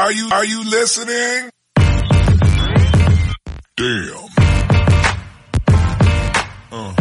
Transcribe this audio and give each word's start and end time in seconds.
Are 0.00 0.12
you, 0.12 0.28
are 0.30 0.44
you 0.44 0.62
listening? 0.62 1.50
Damn. 3.74 4.30
Uh. 6.70 6.94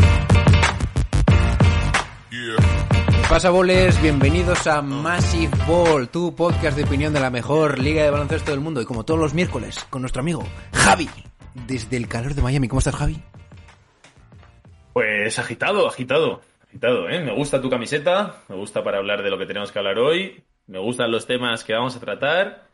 Yeah. 2.32 2.58
¿Qué 3.06 3.28
pasa, 3.30 3.52
boles? 3.52 4.02
Bienvenidos 4.02 4.66
a 4.66 4.82
Massive 4.82 5.56
Ball, 5.68 6.10
tu 6.10 6.34
podcast 6.36 6.76
de 6.76 6.86
opinión 6.86 7.14
de 7.14 7.20
la 7.20 7.30
mejor 7.30 7.78
liga 7.78 8.02
de 8.02 8.10
baloncesto 8.10 8.50
del 8.50 8.62
mundo. 8.62 8.82
Y 8.82 8.86
como 8.86 9.06
todos 9.06 9.20
los 9.20 9.36
miércoles, 9.36 9.86
con 9.92 10.02
nuestro 10.02 10.22
amigo 10.22 10.44
Javi, 10.74 11.08
desde 11.68 11.98
el 11.98 12.08
calor 12.08 12.34
de 12.34 12.42
Miami. 12.42 12.68
¿Cómo 12.68 12.80
estás, 12.80 12.96
Javi? 12.96 13.22
Pues 14.94 15.38
agitado, 15.38 15.88
agitado, 15.88 16.42
agitado, 16.68 17.08
¿eh? 17.10 17.20
Me 17.20 17.36
gusta 17.36 17.62
tu 17.62 17.70
camiseta, 17.70 18.38
me 18.50 18.56
gusta 18.56 18.84
para 18.84 18.98
hablar 18.98 19.22
de 19.22 19.30
lo 19.30 19.38
que 19.38 19.46
tenemos 19.46 19.72
que 19.72 19.78
hablar 19.78 20.00
hoy, 20.00 20.44
me 20.66 20.80
gustan 20.80 21.12
los 21.12 21.28
temas 21.28 21.64
que 21.64 21.74
vamos 21.74 21.96
a 21.96 22.00
tratar. 22.00 22.67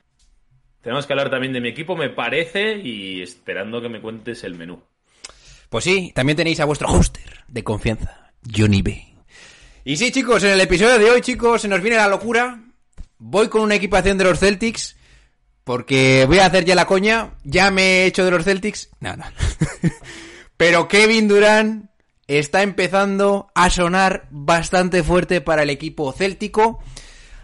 Tenemos 0.84 1.08
que 1.08 1.14
hablar 1.14 1.32
también 1.32 1.54
de 1.54 1.62
mi 1.62 1.70
equipo, 1.70 1.96
me 1.96 2.10
parece, 2.10 2.78
y 2.78 3.22
esperando 3.22 3.82
que 3.82 3.88
me 3.88 4.02
cuentes 4.02 4.44
el 4.44 4.56
menú. 4.56 4.84
Pues 5.70 5.86
sí, 5.86 6.12
también 6.14 6.36
tenéis 6.36 6.60
a 6.60 6.66
vuestro 6.66 6.90
hoster 6.90 7.40
de 7.48 7.64
confianza, 7.64 8.32
Johnny 8.54 8.82
B. 8.82 9.02
Y 9.86 9.96
sí, 9.96 10.12
chicos, 10.12 10.44
en 10.44 10.52
el 10.52 10.60
episodio 10.60 11.00
de 11.00 11.10
hoy, 11.10 11.22
chicos, 11.22 11.62
se 11.62 11.70
nos 11.70 11.82
viene 11.82 11.96
la 11.96 12.10
locura. 12.10 12.62
Voy 13.18 13.48
con 13.48 13.62
una 13.62 13.76
equipación 13.76 14.18
de 14.18 14.26
los 14.26 14.40
Celtics, 14.40 14.98
porque 15.64 16.26
voy 16.28 16.40
a 16.40 16.48
hacer 16.48 16.66
ya 16.66 16.76
la 16.76 16.86
coña. 16.86 17.36
Ya 17.46 17.72
me 17.72 17.84
he 17.84 18.06
hecho 18.06 18.26
de 18.26 18.32
los 18.32 18.44
Celtics. 18.44 18.90
Nada. 19.00 19.32
Pero 20.58 20.90
Kevin 20.90 21.30
Durant 21.30 21.90
está 22.28 22.62
empezando 22.62 23.48
a 23.56 23.70
sonar 23.70 24.28
bastante 24.32 25.02
fuerte 25.02 25.40
para 25.40 25.64
el 25.64 25.70
equipo 25.70 26.12
céltico. 26.12 26.84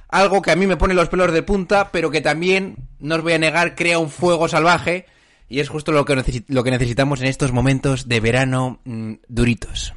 Algo 0.09 0.41
que 0.41 0.51
a 0.51 0.55
mí 0.55 0.65
me 0.67 0.77
pone 0.77 0.93
los 0.93 1.07
pelos 1.09 1.31
de 1.31 1.43
punta, 1.43 1.91
pero 1.91 2.09
que 2.11 2.21
también, 2.21 2.75
no 2.99 3.15
os 3.15 3.21
voy 3.21 3.33
a 3.33 3.37
negar, 3.39 3.75
crea 3.75 3.99
un 3.99 4.09
fuego 4.09 4.47
salvaje. 4.47 5.05
Y 5.47 5.59
es 5.61 5.69
justo 5.69 5.91
lo 5.91 6.05
que, 6.05 6.43
lo 6.47 6.63
que 6.63 6.71
necesitamos 6.71 7.21
en 7.21 7.27
estos 7.27 7.51
momentos 7.51 8.07
de 8.07 8.19
verano 8.19 8.79
mm, 8.85 9.13
duritos. 9.27 9.93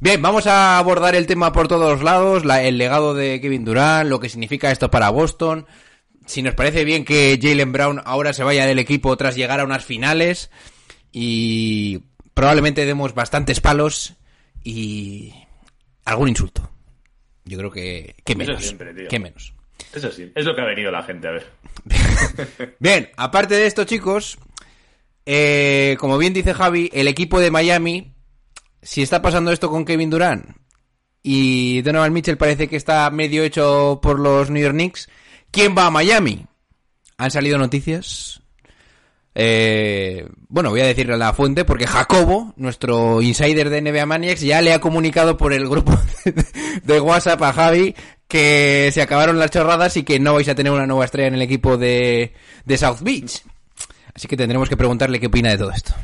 Bien, 0.00 0.20
vamos 0.22 0.46
a 0.46 0.78
abordar 0.78 1.14
el 1.14 1.26
tema 1.26 1.52
por 1.52 1.68
todos 1.68 2.02
lados, 2.02 2.44
la- 2.44 2.62
el 2.62 2.78
legado 2.78 3.14
de 3.14 3.40
Kevin 3.40 3.64
Durant, 3.64 4.08
lo 4.08 4.20
que 4.20 4.28
significa 4.30 4.70
esto 4.70 4.90
para 4.90 5.10
Boston, 5.10 5.66
si 6.26 6.42
nos 6.42 6.54
parece 6.54 6.84
bien 6.84 7.04
que 7.04 7.38
Jalen 7.42 7.72
Brown 7.72 8.00
ahora 8.04 8.32
se 8.32 8.44
vaya 8.44 8.64
del 8.66 8.78
equipo 8.78 9.14
tras 9.16 9.34
llegar 9.36 9.60
a 9.60 9.64
unas 9.64 9.84
finales 9.84 10.50
y 11.12 12.00
probablemente 12.34 12.86
demos 12.86 13.14
bastantes 13.14 13.60
palos 13.60 14.14
y 14.64 15.34
algún 16.04 16.28
insulto. 16.28 16.70
Yo 17.44 17.58
creo 17.58 17.70
que, 17.70 18.16
que 18.24 18.36
menos. 18.36 18.62
siempre, 18.64 18.94
tío. 18.94 19.08
que 19.08 19.18
menos. 19.18 19.54
Eso 19.92 20.10
sí, 20.12 20.30
es 20.34 20.44
lo 20.44 20.54
que 20.54 20.60
ha 20.60 20.66
venido 20.66 20.90
la 20.90 21.02
gente 21.02 21.28
a 21.28 21.32
ver. 21.32 21.46
Bien, 22.78 23.10
aparte 23.16 23.54
de 23.56 23.66
esto, 23.66 23.84
chicos, 23.84 24.38
eh, 25.26 25.96
como 25.98 26.18
bien 26.18 26.32
dice 26.32 26.54
Javi, 26.54 26.90
el 26.92 27.08
equipo 27.08 27.40
de 27.40 27.50
Miami, 27.50 28.12
si 28.82 29.02
está 29.02 29.22
pasando 29.22 29.52
esto 29.52 29.68
con 29.70 29.84
Kevin 29.84 30.10
Durant 30.10 30.56
y 31.22 31.82
Donovan 31.82 32.12
Mitchell 32.12 32.38
parece 32.38 32.68
que 32.68 32.76
está 32.76 33.10
medio 33.10 33.42
hecho 33.42 34.00
por 34.02 34.18
los 34.18 34.50
New 34.50 34.62
York 34.62 34.74
Knicks, 34.74 35.08
¿quién 35.50 35.76
va 35.76 35.86
a 35.86 35.90
Miami? 35.90 36.46
Han 37.18 37.30
salido 37.30 37.58
noticias. 37.58 38.39
Eh, 39.34 40.28
bueno, 40.48 40.70
voy 40.70 40.80
a 40.80 40.86
decirle 40.86 41.16
la 41.16 41.32
fuente 41.32 41.64
porque 41.64 41.86
Jacobo, 41.86 42.52
nuestro 42.56 43.22
insider 43.22 43.70
de 43.70 43.80
NBA 43.80 44.06
Maniacs, 44.06 44.40
ya 44.40 44.60
le 44.60 44.72
ha 44.72 44.80
comunicado 44.80 45.36
por 45.36 45.52
el 45.52 45.68
grupo 45.68 45.96
de 46.84 47.00
WhatsApp 47.00 47.42
a 47.42 47.52
Javi 47.52 47.94
que 48.26 48.90
se 48.92 49.02
acabaron 49.02 49.38
las 49.38 49.50
chorradas 49.50 49.96
y 49.96 50.04
que 50.04 50.20
no 50.20 50.34
vais 50.34 50.48
a 50.48 50.54
tener 50.54 50.72
una 50.72 50.86
nueva 50.86 51.04
estrella 51.04 51.28
en 51.28 51.34
el 51.34 51.42
equipo 51.42 51.76
de, 51.76 52.32
de 52.64 52.78
South 52.78 52.98
Beach. 53.00 53.42
Así 54.14 54.28
que 54.28 54.36
tendremos 54.36 54.68
que 54.68 54.76
preguntarle 54.76 55.20
qué 55.20 55.26
opina 55.26 55.50
de 55.50 55.58
todo 55.58 55.70
esto. 55.70 55.94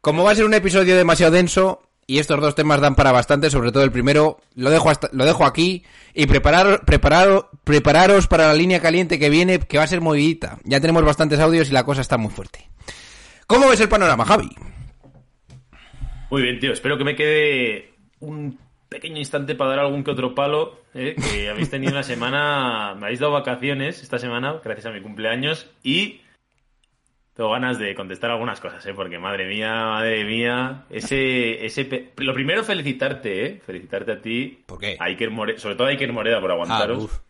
Como 0.00 0.24
va 0.24 0.32
a 0.32 0.34
ser 0.34 0.44
un 0.44 0.54
episodio 0.54 0.96
demasiado 0.96 1.32
denso 1.32 1.82
y 2.06 2.18
estos 2.18 2.40
dos 2.40 2.54
temas 2.54 2.80
dan 2.80 2.94
para 2.94 3.12
bastante, 3.12 3.50
sobre 3.50 3.72
todo 3.72 3.82
el 3.82 3.90
primero, 3.90 4.38
lo 4.54 4.70
dejo 4.70 4.90
lo 5.12 5.24
dejo 5.24 5.44
aquí 5.44 5.84
y 6.14 6.26
preparar, 6.26 6.84
preparar, 6.84 7.48
prepararos 7.64 8.28
para 8.28 8.46
la 8.46 8.54
línea 8.54 8.80
caliente 8.80 9.18
que 9.18 9.30
viene, 9.30 9.58
que 9.58 9.78
va 9.78 9.84
a 9.84 9.88
ser 9.88 10.00
movidita. 10.00 10.58
Ya 10.64 10.80
tenemos 10.80 11.04
bastantes 11.04 11.40
audios 11.40 11.68
y 11.68 11.72
la 11.72 11.84
cosa 11.84 12.00
está 12.00 12.16
muy 12.16 12.30
fuerte. 12.30 12.68
¿Cómo 13.46 13.68
ves 13.68 13.80
el 13.80 13.88
panorama, 13.88 14.24
Javi? 14.24 14.50
Muy 16.30 16.42
bien, 16.42 16.58
tío, 16.58 16.72
espero 16.72 16.98
que 16.98 17.04
me 17.04 17.16
quede 17.16 17.94
un 18.20 18.58
pequeño 18.88 19.18
instante 19.18 19.54
para 19.54 19.70
dar 19.70 19.78
algún 19.80 20.04
que 20.04 20.12
otro 20.12 20.34
palo, 20.34 20.80
¿eh? 20.94 21.16
que 21.16 21.48
habéis 21.48 21.70
tenido 21.70 21.92
una 21.92 22.02
semana, 22.02 22.94
me 22.98 23.06
habéis 23.06 23.20
dado 23.20 23.32
vacaciones 23.32 24.02
esta 24.02 24.18
semana, 24.18 24.60
gracias 24.64 24.86
a 24.86 24.90
mi 24.90 25.00
cumpleaños, 25.00 25.70
y 25.82 26.20
tengo 27.36 27.50
ganas 27.50 27.78
de 27.78 27.94
contestar 27.94 28.30
algunas 28.30 28.60
cosas, 28.60 28.84
¿eh? 28.86 28.94
porque 28.94 29.18
madre 29.18 29.46
mía, 29.46 29.70
madre 29.84 30.24
mía, 30.24 30.84
ese, 30.88 31.64
ese, 31.66 31.84
pe- 31.84 32.12
lo 32.16 32.32
primero 32.32 32.64
felicitarte, 32.64 33.46
¿eh? 33.46 33.60
felicitarte 33.64 34.12
a 34.12 34.20
ti, 34.22 34.62
¿Por 34.66 34.78
qué? 34.78 34.96
a 34.98 35.04
Iker 35.04 35.30
More- 35.30 35.58
sobre 35.58 35.74
todo 35.74 35.86
a 35.86 35.90
Iker 35.90 36.12
Moreda 36.12 36.40
por 36.40 36.50
aguantaros. 36.50 37.08
Ah. 37.12 37.20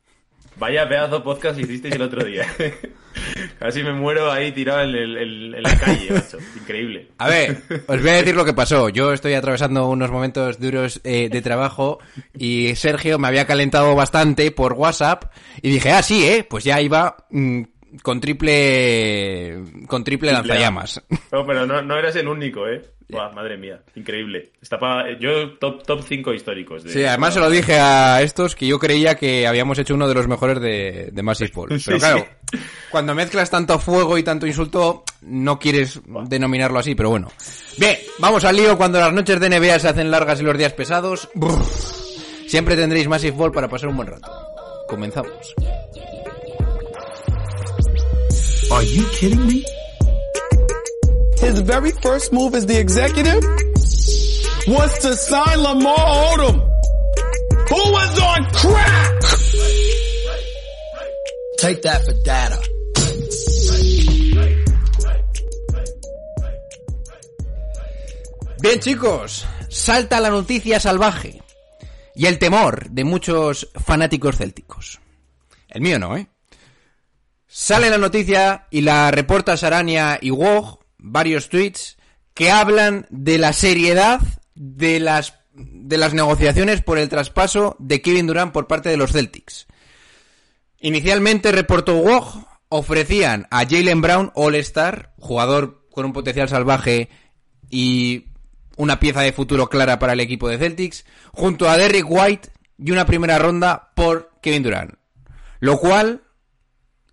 Vaya 0.59 0.89
pedazo 0.89 1.23
podcast 1.23 1.59
hicisteis 1.61 1.95
el 1.97 2.03
otro 2.03 2.25
día. 2.25 2.47
Casi 3.59 3.83
me 3.83 3.93
muero 3.93 4.31
ahí 4.31 4.53
tirado 4.53 4.83
en, 4.83 4.95
el- 4.95 5.17
en- 5.19 5.55
en 5.55 5.63
la 5.63 5.79
calle, 5.79 6.11
macho. 6.13 6.39
Increíble. 6.57 7.09
A 7.19 7.29
ver, 7.29 7.63
os 7.87 8.01
voy 8.01 8.11
a 8.11 8.15
decir 8.15 8.35
lo 8.37 8.45
que 8.45 8.53
pasó. 8.55 8.89
Yo 8.89 9.13
estoy 9.13 9.35
atravesando 9.35 9.89
unos 9.89 10.11
momentos 10.11 10.59
duros 10.59 11.01
eh, 11.05 11.29
de 11.31 11.43
trabajo 11.43 11.99
y 12.39 12.75
Sergio 12.77 13.19
me 13.19 13.29
había 13.29 13.47
calentado 13.47 13.95
bastante 13.95 14.51
por 14.51 14.75
WhatsApp 14.75 15.25
y 15.63 15.71
dije, 15.71 15.91
ah, 15.91 16.03
sí, 16.03 16.25
eh, 16.27 16.47
pues 16.49 16.65
ya 16.65 16.81
iba 16.81 17.17
mm, 17.31 17.63
con 18.03 18.21
triple 18.21 19.59
con 19.87 20.05
triple 20.05 20.33
lanzallamas. 20.33 21.03
No, 21.33 21.45
pero 21.45 21.67
no, 21.67 21.83
no 21.83 21.99
eras 21.99 22.17
el 22.17 22.29
único, 22.29 22.67
¿eh? 22.69 22.83
Buah, 23.09 23.31
madre 23.33 23.57
mía, 23.57 23.81
increíble. 23.95 24.53
Está 24.61 24.79
pa- 24.79 25.05
Yo 25.21 25.57
top 25.59 25.85
top 25.85 26.03
5 26.03 26.33
históricos. 26.35 26.83
De... 26.85 26.91
Sí, 26.91 27.05
además 27.05 27.35
se 27.35 27.41
lo 27.41 27.51
dije 27.51 27.79
a 27.79 28.21
estos 28.23 28.55
que 28.57 28.67
yo 28.67 28.79
creía 28.79 29.15
que 29.17 29.47
habíamos 29.47 29.79
hecho 29.79 29.95
uno 29.95 30.09
de 30.09 30.15
los 30.15 30.27
mejores 30.27 30.61
de, 30.61 31.11
de 31.13 31.23
Massive 31.23 31.51
Ball. 31.55 31.69
Pero 31.69 31.81
Sí, 31.81 31.93
claro, 31.99 32.27
sí. 32.53 32.59
cuando 32.91 33.15
mezclas 33.15 33.51
tanto 33.51 33.79
fuego 33.79 34.17
y 34.19 34.23
tanto 34.23 34.47
insulto, 34.47 35.05
no 35.23 35.59
quieres 35.59 36.01
denominarlo 36.29 36.79
así, 36.79 36.95
pero 36.95 37.11
bueno. 37.11 37.29
Bien, 37.79 37.97
vamos 38.19 38.45
al 38.45 38.57
lío 38.57 38.77
cuando 38.77 38.99
las 38.99 39.13
noches 39.13 39.39
de 39.41 39.51
NBA 39.51 39.79
se 39.79 39.89
hacen 39.89 40.11
largas 40.11 40.41
y 40.41 40.45
los 40.45 40.57
días 40.59 40.73
pesados. 40.73 41.29
siempre 42.49 42.77
tendréis 42.77 43.09
Massive 43.09 43.37
Ball 43.37 43.53
para 43.53 43.69
pasar 43.69 43.89
un 43.89 43.97
buen 43.97 44.09
rato. 44.09 44.31
Comenzamos. 44.89 45.55
Are 48.71 48.83
you 48.83 49.07
kidding 49.11 49.47
me? 49.47 49.65
His 51.39 51.61
very 51.61 51.93
first 51.93 52.33
move 52.33 52.55
as 52.55 52.67
the 52.67 52.79
executive 52.79 53.43
was 54.67 54.99
to 54.99 55.15
sign 55.15 55.59
Lamar 55.63 55.97
Odom, 55.97 56.61
who 57.69 57.93
was 57.93 58.21
on 58.21 58.45
crack. 58.53 59.21
Take 61.59 61.83
that 61.83 62.05
for 62.05 62.13
data. 62.25 62.59
Bien 68.61 68.81
chicos, 68.81 69.47
salta 69.69 70.21
la 70.21 70.31
noticia 70.31 70.81
salvaje 70.81 71.41
y 72.17 72.27
el 72.27 72.39
temor 72.39 72.91
de 72.91 73.05
muchos 73.05 73.69
fanáticos 73.75 74.37
célticos. 74.37 75.01
El 75.69 75.83
mío 75.83 75.99
no, 76.01 76.17
¿eh? 76.17 76.29
Sale 77.59 77.89
la 77.89 77.97
noticia 77.97 78.67
y 78.71 78.83
la 78.83 79.11
reporta 79.11 79.57
Sarania 79.57 80.19
y 80.21 80.29
Wog, 80.29 80.81
varios 80.99 81.49
tweets, 81.49 81.97
que 82.35 82.51
hablan 82.51 83.07
de 83.09 83.39
la 83.39 83.55
seriedad 83.55 84.21
de 84.55 85.01
las, 85.01 85.39
de 85.55 85.97
las 85.97 86.13
negociaciones 86.13 86.83
por 86.83 86.99
el 86.99 87.09
traspaso 87.09 87.75
de 87.79 88.03
Kevin 88.03 88.27
Durant 88.27 88.53
por 88.53 88.67
parte 88.67 88.91
de 88.91 88.99
los 88.99 89.13
Celtics. 89.13 89.69
Inicialmente, 90.81 91.51
reportó 91.51 91.97
Wog, 91.97 92.47
ofrecían 92.69 93.47
a 93.51 93.65
Jalen 93.65 94.03
Brown 94.03 94.33
All-Star, 94.35 95.15
jugador 95.19 95.87
con 95.91 96.05
un 96.05 96.13
potencial 96.13 96.51
salvaje 96.51 97.09
y 97.71 98.27
una 98.77 99.01
pieza 99.01 99.23
de 99.23 99.33
futuro 99.33 99.71
clara 99.71 99.99
para 99.99 100.13
el 100.13 100.21
equipo 100.21 100.51
de 100.51 100.59
Celtics, 100.59 101.07
junto 101.33 101.71
a 101.71 101.79
Derrick 101.79 102.05
White 102.07 102.51
y 102.77 102.91
una 102.91 103.07
primera 103.07 103.39
ronda 103.39 103.93
por 103.97 104.33
Kevin 104.43 104.63
Durant. 104.63 104.93
Lo 105.61 105.79
cual 105.79 106.21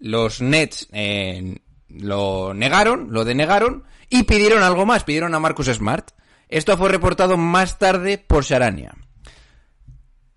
los 0.03 0.41
Nets 0.41 0.89
eh, 0.91 1.59
lo 1.87 2.53
negaron, 2.53 3.13
lo 3.13 3.23
denegaron 3.23 3.85
y 4.09 4.23
pidieron 4.23 4.61
algo 4.61 4.85
más, 4.85 5.05
pidieron 5.05 5.33
a 5.33 5.39
Marcus 5.39 5.67
Smart. 5.67 6.11
Esto 6.49 6.77
fue 6.77 6.89
reportado 6.89 7.37
más 7.37 7.79
tarde 7.79 8.17
por 8.17 8.43
Sharania. 8.43 8.95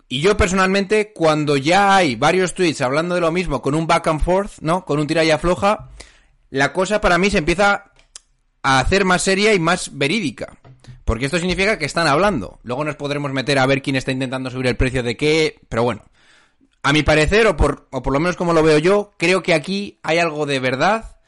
Y 0.09 0.21
yo 0.21 0.37
personalmente, 0.37 1.13
cuando 1.13 1.57
ya 1.57 1.97
hay 1.97 2.15
varios 2.15 2.55
tweets 2.55 2.81
hablando 2.81 3.17
de 3.17 3.21
lo 3.21 3.33
mismo, 3.33 3.61
con 3.61 3.75
un 3.75 3.89
back 3.89 4.07
and 4.07 4.23
forth, 4.23 4.53
¿no? 4.61 4.85
Con 4.85 5.01
un 5.01 5.09
tira 5.09 5.25
y 5.25 5.33
afloja, 5.33 5.91
la 6.49 6.73
cosa 6.73 7.01
para 7.01 7.19
mí 7.19 7.29
se 7.29 7.39
empieza 7.39 7.91
a 8.63 8.79
hacer 8.79 9.05
más 9.05 9.23
seria 9.23 9.53
y 9.53 9.59
más 9.59 9.99
verídica. 9.99 10.59
Porque 11.05 11.25
esto 11.25 11.39
significa 11.39 11.77
que 11.77 11.87
están 11.87 12.07
hablando. 12.07 12.61
Luego 12.63 12.85
nos 12.85 12.95
podremos 12.95 13.33
meter 13.33 13.59
a 13.59 13.67
ver 13.67 13.83
quién 13.83 13.97
está 13.97 14.13
intentando 14.13 14.49
subir 14.49 14.69
el 14.69 14.77
precio 14.77 15.03
de 15.03 15.17
qué, 15.17 15.59
pero 15.69 15.83
bueno. 15.83 16.05
A 16.87 16.93
mi 16.93 17.03
parecer, 17.03 17.49
o 17.49 17.57
por, 17.57 17.89
o 17.91 18.01
por 18.01 18.13
lo 18.13 18.21
menos 18.21 18.37
como 18.37 18.53
lo 18.53 18.63
veo 18.63 18.79
yo, 18.79 19.13
creo 19.19 19.43
que 19.43 19.55
aquí 19.55 19.99
hay 20.05 20.19
algo 20.19 20.47
de 20.47 20.61
verdad 20.61 21.19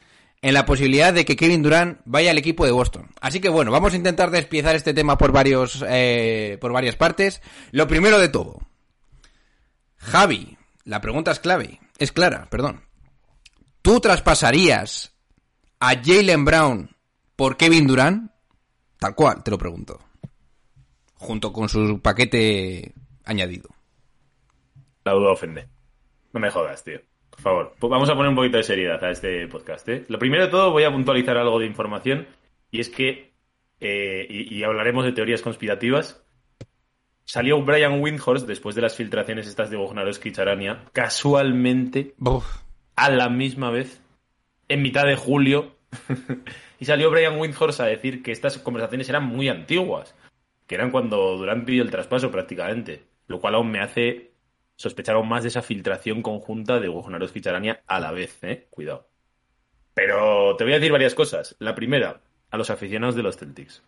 en 0.41 0.53
la 0.53 0.65
posibilidad 0.65 1.13
de 1.13 1.25
que 1.25 1.35
Kevin 1.35 1.61
Durant 1.61 1.99
vaya 2.05 2.31
al 2.31 2.37
equipo 2.37 2.63
de 2.63 2.71
Boston. 2.71 3.09
Así 3.19 3.41
que 3.41 3.49
bueno, 3.49 3.69
vamos 3.69 3.91
a 3.91 3.97
intentar 3.97 4.31
despiezar 4.31 4.77
este 4.77 4.93
tema 4.93 5.17
por 5.17 5.33
varios, 5.33 5.83
eh, 5.85 6.57
por 6.61 6.71
varias 6.71 6.95
partes. 6.95 7.41
Lo 7.71 7.89
primero 7.89 8.19
de 8.19 8.29
todo, 8.29 8.61
Javi, 9.97 10.57
la 10.85 11.01
pregunta 11.01 11.31
es 11.31 11.41
clave, 11.41 11.81
es 11.97 12.13
clara, 12.13 12.47
perdón. 12.49 12.85
¿Tú 13.81 13.99
traspasarías 13.99 15.11
a 15.81 16.01
Jalen 16.01 16.45
Brown 16.45 16.95
por 17.35 17.57
Kevin 17.57 17.85
Durant? 17.85 18.31
Tal 18.97 19.13
cual, 19.13 19.43
te 19.43 19.51
lo 19.51 19.57
pregunto. 19.57 19.99
Junto 21.15 21.51
con 21.51 21.67
su 21.67 21.99
paquete 22.01 22.93
añadido. 23.25 23.71
La 25.09 25.15
duda 25.15 25.31
ofende. 25.31 25.67
No 26.33 26.39
me 26.39 26.51
jodas, 26.51 26.83
tío. 26.83 26.99
Por 27.31 27.39
favor, 27.41 27.75
vamos 27.81 28.07
a 28.11 28.13
poner 28.13 28.29
un 28.29 28.35
poquito 28.35 28.57
de 28.57 28.63
seriedad 28.63 29.03
a 29.03 29.09
este 29.09 29.47
podcast. 29.47 29.89
¿eh? 29.89 30.05
Lo 30.07 30.19
primero 30.19 30.43
de 30.45 30.51
todo, 30.51 30.69
voy 30.69 30.83
a 30.83 30.91
puntualizar 30.91 31.35
algo 31.35 31.57
de 31.57 31.65
información. 31.65 32.27
Y 32.69 32.79
es 32.79 32.89
que, 32.89 33.33
eh, 33.79 34.27
y, 34.29 34.55
y 34.55 34.63
hablaremos 34.63 35.05
de 35.05 35.13
teorías 35.13 35.41
conspirativas. 35.41 36.23
Salió 37.25 37.59
Brian 37.63 37.99
Windhorst 38.01 38.45
después 38.45 38.75
de 38.75 38.83
las 38.83 38.95
filtraciones 38.95 39.47
estas 39.47 39.71
de 39.71 39.77
Bognarowski 39.77 40.29
y 40.29 40.31
Charania, 40.31 40.85
casualmente, 40.93 42.13
a 42.95 43.09
la 43.09 43.29
misma 43.29 43.71
vez, 43.71 44.03
en 44.67 44.83
mitad 44.83 45.07
de 45.07 45.15
julio. 45.15 45.75
y 46.79 46.85
salió 46.85 47.09
Brian 47.09 47.39
Windhorst 47.39 47.79
a 47.79 47.85
decir 47.85 48.21
que 48.21 48.31
estas 48.31 48.59
conversaciones 48.59 49.09
eran 49.09 49.25
muy 49.25 49.49
antiguas, 49.49 50.13
que 50.67 50.75
eran 50.75 50.91
cuando 50.91 51.35
Durant 51.35 51.65
pidió 51.65 51.81
el 51.81 51.89
traspaso 51.89 52.29
prácticamente, 52.29 53.07
lo 53.25 53.39
cual 53.39 53.55
aún 53.55 53.71
me 53.71 53.79
hace 53.79 54.28
sospechar 54.79 55.15
aún 55.15 55.27
más 55.27 55.43
de 55.43 55.49
esa 55.49 55.61
filtración 55.61 56.21
conjunta 56.21 56.79
de 56.79 56.87
Wojnarowski 56.87 57.39
y 57.39 57.41
Charania 57.41 57.83
a 57.85 57.99
la 57.99 58.11
vez, 58.13 58.41
¿eh? 58.43 58.67
Cuidado. 58.69 59.09
Pero 59.93 60.55
te 60.55 60.63
voy 60.63 60.71
a 60.71 60.77
decir 60.77 60.93
varias 60.93 61.15
cosas. 61.15 61.57
La 61.59 61.75
primera, 61.75 62.21
a 62.49 62.57
los 62.57 62.69
aficionados 62.69 63.15
de 63.15 63.23
los 63.23 63.35
Celtics. 63.35 63.83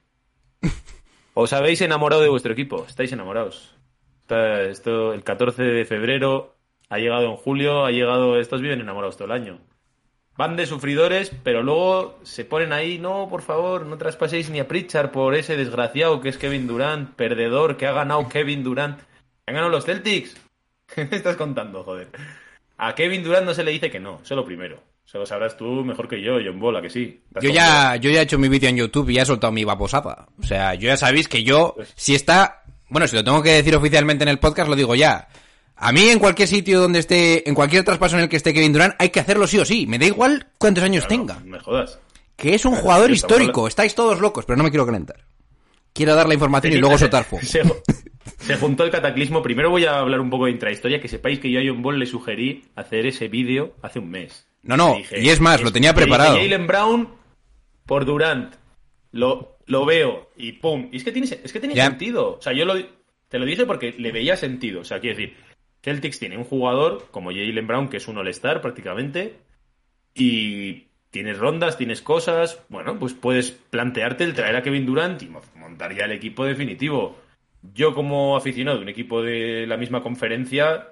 ¿Os 1.33 1.53
habéis 1.53 1.79
enamorado 1.79 2.21
de 2.21 2.27
vuestro 2.27 2.51
equipo? 2.51 2.85
¿Estáis 2.85 3.13
enamorados? 3.13 3.73
Está- 4.19 4.63
esto, 4.63 5.13
el 5.13 5.23
14 5.23 5.63
de 5.63 5.85
febrero 5.85 6.57
ha 6.89 6.97
llegado 6.97 7.23
en 7.23 7.37
julio, 7.37 7.85
ha 7.85 7.91
llegado, 7.91 8.37
estos 8.37 8.61
viven 8.61 8.81
enamorados 8.81 9.15
todo 9.15 9.27
el 9.27 9.41
año. 9.41 9.61
Van 10.35 10.57
de 10.57 10.65
sufridores, 10.65 11.31
pero 11.41 11.63
luego 11.63 12.19
se 12.23 12.43
ponen 12.43 12.73
ahí, 12.73 12.99
no, 12.99 13.29
por 13.29 13.43
favor, 13.43 13.85
no 13.85 13.97
traspaséis 13.97 14.49
ni 14.49 14.59
a 14.59 14.67
Pritchard 14.67 15.11
por 15.11 15.35
ese 15.35 15.55
desgraciado 15.55 16.19
que 16.19 16.27
es 16.27 16.37
Kevin 16.37 16.67
Durant, 16.67 17.15
perdedor 17.15 17.77
que 17.77 17.87
ha 17.87 17.93
ganado 17.93 18.27
Kevin 18.27 18.61
Durant. 18.65 18.99
¿Han 19.45 19.55
ganado 19.55 19.71
los 19.71 19.85
Celtics? 19.85 20.35
¿Qué 20.95 21.05
me 21.05 21.17
estás 21.17 21.35
contando, 21.35 21.83
joder? 21.83 22.09
A 22.77 22.95
Kevin 22.95 23.23
Durant 23.23 23.45
no 23.45 23.53
se 23.53 23.63
le 23.63 23.71
dice 23.71 23.89
que 23.91 23.99
no, 23.99 24.15
eso 24.23 24.33
es 24.33 24.37
lo 24.37 24.45
primero. 24.45 24.81
Eso 25.05 25.17
lo 25.19 25.25
sabrás 25.25 25.57
tú 25.57 25.65
mejor 25.83 26.07
que 26.07 26.21
yo, 26.21 26.37
John 26.43 26.59
Bola, 26.59 26.81
que 26.81 26.89
sí. 26.89 27.21
Yo 27.41 27.49
ya, 27.49 27.95
yo 27.97 28.09
ya 28.09 28.19
he 28.21 28.23
hecho 28.23 28.37
mi 28.39 28.47
vídeo 28.47 28.69
en 28.69 28.77
YouTube 28.77 29.09
y 29.09 29.15
ya 29.15 29.23
he 29.23 29.25
soltado 29.25 29.51
mi 29.51 29.63
baposada. 29.65 30.27
O 30.39 30.43
sea, 30.43 30.73
yo 30.75 30.87
ya 30.87 30.95
sabéis 30.97 31.27
que 31.27 31.43
yo, 31.43 31.75
si 31.95 32.15
está, 32.15 32.63
bueno, 32.89 33.07
si 33.07 33.15
lo 33.17 33.23
tengo 33.23 33.43
que 33.43 33.51
decir 33.51 33.75
oficialmente 33.75 34.23
en 34.23 34.29
el 34.29 34.39
podcast, 34.39 34.69
lo 34.69 34.75
digo 34.75 34.95
ya. 34.95 35.27
A 35.75 35.91
mí 35.91 36.09
en 36.09 36.19
cualquier 36.19 36.47
sitio 36.47 36.79
donde 36.79 36.99
esté, 36.99 37.47
en 37.49 37.55
cualquier 37.55 37.83
traspaso 37.83 38.15
en 38.15 38.23
el 38.23 38.29
que 38.29 38.37
esté 38.37 38.53
Kevin 38.53 38.71
Durant, 38.71 38.95
hay 38.99 39.09
que 39.09 39.19
hacerlo 39.19 39.47
sí 39.47 39.57
o 39.59 39.65
sí. 39.65 39.85
Me 39.85 39.99
da 39.99 40.05
igual 40.05 40.47
cuántos 40.57 40.83
años 40.83 41.05
Claro, 41.05 41.25
tenga. 41.25 41.39
me 41.43 41.59
jodas. 41.59 41.99
Que 42.37 42.55
es 42.55 42.63
un 42.65 42.75
jugador 42.75 43.11
histórico. 43.11 43.67
Estáis 43.67 43.93
todos 43.95 44.19
locos, 44.21 44.45
pero 44.45 44.57
no 44.57 44.63
me 44.63 44.69
quiero 44.69 44.85
calentar. 44.85 45.25
Quiero 45.93 46.15
dar 46.15 46.27
la 46.27 46.35
información 46.35 46.73
y 46.73 46.77
luego 46.77 46.97
soltar 46.97 47.25
fuego. 47.25 47.43
Se, 48.37 48.55
juntó 48.55 48.83
el 48.83 48.91
cataclismo. 48.91 49.41
Primero 49.41 49.69
voy 49.69 49.85
a 49.85 49.99
hablar 49.99 50.19
un 50.19 50.29
poco 50.29 50.45
de 50.45 50.51
intrahistoria, 50.51 50.99
que 51.01 51.07
sepáis 51.07 51.39
que 51.39 51.51
yo 51.51 51.59
a 51.59 51.63
John 51.65 51.81
Ball 51.81 51.99
le 51.99 52.05
sugerí 52.05 52.65
hacer 52.75 53.05
ese 53.05 53.27
vídeo 53.27 53.75
hace 53.81 53.99
un 53.99 54.09
mes. 54.09 54.47
No, 54.63 54.77
no, 54.77 54.95
dije, 54.95 55.19
y 55.21 55.29
es 55.29 55.39
más, 55.39 55.61
lo 55.63 55.71
tenía 55.71 55.93
preparado. 55.93 56.35
Jalen 56.35 56.67
Brown 56.67 57.09
por 57.85 58.05
Durant. 58.05 58.55
Lo, 59.11 59.57
lo 59.65 59.85
veo 59.85 60.29
y 60.37 60.53
pum. 60.53 60.89
Y 60.91 60.97
es 60.97 61.03
que 61.03 61.11
tiene, 61.11 61.27
es 61.27 61.51
que 61.51 61.59
tiene 61.59 61.75
sentido. 61.89 62.37
O 62.37 62.41
sea, 62.41 62.53
yo 62.53 62.65
lo, 62.65 62.75
te 63.27 63.39
lo 63.39 63.45
dije 63.45 63.65
porque 63.65 63.93
le 63.97 64.11
veía 64.11 64.37
sentido. 64.37 64.81
O 64.81 64.83
sea, 64.85 64.99
quiero 64.99 65.17
decir, 65.17 65.35
Celtics 65.83 66.19
tiene 66.19 66.37
un 66.37 66.43
jugador 66.43 67.07
como 67.11 67.31
Jalen 67.31 67.65
Brown, 67.67 67.89
que 67.89 67.97
es 67.97 68.07
un 68.07 68.17
All-Star 68.17 68.61
prácticamente, 68.61 69.35
y 70.13 70.87
tienes 71.09 71.37
rondas, 71.37 71.77
tienes 71.77 72.01
cosas. 72.01 72.59
Bueno, 72.69 72.97
pues 72.99 73.13
puedes 73.13 73.51
plantearte 73.51 74.23
el 74.23 74.33
traer 74.33 74.55
a 74.55 74.63
Kevin 74.63 74.85
Durant 74.85 75.21
y 75.23 75.27
mo- 75.27 75.41
montar 75.55 75.95
ya 75.95 76.05
el 76.05 76.11
equipo 76.11 76.45
definitivo. 76.45 77.17
Yo, 77.61 77.93
como 77.93 78.35
aficionado 78.35 78.77
de 78.77 78.83
un 78.83 78.89
equipo 78.89 79.21
de 79.21 79.65
la 79.67 79.77
misma 79.77 80.01
conferencia, 80.01 80.89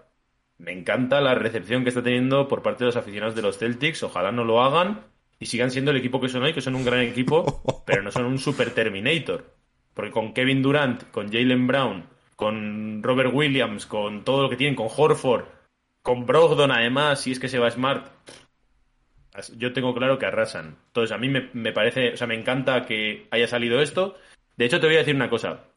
me 0.58 0.72
encanta 0.72 1.22
la 1.22 1.36
recepción 1.36 1.84
que 1.84 1.90
está 1.90 2.04
teniendo 2.04 2.48
por 2.48 2.62
parte 2.62 2.84
de 2.84 2.88
los 2.88 2.96
aficionados 2.98 3.36
de 3.36 3.42
los 3.42 3.58
Celtics. 3.58 4.04
Ojalá 4.04 4.32
no 4.32 4.44
lo 4.44 4.62
hagan 4.62 5.02
y 5.40 5.48
sigan 5.48 5.72
siendo 5.72 5.92
el 5.92 5.98
equipo 5.98 6.20
que 6.20 6.30
son 6.30 6.44
hoy, 6.44 6.54
que 6.54 6.62
son 6.62 6.76
un 6.76 6.86
gran 6.86 7.00
equipo, 7.00 7.84
pero 7.86 8.04
no 8.04 8.12
son 8.12 8.26
un 8.26 8.38
super 8.38 8.72
Terminator. 8.72 9.56
Porque 9.94 10.12
con 10.12 10.34
Kevin 10.34 10.62
Durant, 10.62 11.10
con 11.12 11.32
Jalen 11.32 11.66
Brown, 11.66 12.06
con 12.36 13.02
Robert 13.02 13.34
Williams, 13.34 13.86
con 13.86 14.24
todo 14.24 14.44
lo 14.44 14.50
que 14.50 14.58
tienen, 14.58 14.76
con 14.76 14.88
Horford, 14.96 15.46
con 16.02 16.26
Brogdon 16.26 16.72
además, 16.72 17.22
si 17.22 17.32
es 17.32 17.40
que 17.40 17.50
se 17.50 17.60
va 17.60 17.72
Smart, 17.72 18.08
yo 19.58 19.74
tengo 19.74 19.94
claro 19.94 20.20
que 20.20 20.26
arrasan. 20.26 20.78
Entonces, 20.88 21.12
a 21.12 21.18
mí 21.18 21.30
me, 21.30 21.50
me 21.54 21.72
parece, 21.72 22.14
o 22.14 22.18
sea, 22.18 22.28
me 22.28 22.36
encanta 22.36 22.86
que 22.86 23.28
haya 23.32 23.48
salido 23.48 23.82
esto. 23.82 24.18
De 24.58 24.66
hecho, 24.66 24.80
te 24.80 24.88
voy 24.88 24.96
a 24.96 25.00
decir 25.00 25.16
una 25.16 25.30
cosa. 25.30 25.69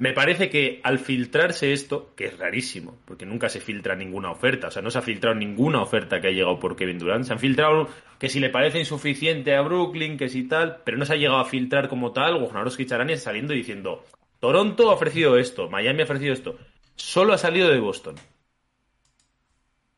Me 0.00 0.14
parece 0.14 0.48
que 0.48 0.80
al 0.82 0.98
filtrarse 0.98 1.74
esto, 1.74 2.14
que 2.16 2.24
es 2.24 2.38
rarísimo, 2.38 2.96
porque 3.04 3.26
nunca 3.26 3.50
se 3.50 3.60
filtra 3.60 3.94
ninguna 3.94 4.30
oferta, 4.30 4.68
o 4.68 4.70
sea, 4.70 4.80
no 4.80 4.90
se 4.90 4.96
ha 4.96 5.02
filtrado 5.02 5.36
ninguna 5.36 5.82
oferta 5.82 6.22
que 6.22 6.28
ha 6.28 6.30
llegado 6.30 6.58
por 6.58 6.74
Kevin 6.74 6.98
Durant, 6.98 7.26
se 7.26 7.34
han 7.34 7.38
filtrado 7.38 7.86
que 8.18 8.30
si 8.30 8.40
le 8.40 8.48
parece 8.48 8.78
insuficiente 8.78 9.54
a 9.54 9.60
Brooklyn, 9.60 10.16
que 10.16 10.30
si 10.30 10.48
tal, 10.48 10.78
pero 10.86 10.96
no 10.96 11.04
se 11.04 11.12
ha 11.12 11.16
llegado 11.16 11.38
a 11.38 11.44
filtrar 11.44 11.90
como 11.90 12.12
tal, 12.12 12.36
Wojnarowski 12.36 12.86
Charania 12.86 13.18
saliendo 13.18 13.52
y 13.52 13.58
diciendo, 13.58 14.02
Toronto 14.38 14.90
ha 14.90 14.94
ofrecido 14.94 15.36
esto, 15.36 15.68
Miami 15.68 16.00
ha 16.00 16.04
ofrecido 16.04 16.32
esto, 16.32 16.56
solo 16.96 17.34
ha 17.34 17.38
salido 17.38 17.68
de 17.68 17.80
Boston. 17.80 18.14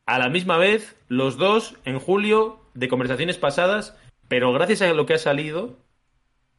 A 0.04 0.18
la 0.18 0.28
misma 0.30 0.56
vez, 0.56 0.96
los 1.06 1.36
dos 1.36 1.76
en 1.84 2.00
julio 2.00 2.58
de 2.74 2.88
conversaciones 2.88 3.38
pasadas, 3.38 3.96
pero 4.26 4.52
gracias 4.52 4.82
a 4.82 4.92
lo 4.94 5.06
que 5.06 5.14
ha 5.14 5.18
salido 5.18 5.78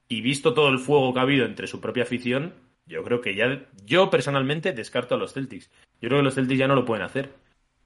y 0.07 0.21
visto 0.21 0.53
todo 0.53 0.69
el 0.69 0.79
fuego 0.79 1.13
que 1.13 1.19
ha 1.19 1.23
habido 1.23 1.45
entre 1.45 1.67
su 1.67 1.81
propia 1.81 2.03
afición, 2.03 2.62
yo 2.85 3.03
creo 3.03 3.21
que 3.21 3.35
ya, 3.35 3.61
yo 3.85 4.09
personalmente 4.09 4.73
descarto 4.73 5.15
a 5.15 5.17
los 5.17 5.33
Celtics. 5.33 5.69
Yo 6.01 6.09
creo 6.09 6.19
que 6.19 6.23
los 6.25 6.35
Celtics 6.35 6.59
ya 6.59 6.67
no 6.67 6.75
lo 6.75 6.85
pueden 6.85 7.05
hacer. 7.05 7.31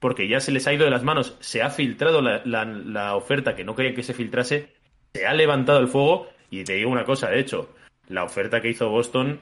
Porque 0.00 0.28
ya 0.28 0.38
se 0.40 0.52
les 0.52 0.64
ha 0.68 0.72
ido 0.72 0.84
de 0.84 0.92
las 0.92 1.02
manos, 1.02 1.36
se 1.40 1.60
ha 1.60 1.70
filtrado 1.70 2.22
la, 2.22 2.40
la- 2.44 2.64
la 2.64 3.16
oferta 3.16 3.56
que 3.56 3.64
no 3.64 3.74
querían 3.74 3.96
que 3.96 4.04
se 4.04 4.14
filtrase, 4.14 4.72
se 5.12 5.26
ha 5.26 5.34
levantado 5.34 5.80
el 5.80 5.88
fuego 5.88 6.28
y 6.50 6.62
te 6.62 6.74
digo 6.74 6.88
una 6.90 7.04
cosa, 7.04 7.28
de 7.30 7.40
hecho, 7.40 7.74
la 8.06 8.22
oferta 8.22 8.60
que 8.60 8.70
hizo 8.70 8.88
Boston 8.88 9.40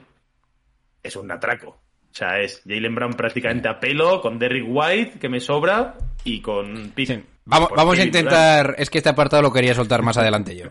es 1.03 1.15
un 1.15 1.31
atraco. 1.31 1.69
O 1.69 2.13
sea, 2.17 2.39
es 2.39 2.63
Jalen 2.67 2.95
Brown 2.95 3.13
prácticamente 3.13 3.67
a 3.67 3.79
pelo, 3.79 4.19
con 4.21 4.39
Derrick 4.39 4.65
White, 4.67 5.19
que 5.19 5.29
me 5.29 5.39
sobra, 5.39 5.95
y 6.23 6.41
con 6.41 6.89
pick. 6.95 7.07
Sí. 7.07 7.23
Vamos, 7.45 7.69
vamos 7.69 7.93
a 7.93 8.01
Durant. 8.01 8.07
intentar. 8.07 8.75
Es 8.79 8.89
que 8.89 8.97
este 8.97 9.09
apartado 9.09 9.43
lo 9.43 9.53
quería 9.53 9.75
soltar 9.75 10.01
más 10.01 10.17
adelante 10.17 10.55
yo. 10.55 10.65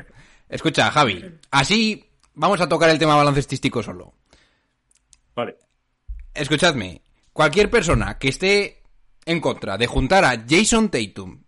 Escucha, 0.49 0.91
Javi. 0.91 1.25
Así 1.53 2.05
vamos 2.35 2.61
a 2.61 2.69
tocar 2.69 2.91
el 2.91 2.99
tema 2.99 3.15
baloncestístico 3.15 3.83
solo. 3.85 4.13
Vale. 5.37 5.57
Escuchadme. 6.35 7.03
Cualquier 7.33 7.71
persona 7.71 8.19
que 8.19 8.29
esté 8.29 8.83
en 9.25 9.41
contra 9.41 9.77
de 9.79 9.87
juntar 9.87 10.25
a 10.25 10.45
Jason 10.49 10.89
Tatum 10.91 11.43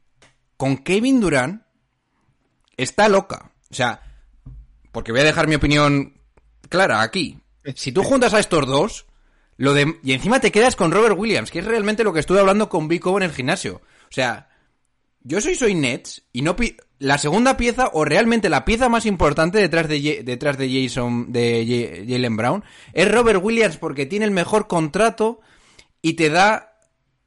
con 0.56 0.78
Kevin 0.78 1.20
Durant 1.20 1.62
está 2.76 3.08
loca. 3.08 3.52
O 3.70 3.74
sea, 3.74 4.00
porque 4.92 5.12
voy 5.12 5.22
a 5.22 5.24
dejar 5.24 5.48
mi 5.48 5.54
opinión 5.54 6.20
clara 6.68 7.02
aquí. 7.02 7.40
Si 7.74 7.92
tú 7.92 8.02
juntas 8.02 8.34
a 8.34 8.40
estos 8.40 8.66
dos, 8.66 9.06
lo 9.56 9.74
de 9.74 9.98
y 10.02 10.12
encima 10.12 10.40
te 10.40 10.52
quedas 10.52 10.76
con 10.76 10.90
Robert 10.92 11.16
Williams, 11.18 11.50
que 11.50 11.58
es 11.58 11.64
realmente 11.64 12.04
lo 12.04 12.12
que 12.12 12.20
estuve 12.20 12.40
hablando 12.40 12.68
con 12.68 12.88
Vico 12.88 13.16
en 13.16 13.24
el 13.24 13.32
gimnasio. 13.32 13.76
O 14.04 14.12
sea, 14.12 14.48
yo 15.22 15.40
soy 15.40 15.54
soy 15.54 15.74
Nets 15.74 16.22
y 16.32 16.42
no 16.42 16.56
pi- 16.56 16.76
la 17.00 17.18
segunda 17.18 17.56
pieza 17.56 17.90
o 17.92 18.04
realmente 18.04 18.48
la 18.48 18.64
pieza 18.64 18.88
más 18.88 19.06
importante 19.06 19.58
detrás 19.58 19.88
de 19.88 20.00
Ye- 20.00 20.22
detrás 20.24 20.58
de 20.58 20.68
Jason 20.88 21.32
de 21.32 22.04
Jalen 22.08 22.36
Brown 22.36 22.64
es 22.92 23.10
Robert 23.10 23.40
Williams 23.42 23.76
porque 23.76 24.06
tiene 24.06 24.24
el 24.24 24.30
mejor 24.32 24.66
contrato 24.66 25.40
y 26.02 26.14
te 26.14 26.28
da 26.30 26.72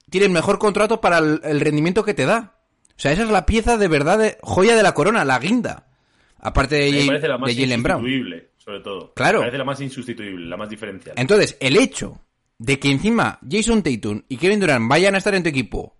tiene 0.09 0.25
el 0.27 0.31
mejor 0.33 0.59
contrato 0.59 0.99
para 0.99 1.19
el, 1.19 1.39
el 1.43 1.61
rendimiento 1.61 2.03
que 2.03 2.13
te 2.13 2.25
da. 2.25 2.55
O 2.89 2.99
sea, 3.01 3.13
esa 3.13 3.23
es 3.23 3.29
la 3.29 3.45
pieza 3.45 3.77
de 3.77 3.87
verdad 3.87 4.19
de 4.19 4.37
joya 4.41 4.75
de 4.75 4.83
la 4.83 4.93
corona, 4.93 5.23
la 5.23 5.39
guinda. 5.39 5.87
Aparte 6.37 6.75
de, 6.75 6.91
Ye- 6.91 7.07
parece 7.07 7.27
la 7.29 7.37
más 7.37 7.55
de 7.55 7.61
Jalen 7.61 7.81
Brown. 7.83 7.99
insustituible, 8.01 8.49
sobre 8.57 8.79
todo. 8.81 9.13
Claro. 9.13 9.39
Me 9.39 9.43
parece 9.45 9.57
la 9.57 9.63
más 9.63 9.79
insustituible, 9.79 10.45
la 10.47 10.57
más 10.57 10.69
diferencial. 10.69 11.15
Entonces, 11.17 11.55
el 11.61 11.77
hecho 11.77 12.19
de 12.57 12.77
que 12.77 12.91
encima 12.91 13.39
Jason 13.49 13.81
Tatum 13.83 14.21
y 14.27 14.35
Kevin 14.37 14.59
Durant 14.59 14.89
vayan 14.89 15.15
a 15.15 15.19
estar 15.19 15.33
en 15.33 15.43
tu 15.43 15.49
equipo 15.49 15.95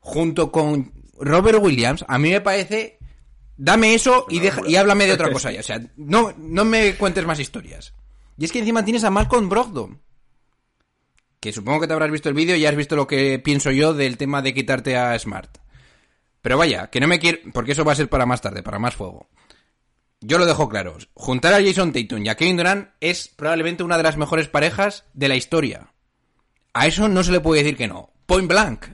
junto 0.00 0.50
con 0.50 0.92
Robert 1.20 1.58
Williams, 1.62 2.04
a 2.08 2.18
mí 2.18 2.30
me 2.30 2.40
parece. 2.40 2.98
Dame 3.56 3.94
eso 3.94 4.26
y, 4.28 4.40
deja, 4.40 4.62
y 4.66 4.76
háblame 4.76 5.06
de 5.06 5.12
otra 5.12 5.32
cosa 5.32 5.52
ya. 5.52 5.60
O 5.60 5.64
sea, 5.64 5.80
no, 5.96 6.34
no 6.38 6.64
me 6.64 6.94
cuentes 6.96 7.26
más 7.26 7.38
historias. 7.38 7.94
Y 8.38 8.44
es 8.44 8.52
que 8.52 8.60
encima 8.60 8.84
tienes 8.84 9.04
a 9.04 9.10
Malcolm 9.10 9.48
Brogdon. 9.48 10.00
que 11.40 11.52
supongo 11.52 11.80
que 11.80 11.86
te 11.86 11.92
habrás 11.92 12.10
visto 12.10 12.28
el 12.28 12.34
vídeo 12.34 12.56
y 12.56 12.66
has 12.66 12.76
visto 12.76 12.96
lo 12.96 13.06
que 13.06 13.38
pienso 13.38 13.70
yo 13.70 13.94
del 13.94 14.16
tema 14.16 14.42
de 14.42 14.54
quitarte 14.54 14.96
a 14.96 15.18
Smart. 15.18 15.58
Pero 16.40 16.58
vaya, 16.58 16.88
que 16.90 17.00
no 17.00 17.06
me 17.06 17.20
quiero... 17.20 17.38
Porque 17.52 17.72
eso 17.72 17.84
va 17.84 17.92
a 17.92 17.96
ser 17.96 18.08
para 18.08 18.26
más 18.26 18.40
tarde, 18.40 18.62
para 18.62 18.78
más 18.78 18.96
fuego. 18.96 19.28
Yo 20.20 20.38
lo 20.38 20.46
dejo 20.46 20.68
claro. 20.68 20.96
Juntar 21.14 21.52
a 21.54 21.62
Jason 21.62 21.92
Tatum 21.92 22.24
y 22.24 22.28
a 22.28 22.36
Kevin 22.36 22.56
Durant 22.56 22.88
es 23.00 23.28
probablemente 23.28 23.82
una 23.82 23.96
de 23.96 24.02
las 24.04 24.16
mejores 24.16 24.48
parejas 24.48 25.04
de 25.14 25.28
la 25.28 25.36
historia. 25.36 25.92
A 26.72 26.86
eso 26.86 27.08
no 27.08 27.22
se 27.22 27.32
le 27.32 27.40
puede 27.40 27.62
decir 27.62 27.76
que 27.76 27.88
no. 27.88 28.12
Point 28.26 28.48
blank. 28.48 28.86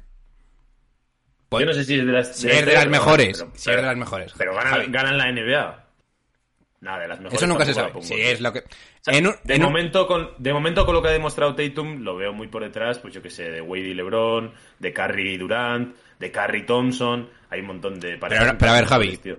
Yo 1.51 1.65
no 1.65 1.73
sé 1.73 1.85
si 1.85 1.99
es 1.99 2.07
de 2.07 2.13
las, 2.13 2.37
Si 2.37 2.49
es 2.49 2.67
de 2.67 2.73
las 2.75 2.87
mejores. 2.89 3.45
Si 3.55 3.71
es 3.71 3.77
de 3.77 3.83
las 3.83 3.97
mejores. 3.97 4.33
Pero 4.37 4.55
ganan, 4.55 4.93
ganan 4.93 5.17
la 5.19 5.33
NBA. 5.33 5.85
Nada, 6.81 6.99
de 7.01 7.09
las 7.09 7.19
mejores. 7.19 7.39
Eso 7.39 7.47
nunca 7.49 7.65
se 7.65 7.75
sabe. 7.75 7.93
Si 8.03 8.15
es 8.15 8.41
lo 8.41 8.53
que... 8.53 8.61
O 8.61 8.63
sea, 9.01 9.15
en 9.19 9.27
un- 9.27 9.35
de, 9.43 9.55
en 9.55 9.63
un- 9.63 9.67
momento 9.69 10.07
con, 10.07 10.31
de 10.39 10.53
momento 10.53 10.85
con 10.87 10.95
lo 10.95 11.03
que 11.03 11.09
ha 11.09 11.13
demostrado 11.13 11.55
Tatum, 11.57 12.03
lo 12.03 12.17
veo 12.17 12.33
muy 12.33 12.47
por 12.47 12.63
detrás, 12.63 12.99
pues 13.01 13.13
yo 13.15 13.21
que 13.23 13.31
sé, 13.31 13.51
de 13.51 13.61
Wade 13.61 13.89
y 13.89 13.95
LeBron, 13.95 14.53
de 14.79 14.93
Curry 14.93 15.35
y 15.35 15.39
Durant, 15.39 15.97
de 16.21 16.31
Curry 16.31 16.67
Thompson, 16.67 17.29
hay 17.51 17.61
un 17.61 17.67
montón 17.67 17.99
de 17.99 18.17
Pero- 18.19 18.57
pero 18.59 18.71
a 18.71 18.75
ver, 18.75 18.85
Javi, 18.87 19.17
tío. 19.17 19.39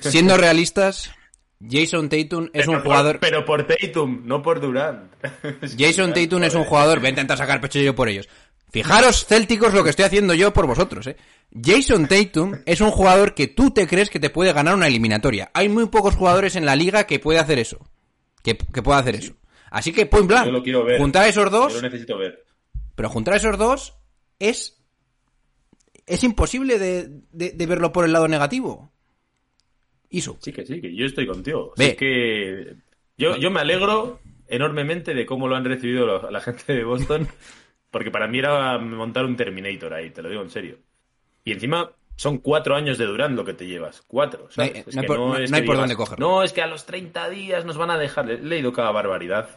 Siendo 0.00 0.36
realistas, 0.36 1.12
Jason 1.60 2.08
Tatum 2.08 2.44
es 2.52 2.66
Pero 2.66 2.70
un 2.70 2.76
por- 2.76 2.84
jugador... 2.84 3.18
pero 3.20 3.44
por 3.44 3.66
Tatum, 3.66 4.22
no 4.24 4.40
por 4.42 4.60
Durant. 4.60 5.10
Jason 5.76 6.12
Tatum 6.14 6.44
es 6.44 6.54
un 6.54 6.64
jugador... 6.64 6.98
Voy 7.00 7.06
a 7.06 7.10
intentar 7.10 7.36
sacar 7.36 7.60
pecho 7.60 7.80
yo 7.80 7.96
por 7.96 8.08
ellos. 8.08 8.28
Fijaros, 8.82 9.24
célticos, 9.26 9.72
lo 9.72 9.82
que 9.84 9.90
estoy 9.90 10.04
haciendo 10.04 10.34
yo 10.34 10.52
por 10.52 10.66
vosotros, 10.66 11.06
¿eh? 11.06 11.16
Jason 11.64 12.06
Tatum 12.08 12.60
es 12.66 12.80
un 12.82 12.90
jugador 12.90 13.34
que 13.34 13.46
tú 13.46 13.70
te 13.70 13.86
crees 13.86 14.10
que 14.10 14.20
te 14.20 14.28
puede 14.30 14.52
ganar 14.52 14.74
una 14.74 14.86
eliminatoria. 14.86 15.50
Hay 15.54 15.68
muy 15.68 15.86
pocos 15.86 16.14
jugadores 16.14 16.56
en 16.56 16.66
la 16.66 16.76
liga 16.76 17.04
que 17.04 17.18
puede 17.18 17.38
hacer 17.38 17.58
eso. 17.58 17.78
Que, 18.42 18.56
que 18.58 18.82
pueda 18.82 18.98
hacer 18.98 19.14
eso. 19.14 19.32
Así 19.70 19.92
que, 19.92 20.04
point 20.06 20.26
blank, 20.28 20.46
Yo 20.46 20.52
lo 20.52 20.62
quiero 20.62 20.84
ver. 20.84 20.98
juntar 20.98 21.22
a 21.24 21.28
esos 21.28 21.44
Yo 21.44 21.50
dos, 21.50 21.74
lo 21.74 21.82
necesito 21.82 22.18
ver. 22.18 22.44
pero 22.94 23.08
juntar 23.08 23.34
a 23.34 23.36
esos 23.38 23.56
dos 23.56 23.94
es... 24.38 24.76
Es 26.06 26.22
imposible 26.22 26.78
de, 26.78 27.08
de- 27.32 27.50
de 27.52 27.66
verlo 27.66 27.92
por 27.92 28.04
el 28.04 28.12
lado 28.12 28.28
negativo. 28.28 28.92
Iso. 30.10 30.36
Sí, 30.40 30.52
que 30.52 30.64
sí, 30.64 30.80
que 30.80 30.94
yo 30.94 31.04
estoy 31.06 31.26
contigo. 31.26 31.72
Ve. 31.76 31.96
Que 31.96 32.76
yo, 33.18 33.36
yo 33.38 33.50
me 33.50 33.60
alegro 33.60 34.20
enormemente 34.48 35.14
de 35.14 35.26
cómo 35.26 35.48
lo 35.48 35.56
han 35.56 35.64
recibido 35.64 36.30
la 36.30 36.40
gente 36.40 36.72
de 36.74 36.84
Boston, 36.84 37.26
porque 37.96 38.10
para 38.10 38.26
mí 38.28 38.40
era 38.40 38.76
montar 38.76 39.24
un 39.24 39.36
Terminator 39.36 39.94
ahí, 39.94 40.10
te 40.10 40.20
lo 40.20 40.28
digo 40.28 40.42
en 40.42 40.50
serio. 40.50 40.76
Y 41.44 41.52
encima 41.52 41.90
son 42.14 42.36
cuatro 42.36 42.74
años 42.74 42.98
de 42.98 43.06
Durant 43.06 43.34
lo 43.34 43.42
que 43.42 43.54
te 43.54 43.66
llevas, 43.66 44.02
cuatro. 44.06 44.48
¿sabes? 44.50 44.72
No 44.72 44.76
hay- 44.76 44.84
Es 44.86 44.94
no 44.96 45.00
que 45.00 45.06
por- 45.06 45.18
no- 45.18 45.38
es 45.38 45.50
no 45.50 45.56
hay 45.56 45.62
que 45.62 45.66
por 45.66 45.76
dónde 45.78 45.96
cogerlo. 45.96 46.28
No, 46.28 46.42
es 46.42 46.52
que 46.52 46.60
a 46.60 46.66
los 46.66 46.84
30 46.84 47.30
días 47.30 47.64
nos 47.64 47.78
van 47.78 47.88
a 47.90 47.96
dejar. 47.96 48.30
He 48.30 48.36
leído 48.38 48.70
cada 48.74 48.90
barbaridad. 48.90 49.48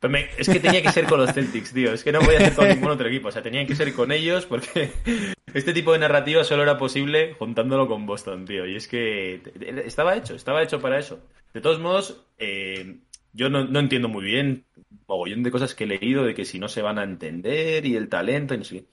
Pero 0.00 0.10
me- 0.12 0.30
es 0.38 0.48
que 0.48 0.60
tenía 0.60 0.80
que 0.82 0.90
ser 0.92 1.04
con 1.04 1.20
los 1.20 1.30
Celtics, 1.34 1.74
tío. 1.74 1.92
Es 1.92 2.02
que 2.02 2.10
no 2.10 2.20
voy 2.22 2.34
a 2.36 2.38
hacer 2.38 2.54
con 2.54 2.68
ningún 2.68 2.88
otro 2.90 3.06
equipo. 3.06 3.28
O 3.28 3.30
sea, 3.32 3.42
tenían 3.42 3.66
que 3.66 3.76
ser 3.76 3.92
con 3.92 4.12
ellos 4.12 4.46
porque 4.46 4.90
este 5.54 5.74
tipo 5.74 5.92
de 5.92 5.98
narrativa 5.98 6.42
solo 6.42 6.62
era 6.62 6.78
posible 6.78 7.34
juntándolo 7.38 7.86
con 7.86 8.06
Boston, 8.06 8.46
tío. 8.46 8.66
Y 8.66 8.76
es 8.76 8.88
que 8.88 9.42
estaba 9.84 10.16
hecho, 10.16 10.34
estaba 10.34 10.62
hecho 10.62 10.80
para 10.80 10.98
eso. 10.98 11.20
De 11.52 11.60
todos 11.60 11.78
modos, 11.80 12.24
eh, 12.38 12.96
yo 13.34 13.48
no, 13.50 13.64
no 13.64 13.78
entiendo 13.78 14.08
muy 14.08 14.24
bien 14.24 14.64
mogollón 15.12 15.42
de 15.42 15.50
cosas 15.50 15.74
que 15.74 15.84
he 15.84 15.86
leído 15.86 16.24
de 16.24 16.34
que 16.34 16.44
si 16.44 16.58
no 16.58 16.68
se 16.68 16.82
van 16.82 16.98
a 16.98 17.04
entender 17.04 17.84
y 17.84 17.96
el 17.96 18.08
talento 18.08 18.54
y 18.54 18.58
no 18.58 18.64
sé. 18.64 18.86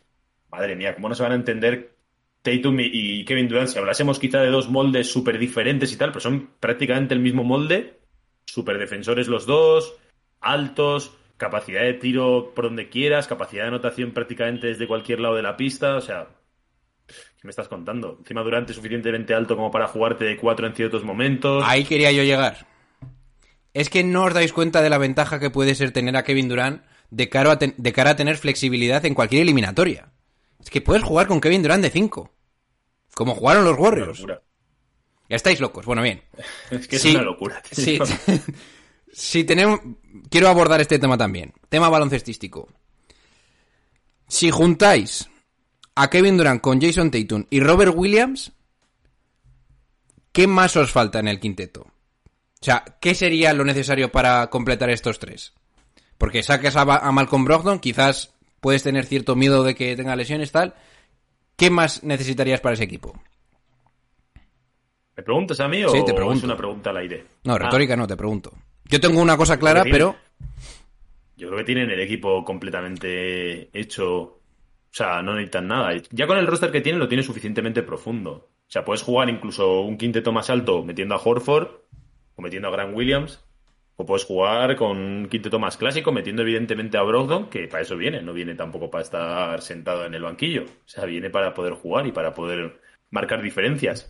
Madre 0.52 0.76
mía, 0.76 0.96
¿cómo 0.96 1.10
no 1.10 1.16
se 1.16 1.24
van 1.24 1.32
a 1.32 1.36
entender 1.36 1.94
Tatum 2.42 2.78
y, 2.80 3.24
Kevin 3.26 3.48
Durant? 3.48 3.70
Si 3.70 3.80
hablásemos 3.80 4.20
quizá 4.20 4.42
de 4.42 4.50
dos 4.50 4.70
moldes 4.70 5.12
súper 5.12 5.38
diferentes 5.40 5.94
y 5.94 5.98
tal, 5.98 6.10
pero 6.10 6.20
son 6.20 6.50
prácticamente 6.60 7.14
el 7.14 7.20
mismo 7.22 7.44
molde. 7.44 8.00
Súper 8.46 8.80
defensores 8.80 9.28
los 9.28 9.46
dos, 9.46 9.96
altos, 10.42 11.16
capacidad 11.38 11.82
de 11.82 11.94
tiro 11.94 12.52
por 12.56 12.66
donde 12.66 12.90
quieras, 12.90 13.28
capacidad 13.28 13.64
de 13.64 13.70
anotación 13.70 14.12
prácticamente 14.12 14.68
desde 14.68 14.88
cualquier 14.88 15.20
lado 15.20 15.36
de 15.36 15.44
la 15.44 15.56
pista. 15.56 15.96
O 15.96 16.02
sea, 16.02 16.28
¿qué 17.08 17.44
me 17.44 17.52
estás 17.52 17.68
contando? 17.68 18.18
Encima 18.20 18.42
Durant 18.42 18.70
es 18.70 18.76
suficientemente 18.76 19.34
alto 19.34 19.56
como 19.56 19.72
para 19.72 19.88
jugarte 19.88 20.26
de 20.26 20.36
cuatro 20.36 20.68
en 20.68 20.74
ciertos 20.74 21.04
momentos. 21.04 21.64
Ahí 21.66 21.86
quería 21.86 22.12
yo 22.12 22.24
llegar. 22.24 22.66
Es 23.74 23.90
que 23.90 24.04
no 24.04 24.24
os 24.26 24.34
dais 24.34 24.52
cuenta 24.54 24.82
de 24.82 24.90
la 24.90 24.98
ventaja 24.98 25.40
que 25.40 25.50
puede 25.52 25.76
ser 25.76 25.92
tener 25.92 26.16
a 26.18 26.24
Kevin 26.24 26.50
Durant 26.50 26.84
de 27.12 27.30
cara 27.30 27.52
a, 27.54 27.60
ten- 27.60 27.76
de 27.78 27.94
cara 27.94 28.12
a 28.12 28.16
tener 28.16 28.38
flexibilidad 28.38 29.06
en 29.06 29.14
cualquier 29.14 29.44
eliminatoria. 29.44 30.12
Es 30.60 30.70
que 30.70 30.82
puedes 30.82 31.04
jugar 31.04 31.28
con 31.28 31.40
Kevin 31.42 31.62
Durant 31.62 31.84
de 31.84 31.90
5. 31.92 32.34
Como 33.14 33.36
jugaron 33.36 33.64
los 33.66 33.78
Warriors. 33.78 34.26
Ya 35.30 35.36
estáis 35.36 35.60
locos. 35.60 35.86
Bueno, 35.86 36.02
bien. 36.02 36.22
Es 36.72 36.88
que 36.88 36.98
Sí. 37.00 37.10
es 37.10 37.16
una 37.16 37.24
locura. 37.24 37.62
Sí. 37.72 38.00
si 39.14 39.44
tenemos... 39.44 39.80
Quiero 40.30 40.48
abordar 40.50 40.82
este 40.82 40.98
tema 41.00 41.18
también. 41.18 41.54
Tema 41.70 41.90
baloncestístico. 41.90 42.68
Si 44.28 44.50
juntáis 44.52 45.30
a 45.96 46.10
Kevin 46.10 46.38
Durant 46.38 46.62
con 46.62 46.82
Jason 46.82 47.12
Tatum 47.12 47.46
y 47.50 47.60
Robert 47.60 47.94
Williams, 47.96 48.52
¿qué 50.32 50.48
más 50.48 50.76
os 50.78 50.92
falta 50.92 51.20
en 51.20 51.28
el 51.28 51.40
quinteto? 51.40 51.88
O 52.62 52.66
sea, 52.66 52.84
¿qué 53.00 53.16
sería 53.16 53.54
lo 53.54 53.64
necesario 53.64 54.12
para 54.12 54.50
completar 54.50 54.90
estos 54.90 55.20
tres? 55.20 55.54
Porque 56.18 56.44
saques 56.44 56.76
a, 56.76 56.82
a 56.82 57.12
Malcolm 57.12 57.46
Brogdon, 57.46 57.80
quizás 57.80 58.34
puedes 58.60 58.84
tener 58.84 59.06
cierto 59.06 59.36
miedo 59.36 59.64
de 59.64 59.76
que 59.76 59.96
tenga 59.96 60.16
lesiones, 60.16 60.52
tal. 60.52 60.76
¿Qué 61.56 61.70
más 61.70 62.04
necesitarías 62.04 62.60
para 62.60 62.74
ese 62.74 62.84
equipo? 62.84 63.18
¿Me 65.16 65.24
preguntas 65.24 65.60
a 65.60 65.68
mí 65.68 65.84
o 65.84 65.90
Sí, 65.90 66.04
te 66.06 66.14
pregunto. 66.14 66.40
es 66.40 66.44
una 66.44 66.58
pregunta 66.58 66.90
al 66.90 66.98
aire? 66.98 67.26
No, 67.44 67.54
Ah, 67.54 67.58
retórica 67.60 67.96
no, 67.96 68.08
te 68.08 68.16
pregunto. 68.18 68.52
Yo 68.86 69.00
tengo 69.00 69.22
una 69.22 69.38
cosa 69.38 69.58
clara, 69.60 69.84
pero... 69.84 70.16
Yo 71.38 71.48
creo 71.48 71.60
que 71.60 71.64
tienen 71.66 71.90
el 71.92 72.00
equipo 72.02 72.44
completamente 72.44 73.70
hecho. 73.78 74.18
O 74.22 74.42
sea, 74.92 75.22
no 75.22 75.34
necesitan 75.36 75.68
nada. 75.68 75.92
Ya 76.12 76.28
con 76.28 76.38
el 76.38 76.48
roster 76.48 76.72
que 76.72 76.82
tienen 76.82 77.00
lo 77.00 77.08
tiene 77.08 77.24
suficientemente 77.24 77.84
profundo. 77.84 78.32
O 78.32 78.72
sea, 78.72 78.84
puedes 78.84 79.04
jugar 79.04 79.30
incluso 79.30 79.82
un 79.82 79.98
quinteto 79.98 80.32
más 80.32 80.50
alto 80.50 80.84
metiendo 80.84 81.16
a 81.16 81.22
Horford 81.24 81.68
o 82.40 82.42
metiendo 82.42 82.70
a 82.70 82.72
Grant 82.72 82.96
Williams. 82.96 83.44
O 83.98 84.06
puedes 84.06 84.24
jugar 84.24 84.78
con 84.78 84.98
un 84.98 85.28
quinteto 85.28 85.60
más 85.60 85.76
clásico 85.76 86.14
metiendo 86.14 86.42
evidentemente 86.42 86.98
a 86.98 87.02
Brogdon, 87.02 87.50
que 87.50 87.68
para 87.68 87.84
eso 87.84 87.98
viene. 87.98 88.22
No 88.22 88.32
viene 88.32 88.56
tampoco 88.56 88.90
para 88.90 89.02
estar 89.02 89.62
sentado 89.62 90.06
en 90.06 90.14
el 90.14 90.24
banquillo. 90.24 90.64
O 90.64 90.88
sea, 90.88 91.04
viene 91.04 91.30
para 91.30 91.54
poder 91.54 91.74
jugar 91.74 92.08
y 92.08 92.14
para 92.14 92.34
poder 92.34 92.80
marcar 93.12 93.42
diferencias. 93.42 94.10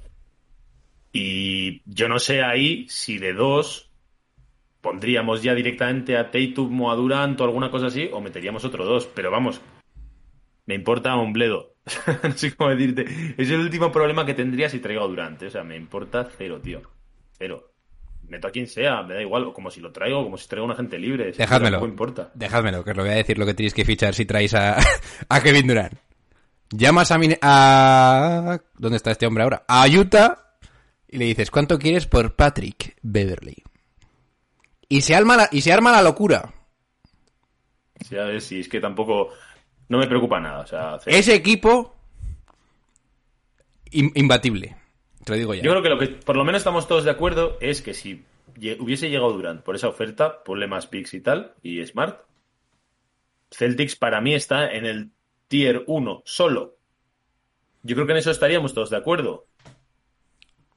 Y 1.12 1.82
yo 1.92 2.08
no 2.08 2.20
sé 2.20 2.44
ahí 2.44 2.86
si 2.88 3.18
de 3.18 3.34
dos 3.34 3.90
pondríamos 4.80 5.42
ya 5.42 5.56
directamente 5.56 6.18
a 6.18 6.30
Tatum 6.30 6.82
o 6.82 6.92
a 6.92 6.96
Durant 6.96 7.42
o 7.42 7.44
alguna 7.44 7.72
cosa 7.72 7.88
así, 7.88 8.12
o 8.14 8.22
meteríamos 8.22 8.64
otro 8.66 8.86
dos. 8.86 9.08
Pero 9.08 9.32
vamos, 9.32 9.60
me 10.68 10.76
importa 10.76 11.16
un 11.16 11.34
bledo. 11.34 11.74
no 12.24 12.32
sé 12.34 12.56
cómo 12.56 12.70
decirte. 12.70 13.08
Es 13.40 13.50
el 13.50 13.62
último 13.62 13.92
problema 13.92 14.24
que 14.24 14.36
tendría 14.36 14.70
si 14.70 14.78
traigo 14.78 15.04
a 15.04 15.08
Durant. 15.08 15.42
¿eh? 15.42 15.48
O 15.48 15.50
sea, 15.50 15.64
me 15.64 15.76
importa 15.76 16.30
cero, 16.38 16.60
tío. 16.62 16.84
Cero. 17.32 17.69
Meto 18.30 18.48
a 18.48 18.52
quien 18.52 18.68
sea, 18.68 19.02
me 19.04 19.16
da 19.16 19.22
igual. 19.22 19.44
O 19.46 19.54
como 19.54 19.70
si 19.72 19.82
lo 19.82 19.92
traigo, 19.92 20.24
como 20.24 20.38
si 20.38 20.48
traigo 20.48 20.64
a 20.64 20.68
una 20.68 20.76
gente 20.76 20.98
libre. 21.00 21.32
Dejádmelo. 21.32 21.78
tampoco 21.78 21.88
importa. 21.90 22.32
Dejádmelo, 22.36 22.84
que 22.84 22.92
os 22.92 22.98
lo 22.98 23.04
voy 23.04 23.12
a 23.12 23.16
decir 23.16 23.38
lo 23.38 23.46
que 23.46 23.54
tenéis 23.56 23.74
que 23.74 23.86
fichar 23.86 24.14
si 24.14 24.26
traéis 24.26 24.54
a, 24.54 24.78
a 25.30 25.42
Kevin 25.42 25.68
Durant. 25.68 25.94
Llamas 26.72 27.12
a, 27.12 27.18
Min- 27.18 27.38
a... 27.42 28.60
¿Dónde 28.78 28.98
está 28.98 29.10
este 29.12 29.26
hombre 29.26 29.44
ahora? 29.44 29.64
A 29.68 29.88
Utah 29.88 30.56
y 31.08 31.18
le 31.18 31.26
dices, 31.26 31.50
¿cuánto 31.50 31.80
quieres 31.80 32.06
por 32.06 32.36
Patrick 32.36 32.96
Beverly? 33.02 33.64
Y 34.88 35.02
se 35.02 35.16
arma 35.16 35.36
la, 35.36 35.50
y 35.52 35.62
se 35.62 35.74
arma 35.74 35.92
la 35.92 36.04
locura. 36.04 36.54
Si, 38.08 38.16
a 38.16 38.24
ver, 38.26 38.40
si 38.42 38.60
es 38.60 38.70
que 38.70 38.80
tampoco... 38.80 39.30
No 39.88 39.98
me 39.98 40.06
preocupa 40.08 40.40
nada. 40.40 40.60
O 40.60 40.68
sea. 40.68 41.00
Ese 41.08 41.34
equipo... 41.34 41.96
im- 43.92 44.12
imbatible. 44.14 44.76
Te 45.30 45.36
lo 45.36 45.38
digo 45.38 45.54
ya. 45.54 45.62
Yo 45.62 45.70
creo 45.70 45.84
que 45.84 45.90
lo 45.90 46.00
que 46.00 46.08
por 46.08 46.36
lo 46.36 46.44
menos 46.44 46.62
estamos 46.62 46.88
todos 46.88 47.04
de 47.04 47.12
acuerdo 47.12 47.56
es 47.62 47.84
que 47.84 47.94
si 47.94 48.26
hubiese 48.80 49.12
llegado 49.12 49.32
Durant 49.32 49.62
por 49.62 49.76
esa 49.76 49.88
oferta, 49.88 50.44
ponle 50.44 50.66
más 50.66 50.88
picks 50.88 51.14
y 51.14 51.22
tal, 51.22 51.54
y 51.62 51.86
Smart, 51.86 52.22
Celtics 53.52 53.96
para 53.96 54.22
mí 54.22 54.34
está 54.34 54.72
en 54.72 54.88
el 54.88 55.12
tier 55.48 55.84
1 55.86 56.24
solo. 56.26 56.78
Yo 57.84 57.96
creo 57.96 58.08
que 58.08 58.14
en 58.14 58.18
eso 58.18 58.32
estaríamos 58.32 58.74
todos 58.74 58.90
de 58.90 58.98
acuerdo. 58.98 59.46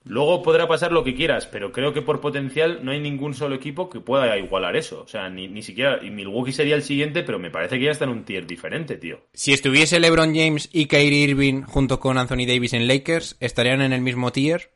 Luego 0.05 0.43
podrá 0.43 0.67
pasar 0.67 0.91
lo 0.91 1.05
que 1.05 1.15
quieras, 1.15 1.47
pero 1.47 1.71
creo 1.71 1.93
que 1.93 2.03
por 2.03 2.21
potencial 2.21 2.81
no 2.83 2.91
hay 2.91 3.01
ningún 3.01 3.35
solo 3.35 3.55
equipo 3.55 3.89
que 3.89 4.01
pueda 4.01 4.37
igualar 4.37 4.77
eso. 4.77 5.03
O 5.03 5.09
sea, 5.09 5.29
ni, 5.29 5.47
ni 5.47 5.63
siquiera. 5.63 6.05
Y 6.05 6.11
Milwaukee 6.11 6.53
sería 6.53 6.75
el 6.75 6.83
siguiente, 6.83 7.23
pero 7.23 7.39
me 7.39 7.51
parece 7.51 7.79
que 7.79 7.85
ya 7.85 7.93
está 7.93 8.05
en 8.05 8.11
un 8.11 8.25
tier 8.25 8.47
diferente, 8.47 8.97
tío. 8.97 9.21
Si 9.33 9.53
estuviese 9.53 10.01
LeBron 10.01 10.35
James 10.35 10.69
y 10.73 10.87
Kyrie 10.87 11.25
Irving 11.25 11.63
junto 11.63 12.01
con 12.01 12.19
Anthony 12.19 12.47
Davis 12.47 12.73
en 12.73 12.89
Lakers, 12.89 13.37
¿estarían 13.41 13.81
en 13.81 13.93
el 13.93 14.01
mismo 14.01 14.33
tier? 14.33 14.71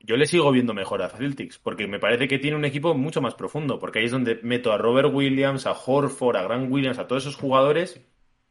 Yo 0.00 0.16
le 0.18 0.26
sigo 0.26 0.52
viendo 0.52 0.74
mejor 0.74 1.00
a 1.00 1.08
Celtics, 1.08 1.58
porque 1.58 1.86
me 1.86 1.98
parece 1.98 2.28
que 2.28 2.38
tiene 2.38 2.58
un 2.58 2.66
equipo 2.66 2.92
mucho 2.92 3.22
más 3.22 3.34
profundo, 3.34 3.78
porque 3.78 4.00
ahí 4.00 4.04
es 4.04 4.10
donde 4.10 4.38
meto 4.42 4.70
a 4.70 4.76
Robert 4.76 5.08
Williams, 5.10 5.66
a 5.66 5.72
Horford, 5.72 6.36
a 6.36 6.42
Grant 6.42 6.70
Williams, 6.70 6.98
a 6.98 7.06
todos 7.06 7.22
esos 7.22 7.36
jugadores 7.36 8.04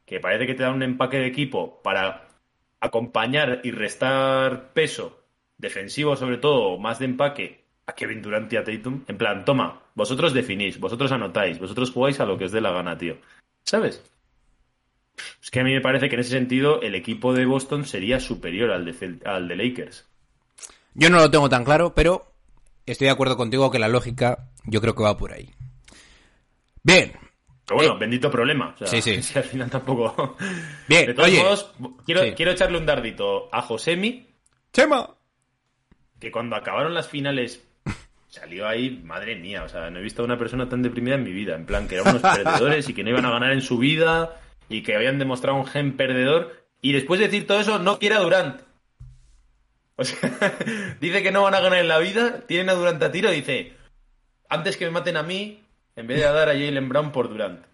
que 0.06 0.20
parece 0.20 0.48
que 0.48 0.56
te 0.56 0.64
dan 0.64 0.74
un 0.74 0.84
empaque 0.84 1.18
de 1.18 1.28
equipo 1.28 1.80
para 1.84 2.28
acompañar 2.80 3.62
y 3.64 3.70
restar 3.70 4.74
peso 4.74 5.23
defensivo 5.63 6.15
sobre 6.15 6.38
todo, 6.38 6.77
más 6.77 7.00
de 7.00 7.05
empaque 7.05 7.63
a 7.88 7.93
Kevin 7.93 8.22
Durant 8.22 8.53
y 8.53 8.58
a 8.58 8.63
Tatum. 8.63 9.03
En 9.08 9.17
plan, 9.17 9.43
toma, 9.43 9.82
vosotros 9.96 10.34
definís, 10.34 10.79
vosotros 10.79 11.12
anotáis, 11.12 11.58
vosotros 11.60 11.89
jugáis 11.91 12.20
a 12.20 12.25
lo 12.25 12.38
que 12.38 12.46
os 12.46 12.51
dé 12.51 12.62
la 12.62 12.72
gana, 12.72 12.98
tío. 12.98 13.17
¿Sabes? 13.63 14.03
Es 15.41 15.51
que 15.51 15.60
a 15.60 15.63
mí 15.63 15.74
me 15.74 15.82
parece 15.82 16.10
que 16.10 16.15
en 16.15 16.22
ese 16.22 16.32
sentido 16.32 16.82
el 16.82 16.96
equipo 16.96 17.34
de 17.34 17.46
Boston 17.46 17.86
sería 17.86 18.20
superior 18.20 18.72
al 18.72 18.86
de, 18.86 19.20
al 19.25 19.48
de 19.48 19.55
Lakers. 19.55 20.05
Yo 20.96 21.10
no 21.10 21.17
lo 21.17 21.29
tengo 21.32 21.50
tan 21.50 21.63
claro, 21.63 21.93
pero 21.96 22.25
estoy 22.86 23.05
de 23.05 23.12
acuerdo 23.12 23.38
contigo 23.38 23.72
que 23.72 23.79
la 23.79 23.88
lógica 23.88 24.50
yo 24.65 24.79
creo 24.82 24.96
que 24.96 25.03
va 25.03 25.17
por 25.17 25.34
ahí. 25.34 25.50
Bien, 26.84 27.13
Pero 27.65 27.77
bueno, 27.77 27.93
Eh, 27.93 27.98
bendito 28.00 28.29
problema. 28.29 28.74
O 28.75 28.77
sea, 28.77 28.88
sí, 28.88 29.01
sí. 29.01 29.22
si 29.24 29.38
al 29.38 29.46
final 29.46 29.70
tampoco. 29.70 30.36
Bien, 30.88 31.05
De 31.08 31.13
todos 31.13 31.29
oye. 31.29 31.38
modos, 31.43 31.72
quiero, 32.05 32.24
Sí. 32.24 32.32
quiero 32.36 32.51
echarle 32.51 32.77
un 32.77 32.86
dardito 32.86 33.50
a 33.53 33.62
Josemi, 33.62 34.27
Chema. 34.74 35.10
Que 36.24 36.32
cuando 36.32 36.56
acabaron 36.56 36.94
las 36.94 37.10
finales 37.10 37.62
salió 38.30 38.65
ahí, 38.65 39.01
madre 39.03 39.36
mía, 39.36 39.63
o 39.63 39.70
sea, 39.70 39.89
no 39.89 40.00
he 40.00 40.01
visto 40.01 40.22
a 40.22 40.25
una 40.25 40.38
persona 40.38 40.70
tan 40.70 40.82
deprimida 40.82 41.15
en 41.15 41.24
mi 41.24 41.34
vida. 41.34 41.53
En 41.53 41.65
plan, 41.65 41.86
que 41.86 41.96
eran 41.96 42.15
unos 42.15 42.22
perdedores 42.22 42.88
y 42.88 42.94
que 42.94 43.03
no 43.03 43.10
iban 43.10 43.25
a 43.25 43.30
ganar 43.30 43.51
en 43.51 43.62
su 43.62 43.77
vida 43.77 44.39
y 44.70 44.84
que 44.84 44.96
habían 44.96 45.20
demostrado 45.20 45.58
un 45.58 45.68
gen 45.68 45.98
perdedor. 45.98 46.65
Y 46.82 46.94
después 46.94 47.20
de 47.20 47.27
decir 47.27 47.46
todo 47.46 47.60
eso, 47.60 47.77
no 47.77 48.00
quiere 48.00 48.15
a 48.15 48.20
Durant. 48.20 48.62
O 49.98 50.06
sea, 50.06 50.32
dice 51.01 51.22
que 51.22 51.32
no 51.34 51.44
van 51.44 51.56
a 51.56 51.60
ganar 51.60 51.80
en 51.80 51.89
la 51.89 52.00
vida, 52.00 52.48
tienen 52.48 52.70
a 52.70 52.74
Durant 52.74 53.03
a 53.03 53.12
tiro 53.12 53.32
y 53.32 53.36
dice, 53.36 53.74
antes 54.48 54.77
que 54.77 54.86
me 54.86 54.92
maten 54.92 55.18
a 55.18 55.24
mí, 55.24 55.62
en 55.98 56.08
vez 56.08 56.20
de 56.20 56.24
dar 56.24 56.48
a 56.48 56.53
Jalen 56.53 56.88
Brown 56.88 57.12
por 57.12 57.27
Durant. 57.27 57.65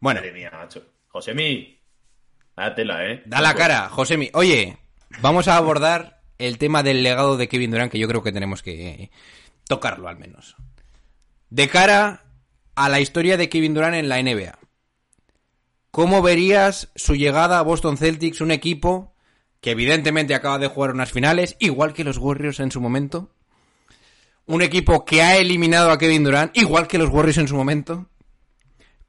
Bueno, 0.00 0.20
Madre 0.20 0.32
mía, 0.32 0.50
macho. 0.50 0.82
Josemi, 1.08 1.78
dátela, 2.56 3.06
¿eh? 3.06 3.22
da 3.26 3.42
la 3.42 3.54
cara, 3.54 3.90
Josemi. 3.90 4.30
Oye, 4.32 4.78
vamos 5.20 5.48
a 5.48 5.58
abordar 5.58 6.13
el 6.38 6.58
tema 6.58 6.82
del 6.82 7.02
legado 7.02 7.36
de 7.36 7.48
Kevin 7.48 7.70
Durant, 7.70 7.90
que 7.90 7.98
yo 7.98 8.08
creo 8.08 8.22
que 8.22 8.32
tenemos 8.32 8.62
que 8.62 9.10
tocarlo 9.66 10.08
al 10.08 10.18
menos. 10.18 10.56
De 11.50 11.68
cara 11.68 12.24
a 12.74 12.88
la 12.88 13.00
historia 13.00 13.36
de 13.36 13.48
Kevin 13.48 13.74
Durant 13.74 13.94
en 13.94 14.08
la 14.08 14.22
NBA. 14.22 14.58
¿Cómo 15.90 16.22
verías 16.22 16.90
su 16.96 17.14
llegada 17.14 17.58
a 17.58 17.62
Boston 17.62 17.96
Celtics, 17.96 18.40
un 18.40 18.50
equipo 18.50 19.14
que 19.60 19.70
evidentemente 19.70 20.34
acaba 20.34 20.58
de 20.58 20.66
jugar 20.66 20.90
unas 20.90 21.12
finales, 21.12 21.56
igual 21.60 21.94
que 21.94 22.04
los 22.04 22.18
Warriors 22.18 22.58
en 22.60 22.72
su 22.72 22.80
momento? 22.80 23.30
Un 24.46 24.60
equipo 24.60 25.04
que 25.04 25.22
ha 25.22 25.36
eliminado 25.36 25.90
a 25.90 25.98
Kevin 25.98 26.24
Durant, 26.24 26.56
igual 26.56 26.88
que 26.88 26.98
los 26.98 27.10
Warriors 27.10 27.38
en 27.38 27.48
su 27.48 27.54
momento, 27.54 28.08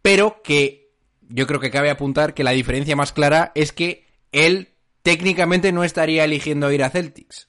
pero 0.02 0.42
que 0.44 0.94
yo 1.28 1.48
creo 1.48 1.60
que 1.60 1.72
cabe 1.72 1.90
apuntar 1.90 2.36
que 2.36 2.44
la 2.44 2.52
diferencia 2.52 2.96
más 2.96 3.12
clara 3.12 3.52
es 3.56 3.72
que 3.72 4.06
él 4.32 4.75
técnicamente 5.06 5.72
no 5.72 5.84
estaría 5.84 6.24
eligiendo 6.24 6.72
ir 6.72 6.84
a 6.84 6.90
Celtics. 6.90 7.48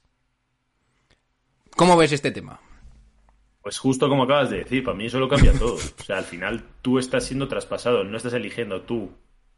¿Cómo 1.75 1.96
ves 1.96 2.12
este 2.12 2.30
tema? 2.30 2.60
Pues 3.62 3.78
justo 3.78 4.10
como 4.10 4.25
acabas 4.25 4.50
de 4.50 4.58
decir, 4.58 4.84
para 4.84 4.94
mí 4.94 5.06
eso 5.06 5.18
lo 5.18 5.26
cambia 5.26 5.58
todo. 5.58 5.76
O 5.76 6.02
sea, 6.04 6.18
al 6.18 6.25
final 6.25 6.62
tú 6.82 6.98
estás 6.98 7.25
siendo 7.25 7.48
traspasado, 7.48 8.04
no 8.04 8.18
estás 8.18 8.34
eligiendo 8.34 8.82
tú 8.82 9.10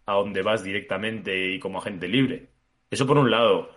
a 0.06 0.12
dónde 0.12 0.42
vas 0.42 0.62
directamente 0.62 1.54
y 1.54 1.58
como 1.58 1.78
agente 1.78 2.06
libre. 2.06 2.50
Eso 2.88 3.04
por 3.04 3.18
un 3.18 3.32
lado. 3.32 3.70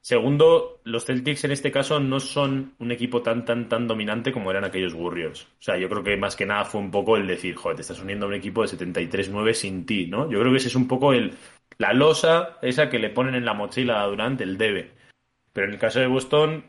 Segundo, 0.00 0.80
los 0.82 1.04
Celtics 1.04 1.44
en 1.44 1.52
este 1.52 1.70
caso 1.70 2.00
no 2.00 2.18
son 2.18 2.74
un 2.80 2.90
equipo 2.90 3.22
tan, 3.22 3.44
tan, 3.44 3.68
tan 3.68 3.86
dominante 3.86 4.32
como 4.32 4.50
eran 4.50 4.64
aquellos 4.64 4.94
Warriors. 4.94 5.44
O 5.44 5.62
sea, 5.62 5.78
yo 5.78 5.88
creo 5.88 6.02
que 6.02 6.16
más 6.16 6.34
que 6.34 6.46
nada 6.46 6.64
fue 6.64 6.80
un 6.80 6.90
poco 6.90 7.16
el 7.16 7.28
decir, 7.28 7.54
joder, 7.54 7.76
te 7.76 7.82
estás 7.82 8.00
uniendo 8.00 8.26
a 8.26 8.28
un 8.28 8.34
equipo 8.34 8.62
de 8.62 8.76
73-9 8.76 9.52
sin 9.52 9.86
ti, 9.86 10.08
¿no? 10.08 10.28
Yo 10.28 10.40
creo 10.40 10.50
que 10.50 10.58
ese 10.58 10.66
es 10.66 10.74
un 10.74 10.88
poco 10.88 11.12
el, 11.12 11.32
la 11.78 11.92
losa 11.92 12.58
esa 12.62 12.88
que 12.88 12.98
le 12.98 13.10
ponen 13.10 13.34
en 13.34 13.44
la 13.44 13.54
mochila 13.54 14.04
durante 14.06 14.44
el 14.44 14.58
debe. 14.58 14.92
Pero 15.52 15.66
en 15.66 15.74
el 15.74 15.78
caso 15.78 16.00
de 16.00 16.06
Boston, 16.06 16.64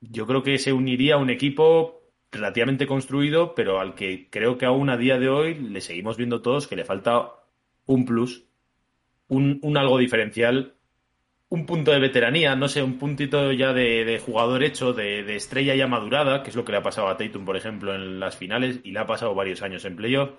yo 0.00 0.26
creo 0.26 0.42
que 0.42 0.58
se 0.58 0.72
uniría 0.72 1.14
a 1.14 1.18
un 1.18 1.30
equipo 1.30 2.02
relativamente 2.30 2.86
construido, 2.86 3.54
pero 3.54 3.80
al 3.80 3.94
que 3.94 4.28
creo 4.30 4.58
que 4.58 4.66
aún 4.66 4.90
a 4.90 4.96
día 4.96 5.18
de 5.18 5.28
hoy 5.28 5.54
le 5.54 5.80
seguimos 5.80 6.16
viendo 6.16 6.42
todos 6.42 6.66
que 6.66 6.76
le 6.76 6.84
falta 6.84 7.30
un 7.86 8.04
plus, 8.04 8.44
un, 9.28 9.58
un 9.62 9.76
algo 9.76 9.98
diferencial, 9.98 10.74
un 11.48 11.64
punto 11.64 11.90
de 11.90 11.98
veteranía, 11.98 12.54
no 12.56 12.68
sé, 12.68 12.82
un 12.82 12.98
puntito 12.98 13.52
ya 13.52 13.72
de, 13.72 14.04
de 14.04 14.18
jugador 14.18 14.62
hecho, 14.62 14.92
de, 14.92 15.22
de 15.22 15.36
estrella 15.36 15.74
ya 15.74 15.86
madurada, 15.86 16.42
que 16.42 16.50
es 16.50 16.56
lo 16.56 16.64
que 16.64 16.72
le 16.72 16.78
ha 16.78 16.82
pasado 16.82 17.08
a 17.08 17.16
Tatum, 17.16 17.46
por 17.46 17.56
ejemplo, 17.56 17.94
en 17.94 18.20
las 18.20 18.36
finales, 18.36 18.80
y 18.84 18.92
le 18.92 18.98
ha 18.98 19.06
pasado 19.06 19.34
varios 19.34 19.62
años 19.62 19.84
en 19.86 19.96
playoff. 19.96 20.30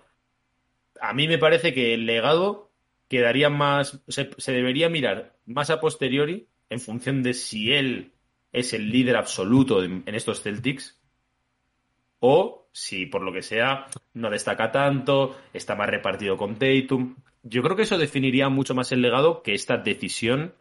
A 1.02 1.14
mí 1.14 1.28
me 1.28 1.40
parece 1.40 1.74
que 1.74 1.96
el 1.96 2.06
legado 2.06 2.69
quedaría 3.10 3.50
más, 3.50 4.02
se, 4.08 4.30
se 4.38 4.52
debería 4.54 4.88
mirar 4.88 5.36
más 5.46 5.70
a 5.70 5.82
posteriori 5.82 6.48
en 6.70 6.80
función 6.80 7.22
de 7.24 7.34
si 7.34 7.74
él 7.74 8.14
es 8.54 8.74
el 8.74 8.90
líder 8.90 9.18
absoluto 9.18 9.84
en, 9.84 10.04
en 10.06 10.16
estos 10.16 10.42
Celtics 10.42 11.00
o 12.20 12.68
si 12.72 13.06
por 13.06 13.22
lo 13.22 13.34
que 13.34 13.42
sea 13.42 13.88
no 14.14 14.30
destaca 14.30 14.72
tanto, 14.72 15.38
está 15.54 15.76
más 15.76 15.90
repartido 15.90 16.38
con 16.38 16.56
Tatum. 16.58 17.16
Yo 17.44 17.62
creo 17.64 17.76
que 17.76 17.84
eso 17.84 17.98
definiría 17.98 18.50
mucho 18.50 18.76
más 18.76 18.92
el 18.92 19.02
legado 19.02 19.42
que 19.44 19.54
esta 19.54 19.78
decisión 19.78 20.54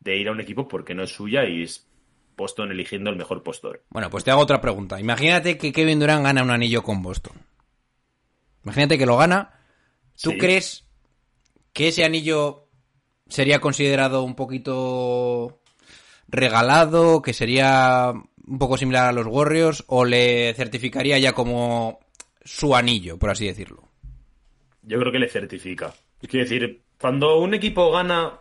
de 0.00 0.16
ir 0.16 0.28
a 0.28 0.32
un 0.32 0.40
equipo 0.40 0.68
porque 0.68 0.94
no 0.94 1.04
es 1.04 1.10
suya 1.10 1.44
y 1.48 1.62
es 1.62 1.88
Boston 2.36 2.72
eligiendo 2.72 3.10
el 3.10 3.16
mejor 3.16 3.42
postor. 3.42 3.84
Bueno, 3.90 4.10
pues 4.10 4.24
te 4.24 4.30
hago 4.30 4.42
otra 4.42 4.60
pregunta. 4.60 5.00
Imagínate 5.00 5.56
que 5.56 5.72
Kevin 5.72 6.00
Durant 6.00 6.24
gana 6.24 6.42
un 6.42 6.50
anillo 6.50 6.82
con 6.82 7.02
Boston. 7.02 7.36
Imagínate 8.64 8.98
que 8.98 9.06
lo 9.06 9.16
gana. 9.16 9.60
¿Tú 10.20 10.30
Sí. 10.32 10.38
crees 10.38 10.83
que 11.74 11.88
ese 11.88 12.04
anillo 12.04 12.68
sería 13.28 13.58
considerado 13.58 14.22
un 14.22 14.34
poquito 14.34 15.60
regalado, 16.28 17.20
que 17.20 17.34
sería 17.34 18.12
un 18.46 18.58
poco 18.58 18.78
similar 18.78 19.08
a 19.08 19.12
los 19.12 19.26
Warriors, 19.26 19.84
o 19.88 20.04
le 20.04 20.54
certificaría 20.54 21.18
ya 21.18 21.32
como 21.32 22.00
su 22.42 22.74
anillo, 22.76 23.18
por 23.18 23.30
así 23.30 23.46
decirlo? 23.46 23.88
Yo 24.82 24.98
creo 25.00 25.12
que 25.12 25.18
le 25.18 25.28
certifica. 25.28 25.92
Es 26.22 26.30
decir, 26.30 26.82
cuando 26.98 27.38
un 27.38 27.54
equipo 27.54 27.90
gana, 27.90 28.38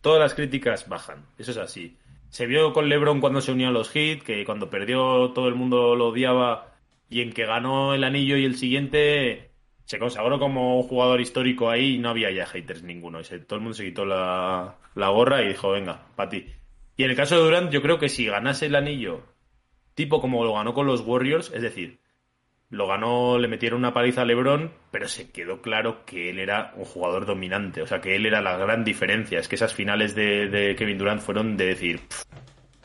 todas 0.00 0.20
las 0.20 0.34
críticas 0.34 0.88
bajan. 0.88 1.26
Eso 1.38 1.50
es 1.50 1.58
así. 1.58 1.98
Se 2.30 2.46
vio 2.46 2.72
con 2.72 2.88
LeBron 2.88 3.20
cuando 3.20 3.40
se 3.40 3.52
unió 3.52 3.68
a 3.68 3.72
los 3.72 3.90
Heat, 3.90 4.22
que 4.22 4.44
cuando 4.44 4.70
perdió 4.70 5.30
todo 5.32 5.48
el 5.48 5.54
mundo 5.54 5.94
lo 5.96 6.08
odiaba 6.08 6.72
y 7.10 7.20
en 7.20 7.32
que 7.32 7.44
ganó 7.44 7.94
el 7.94 8.04
anillo 8.04 8.38
y 8.38 8.46
el 8.46 8.56
siguiente 8.56 9.51
se 9.84 9.98
consagró 9.98 10.38
como 10.38 10.78
un 10.78 10.82
jugador 10.84 11.20
histórico 11.20 11.70
ahí 11.70 11.96
y 11.96 11.98
no 11.98 12.10
había 12.10 12.30
ya 12.30 12.46
haters 12.46 12.82
ninguno. 12.82 13.20
Y 13.20 13.24
todo 13.40 13.56
el 13.56 13.62
mundo 13.62 13.74
se 13.74 13.84
quitó 13.84 14.04
la, 14.04 14.76
la 14.94 15.08
gorra 15.08 15.42
y 15.42 15.48
dijo, 15.48 15.70
venga, 15.70 16.06
para 16.16 16.30
ti. 16.30 16.46
Y 16.96 17.04
en 17.04 17.10
el 17.10 17.16
caso 17.16 17.36
de 17.36 17.42
Durant, 17.42 17.70
yo 17.70 17.82
creo 17.82 17.98
que 17.98 18.08
si 18.08 18.26
ganase 18.26 18.66
el 18.66 18.74
anillo, 18.74 19.22
tipo 19.94 20.20
como 20.20 20.44
lo 20.44 20.54
ganó 20.54 20.74
con 20.74 20.86
los 20.86 21.00
Warriors, 21.00 21.50
es 21.54 21.62
decir, 21.62 22.00
lo 22.72 22.86
ganó, 22.86 23.38
le 23.38 23.48
metieron 23.48 23.80
una 23.80 23.92
paliza 23.92 24.22
a 24.22 24.24
LeBron, 24.24 24.72
pero 24.90 25.06
se 25.06 25.30
quedó 25.30 25.60
claro 25.60 26.06
que 26.06 26.30
él 26.30 26.38
era 26.38 26.72
un 26.76 26.86
jugador 26.86 27.26
dominante, 27.26 27.82
o 27.82 27.86
sea, 27.86 28.00
que 28.00 28.16
él 28.16 28.24
era 28.24 28.40
la 28.40 28.56
gran 28.56 28.82
diferencia. 28.82 29.38
Es 29.38 29.46
que 29.46 29.56
esas 29.56 29.74
finales 29.74 30.14
de, 30.14 30.74
Kevin 30.78 30.96
Durant 30.96 31.20
fueron 31.20 31.58
de 31.58 31.66
decir 31.66 32.00
"Pff, 32.00 32.22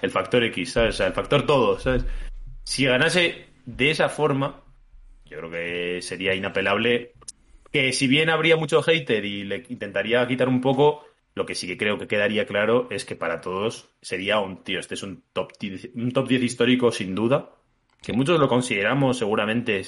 el 0.02 0.12
factor 0.12 0.44
X, 0.44 0.74
¿sabes? 0.74 0.96
O 0.96 0.98
sea, 0.98 1.08
el 1.08 1.14
factor 1.14 1.46
todo, 1.46 1.80
¿sabes? 1.80 2.06
Si 2.64 2.86
ganase 2.86 3.46
de 3.66 3.92
esa 3.92 4.10
forma, 4.10 4.62
yo 5.30 5.38
creo 5.38 5.52
que 5.52 6.02
sería 6.02 6.34
inapelable. 6.34 7.13
Que 7.72 7.92
si 7.94 8.08
bien 8.08 8.30
habría 8.30 8.56
mucho 8.56 8.82
hater 8.82 9.26
y 9.26 9.44
le 9.44 9.66
intentaría 9.70 10.26
quitar 10.28 10.48
un 10.48 10.62
poco, 10.62 11.06
lo 11.36 11.46
que 11.46 11.56
sí 11.56 11.68
que 11.68 11.78
creo 11.78 11.98
que 11.98 12.08
quedaría 12.08 12.46
claro 12.46 12.88
es 12.90 13.06
que 13.06 13.16
para 13.16 13.42
todos 13.42 13.90
sería 14.02 14.40
un 14.40 14.63
tío, 14.63 14.80
este 14.80 14.96
es 14.96 15.04
un 15.04 15.24
top 15.34 15.52
10, 15.60 15.92
un 15.96 16.12
top 16.12 16.28
10 16.28 16.44
histórico 16.44 16.92
sin 16.92 17.13
duda, 17.13 17.52
que 18.02 18.13
muchos 18.13 18.40
lo 18.40 18.48
consideramos 18.48 19.18
seguramente 19.18 19.84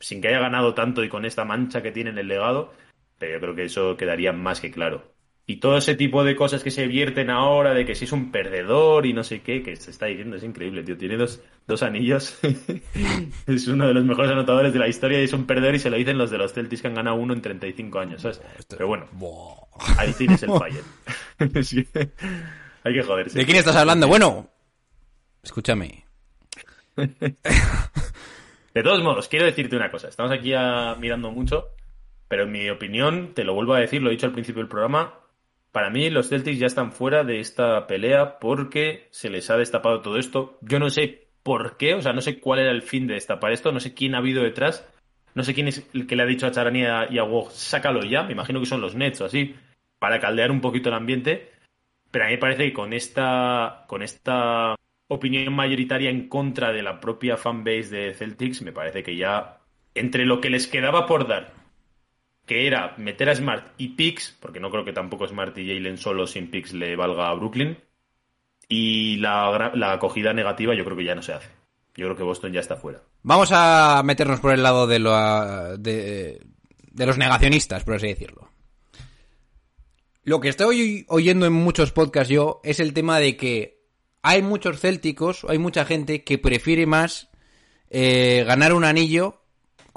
sin 0.00 0.20
que 0.20 0.28
haya 0.28 0.40
ganado 0.40 0.74
tanto 0.74 1.04
y 1.04 1.08
con 1.08 1.24
esta 1.24 1.44
mancha 1.44 1.82
que 1.82 1.92
tiene 1.92 2.10
en 2.10 2.18
el 2.18 2.28
legado, 2.28 2.72
pero 3.18 3.34
yo 3.34 3.40
creo 3.40 3.54
que 3.54 3.64
eso 3.64 3.96
quedaría 3.96 4.32
más 4.32 4.60
que 4.60 4.70
claro. 4.70 5.12
Y 5.50 5.56
todo 5.56 5.78
ese 5.78 5.94
tipo 5.94 6.24
de 6.24 6.36
cosas 6.36 6.62
que 6.62 6.70
se 6.70 6.86
vierten 6.86 7.30
ahora, 7.30 7.72
de 7.72 7.86
que 7.86 7.94
si 7.94 8.04
es 8.04 8.12
un 8.12 8.30
perdedor 8.30 9.06
y 9.06 9.14
no 9.14 9.24
sé 9.24 9.40
qué, 9.40 9.62
que 9.62 9.76
se 9.76 9.90
está 9.90 10.04
diciendo, 10.04 10.36
es 10.36 10.42
increíble, 10.42 10.82
tío. 10.82 10.98
Tiene 10.98 11.16
dos, 11.16 11.40
dos 11.66 11.82
anillos. 11.82 12.38
es 13.46 13.66
uno 13.66 13.88
de 13.88 13.94
los 13.94 14.04
mejores 14.04 14.30
anotadores 14.30 14.74
de 14.74 14.78
la 14.78 14.88
historia 14.88 15.18
y 15.18 15.24
es 15.24 15.32
un 15.32 15.46
perdedor 15.46 15.74
y 15.74 15.78
se 15.78 15.88
lo 15.88 15.96
dicen 15.96 16.18
los 16.18 16.30
de 16.30 16.36
los 16.36 16.52
Celtics 16.52 16.82
que 16.82 16.88
han 16.88 16.94
ganado 16.96 17.16
uno 17.16 17.32
en 17.32 17.40
35 17.40 17.98
años, 17.98 18.20
¿sabes? 18.20 18.42
Pero 18.68 18.88
bueno, 18.88 19.06
ahí 19.96 20.12
tienes 20.12 20.42
el 20.42 20.50
fallo. 20.58 20.82
Sí. 21.62 21.88
Hay 22.84 22.92
que 22.92 23.02
joderse. 23.02 23.38
¿De 23.38 23.46
quién 23.46 23.56
estás 23.56 23.76
hablando? 23.76 24.06
Bueno, 24.06 24.50
escúchame. 25.42 26.04
De 26.94 28.82
todos 28.82 29.02
modos, 29.02 29.28
quiero 29.28 29.46
decirte 29.46 29.76
una 29.76 29.90
cosa. 29.90 30.08
Estamos 30.08 30.30
aquí 30.30 30.52
mirando 31.00 31.30
mucho, 31.30 31.68
pero 32.28 32.42
en 32.42 32.52
mi 32.52 32.68
opinión, 32.68 33.32
te 33.32 33.44
lo 33.44 33.54
vuelvo 33.54 33.72
a 33.72 33.80
decir, 33.80 34.02
lo 34.02 34.10
he 34.10 34.12
dicho 34.12 34.26
al 34.26 34.32
principio 34.32 34.60
del 34.60 34.68
programa, 34.68 35.14
para 35.72 35.90
mí 35.90 36.10
los 36.10 36.28
Celtics 36.28 36.58
ya 36.58 36.66
están 36.66 36.92
fuera 36.92 37.24
de 37.24 37.40
esta 37.40 37.86
pelea 37.86 38.38
porque 38.38 39.08
se 39.10 39.30
les 39.30 39.50
ha 39.50 39.56
destapado 39.56 40.00
todo 40.00 40.18
esto. 40.18 40.58
Yo 40.62 40.78
no 40.78 40.90
sé 40.90 41.28
por 41.42 41.76
qué, 41.76 41.94
o 41.94 42.02
sea, 42.02 42.12
no 42.12 42.20
sé 42.20 42.40
cuál 42.40 42.60
era 42.60 42.70
el 42.70 42.82
fin 42.82 43.06
de 43.06 43.14
destapar 43.14 43.52
esto, 43.52 43.72
no 43.72 43.80
sé 43.80 43.94
quién 43.94 44.14
ha 44.14 44.18
habido 44.18 44.42
detrás, 44.42 44.86
no 45.34 45.42
sé 45.42 45.54
quién 45.54 45.68
es 45.68 45.88
el 45.94 46.06
que 46.06 46.16
le 46.16 46.22
ha 46.22 46.26
dicho 46.26 46.46
a 46.46 46.50
Charani 46.50 46.80
y 47.10 47.18
a, 47.18 47.24
Woj, 47.24 47.50
sácalo 47.50 48.02
ya, 48.04 48.24
me 48.24 48.32
imagino 48.32 48.60
que 48.60 48.66
son 48.66 48.80
los 48.80 48.94
Nets 48.94 49.20
o 49.20 49.24
así, 49.24 49.54
para 49.98 50.20
caldear 50.20 50.50
un 50.50 50.60
poquito 50.60 50.88
el 50.88 50.94
ambiente, 50.94 51.50
pero 52.10 52.24
a 52.24 52.28
mí 52.28 52.34
me 52.34 52.38
parece 52.38 52.64
que 52.64 52.72
con 52.72 52.92
esta, 52.92 53.84
con 53.88 54.02
esta 54.02 54.74
opinión 55.08 55.54
mayoritaria 55.54 56.10
en 56.10 56.28
contra 56.28 56.72
de 56.72 56.82
la 56.82 57.00
propia 57.00 57.36
fanbase 57.36 57.96
de 57.96 58.14
Celtics, 58.14 58.62
me 58.62 58.72
parece 58.72 59.02
que 59.02 59.16
ya 59.16 59.60
entre 59.94 60.26
lo 60.26 60.40
que 60.40 60.50
les 60.50 60.66
quedaba 60.66 61.06
por 61.06 61.26
dar 61.26 61.52
que 62.48 62.66
era 62.66 62.94
meter 62.96 63.28
a 63.28 63.34
Smart 63.36 63.74
y 63.76 63.88
Pix, 63.90 64.36
porque 64.40 64.58
no 64.58 64.70
creo 64.70 64.84
que 64.84 64.92
tampoco 64.92 65.28
Smart 65.28 65.56
y 65.58 65.68
Jalen 65.68 65.98
solo 65.98 66.26
sin 66.26 66.50
Pix 66.50 66.72
le 66.72 66.96
valga 66.96 67.28
a 67.28 67.34
Brooklyn. 67.34 67.78
Y 68.68 69.16
la, 69.18 69.70
la 69.74 69.92
acogida 69.92 70.32
negativa 70.32 70.74
yo 70.74 70.84
creo 70.84 70.96
que 70.96 71.04
ya 71.04 71.14
no 71.14 71.22
se 71.22 71.34
hace. 71.34 71.48
Yo 71.94 72.06
creo 72.06 72.16
que 72.16 72.22
Boston 72.22 72.52
ya 72.52 72.60
está 72.60 72.76
fuera. 72.76 73.02
Vamos 73.22 73.50
a 73.52 74.02
meternos 74.04 74.40
por 74.40 74.52
el 74.52 74.62
lado 74.62 74.86
de, 74.86 74.98
de 75.78 77.06
los 77.06 77.18
negacionistas, 77.18 77.84
por 77.84 77.94
así 77.94 78.08
decirlo. 78.08 78.50
Lo 80.24 80.40
que 80.40 80.48
estoy 80.48 81.04
oyendo 81.08 81.46
en 81.46 81.52
muchos 81.52 81.92
podcasts 81.92 82.32
yo 82.32 82.60
es 82.62 82.80
el 82.80 82.92
tema 82.92 83.18
de 83.18 83.36
que 83.36 83.82
hay 84.22 84.42
muchos 84.42 84.80
célticos, 84.80 85.44
hay 85.48 85.58
mucha 85.58 85.84
gente 85.84 86.24
que 86.24 86.38
prefiere 86.38 86.86
más 86.86 87.28
eh, 87.90 88.44
ganar 88.46 88.74
un 88.74 88.84
anillo 88.84 89.37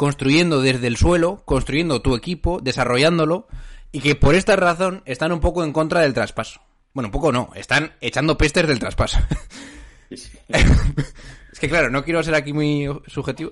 construyendo 0.01 0.63
desde 0.63 0.87
el 0.87 0.97
suelo, 0.97 1.43
construyendo 1.45 2.01
tu 2.01 2.15
equipo, 2.15 2.59
desarrollándolo, 2.59 3.45
y 3.91 3.99
que 3.99 4.15
por 4.15 4.33
esta 4.33 4.55
razón 4.55 5.03
están 5.05 5.31
un 5.31 5.39
poco 5.39 5.63
en 5.63 5.71
contra 5.71 6.01
del 6.01 6.15
traspaso. 6.15 6.59
Bueno, 6.91 7.09
un 7.09 7.11
poco 7.11 7.31
no, 7.31 7.51
están 7.53 7.91
echando 8.01 8.35
pestes 8.35 8.65
del 8.65 8.79
traspaso. 8.79 9.19
Sí, 10.09 10.17
sí. 10.17 10.39
es 10.49 11.59
que 11.59 11.69
claro, 11.69 11.91
no 11.91 12.03
quiero 12.03 12.23
ser 12.23 12.33
aquí 12.33 12.51
muy 12.51 12.89
subjetivo. 13.05 13.51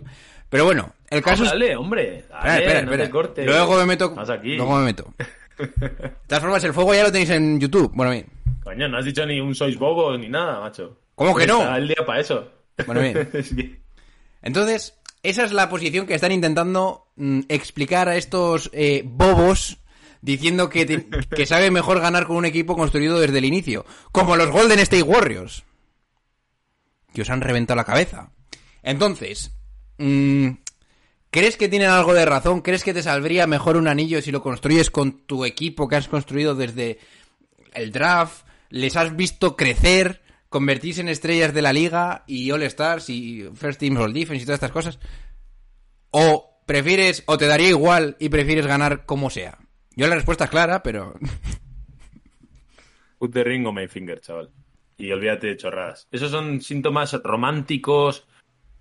Pero 0.50 0.66
bueno, 0.66 0.92
el 1.12 1.22
caso 1.22 1.44
es... 1.44 1.52
Dale, 1.52 1.76
hombre. 1.76 2.26
Dale, 2.28 2.50
Espera, 2.50 2.56
espera, 2.58 2.82
no 2.82 2.92
espera. 2.94 3.04
te 3.04 3.10
cortes. 3.12 3.46
Luego 3.46 3.78
me 3.78 3.86
meto. 3.86 4.16
Aquí. 4.18 4.56
Luego 4.56 4.78
me 4.78 4.86
meto. 4.86 5.14
De 5.56 6.12
todas 6.26 6.42
formas, 6.42 6.64
el 6.64 6.74
fuego 6.74 6.96
ya 6.96 7.04
lo 7.04 7.12
tenéis 7.12 7.30
en 7.30 7.60
YouTube. 7.60 7.92
Bueno, 7.94 8.12
bien. 8.12 8.26
Coño, 8.64 8.90
no 8.90 8.98
has 8.98 9.06
dicho 9.06 9.24
ni 9.24 9.40
un 9.40 9.54
sois 9.54 9.78
bobo 9.78 10.18
ni 10.18 10.30
nada, 10.30 10.60
macho. 10.60 10.98
¿Cómo 11.14 11.36
que 11.36 11.46
no? 11.46 11.62
Está 11.62 11.78
el 11.78 11.88
día 11.90 12.04
para 12.08 12.20
eso. 12.20 12.52
Bueno, 12.88 13.02
bien. 13.02 13.30
Es 13.34 13.54
Entonces, 14.42 14.99
esa 15.24 15.44
es 15.44 15.52
la 15.52 15.70
posición 15.70 16.06
que 16.08 16.16
están 16.16 16.32
intentando 16.32 17.08
mm, 17.16 17.42
explicar 17.50 18.08
a 18.10 18.16
estos 18.18 18.70
eh, 18.74 19.04
bobos 19.06 19.78
diciendo 20.22 20.70
que, 20.70 20.86
te- 20.86 21.06
que 21.36 21.46
sabe 21.46 21.72
mejor 21.72 22.00
ganar 22.00 22.28
con 22.28 22.38
un 22.38 22.46
equipo 22.46 22.76
construido 22.76 23.20
desde 23.20 23.38
el 23.38 23.46
inicio. 23.46 23.86
Como 24.12 24.36
los 24.36 24.50
Golden 24.52 24.80
State 24.80 25.04
Warriors. 25.04 25.64
Que 27.14 27.22
os 27.24 27.30
han 27.30 27.42
reventado 27.42 27.76
la 27.78 27.86
cabeza. 27.86 28.32
Entonces, 28.84 29.52
mm, 29.98 30.50
¿crees 31.32 31.58
que 31.58 31.68
tienen 31.70 31.90
algo 31.90 32.14
de 32.14 32.26
razón? 32.26 32.62
¿Crees 32.62 32.84
que 32.84 32.94
te 32.94 33.04
saldría 33.04 33.48
mejor 33.48 33.78
un 33.78 33.88
anillo 33.88 34.22
si 34.22 34.32
lo 34.32 34.42
construyes 34.44 34.90
con 34.92 35.26
tu 35.26 35.44
equipo 35.46 35.88
que 35.88 35.96
has 35.96 36.08
construido 36.08 36.56
desde 36.56 37.00
el 37.74 37.92
draft? 37.92 38.46
¿Les 38.70 38.96
has 38.96 39.16
visto 39.16 39.56
crecer? 39.56 40.22
Convertirse 40.50 41.02
en 41.02 41.10
estrellas 41.10 41.54
de 41.54 41.62
la 41.62 41.74
liga 41.74 42.24
y 42.28 42.52
All 42.52 42.64
Stars 42.64 43.10
y 43.10 43.48
First 43.54 43.80
Team 43.80 43.98
All 43.98 44.14
Defense 44.14 44.44
y 44.44 44.46
todas 44.46 44.58
estas 44.58 44.72
cosas? 44.72 45.00
¿O 46.12 46.62
prefieres, 46.66 47.24
o 47.28 47.38
te 47.38 47.48
daría 47.48 47.70
igual 47.70 48.18
y 48.20 48.30
prefieres 48.30 48.68
ganar 48.68 49.06
como 49.06 49.30
sea? 49.30 49.60
Yo 49.96 50.08
la 50.08 50.16
respuesta 50.16 50.46
es 50.46 50.50
clara, 50.50 50.84
pero... 50.84 51.16
Put 53.20 53.34
the 53.34 53.44
ring 53.44 53.68
on 53.68 53.76
my 53.76 53.88
finger, 53.88 54.20
chaval. 54.22 54.50
Y 54.98 55.12
olvídate 55.12 55.48
de 55.48 55.58
chorradas. 55.58 56.08
Esos 56.12 56.32
son 56.32 56.62
síntomas 56.62 57.14
románticos. 57.24 58.28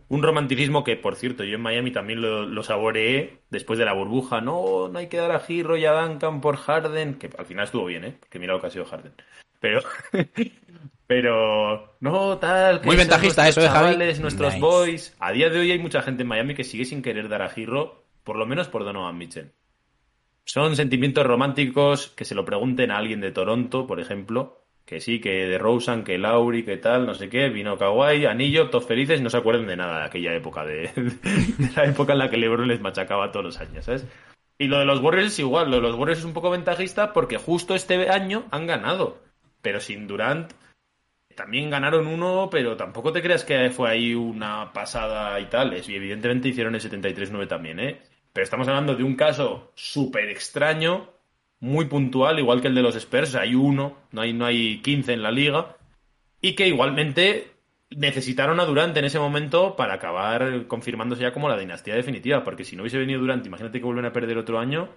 Un 0.09 0.22
romanticismo 0.22 0.85
que, 0.85 0.96
por 0.96 1.16
cierto, 1.16 1.44
yo 1.44 1.57
en 1.57 1.61
Miami 1.61 1.90
también 1.90 2.20
lo, 2.20 2.62
saboreé 2.62 3.42
después 3.50 3.78
de 3.78 3.85
la 3.85 3.92
burbuja. 3.92 4.40
No, 4.40 4.88
no 4.88 4.98
hay 4.98 5.09
que 5.09 5.16
dar 5.16 5.33
a 5.33 5.40
Giro 5.40 5.76
y 5.76 5.85
a 5.85 5.92
Duncan 5.92 6.40
por 6.40 6.57
Harden. 6.57 7.14
Que 7.14 7.31
al 7.37 7.46
final 7.46 7.64
estuvo 7.64 7.85
bien, 7.85 8.04
¿eh? 8.04 8.16
Porque 8.18 8.38
mira 8.38 8.54
lo 8.54 8.61
que 8.61 8.68
ha 8.68 8.70
sido 8.70 8.85
Harden. 8.85 9.12
Pero. 9.61 9.81
Pero. 11.07 11.97
No, 12.01 12.38
tal. 12.38 12.81
que 12.81 12.87
Muy 12.87 12.97
ventajista 12.97 13.49
eso, 13.49 13.61
¿eh, 13.61 13.68
Javi? 13.68 13.92
chavales, 13.92 14.21
Nuestros 14.21 14.55
Nice. 14.55 14.61
boys. 14.64 15.16
A 15.18 15.33
día 15.33 15.49
de 15.49 15.59
hoy 15.59 15.71
hay 15.73 15.79
mucha 15.79 16.03
gente 16.03 16.23
en 16.23 16.29
Miami 16.29 16.55
que 16.55 16.64
sigue 16.64 16.85
sin 16.85 17.03
querer 17.03 17.29
dar 17.29 17.42
a 17.42 17.49
Giro. 17.49 18.05
Por 18.25 18.37
lo 18.37 18.44
menos 18.47 18.68
por 18.68 18.85
Donovan 18.85 19.16
Mitchell. 19.16 19.53
Son 20.44 20.77
sentimientos 20.77 21.27
románticos 21.27 22.09
que 22.09 22.25
se 22.25 22.35
lo 22.35 22.44
pregunten 22.44 22.90
a 22.90 22.99
alguien 22.99 23.21
de 23.21 23.33
Toronto, 23.33 23.87
por 23.87 24.01
ejemplo. 24.01 24.64
Que 24.85 25.01
sí, 25.01 25.21
que 25.21 25.47
de 25.47 25.59
Rosen, 25.59 26.03
que 26.03 26.16
Lauri, 26.16 26.62
que 26.64 26.79
tal, 26.79 27.05
no 27.05 27.12
sé 27.12 27.29
qué, 27.29 27.51
vino 27.51 27.77
Kawhi, 27.77 28.25
anillo, 28.25 28.71
todos 28.71 28.87
felices, 28.87 29.21
no 29.21 29.29
se 29.29 29.37
acuerdan 29.37 29.66
de 29.66 29.77
nada 29.77 29.99
de 29.99 30.05
aquella 30.07 30.35
época, 30.35 30.64
de, 30.64 30.90
de 30.94 31.71
la 31.77 31.85
época 31.85 32.14
en 32.14 32.18
la 32.18 32.31
que 32.31 32.38
LeBron 32.38 32.66
les 32.68 32.81
machacaba 32.81 33.31
todos 33.31 33.44
los 33.44 33.61
años, 33.61 33.85
¿sabes? 33.85 34.07
Y 34.59 34.66
lo 34.66 34.79
de 34.79 34.87
los 34.87 35.01
Warriors 35.01 35.29
es 35.33 35.38
igual, 35.40 35.71
lo 35.71 35.77
de 35.77 35.83
los 35.83 35.94
Warriors 35.94 36.21
es 36.21 36.25
un 36.25 36.33
poco 36.33 36.49
ventajista 36.49 37.12
porque 37.12 37.37
justo 37.37 37.75
este 37.75 38.09
año 38.09 38.44
han 38.51 38.66
ganado. 38.66 39.18
Pero 39.62 39.81
sin 39.81 40.07
Durant 40.07 40.53
también 41.38 41.71
ganaron 41.71 42.09
uno, 42.09 42.49
pero 42.51 42.77
tampoco 42.77 43.12
te 43.12 43.23
creas 43.23 43.44
que 43.44 43.71
fue 43.71 43.90
ahí 43.90 44.12
una 44.12 44.73
pasada 44.73 45.38
y 45.38 45.47
tal. 45.47 45.73
Y 45.87 45.94
evidentemente 45.94 46.49
hicieron 46.49 46.75
el 46.75 46.81
73-9 46.81 47.47
también, 47.47 47.79
¿eh? 47.79 48.01
Pero 48.33 48.42
estamos 48.44 48.66
hablando 48.66 48.97
de 48.97 49.05
un 49.05 49.14
caso 49.14 49.71
súper 49.77 50.31
extraño, 50.31 51.11
muy 51.61 51.87
puntual, 51.87 52.40
igual 52.40 52.61
que 52.61 52.66
el 52.66 52.75
de 52.75 52.83
los 52.83 52.97
Spurs. 52.97 53.37
Hay 53.37 53.55
uno, 53.55 53.97
no 54.11 54.21
hay, 54.21 54.33
no 54.33 54.47
hay 54.47 54.83
15 54.83 55.12
en 55.12 55.23
la 55.23 55.31
liga. 55.31 55.77
Y 56.40 56.55
que 56.55 56.66
igualmente 56.66 57.53
necesitaron 57.90 58.59
a 58.59 58.64
Durant 58.64 58.97
en 58.97 59.05
ese 59.05 59.21
momento 59.21 59.77
para 59.77 59.94
acabar 59.94 60.66
confirmándose 60.66 61.23
ya 61.23 61.33
como 61.33 61.49
la 61.49 61.57
dinastía 61.57 61.94
definitiva. 61.94 62.42
Porque 62.42 62.64
si 62.64 62.75
no 62.75 62.83
hubiese 62.83 62.99
venido 62.99 63.21
Durant, 63.21 63.47
imagínate 63.47 63.79
que 63.79 63.87
vuelven 63.87 64.07
a 64.07 64.12
perder 64.12 64.38
otro 64.38 64.59
año, 64.59 64.88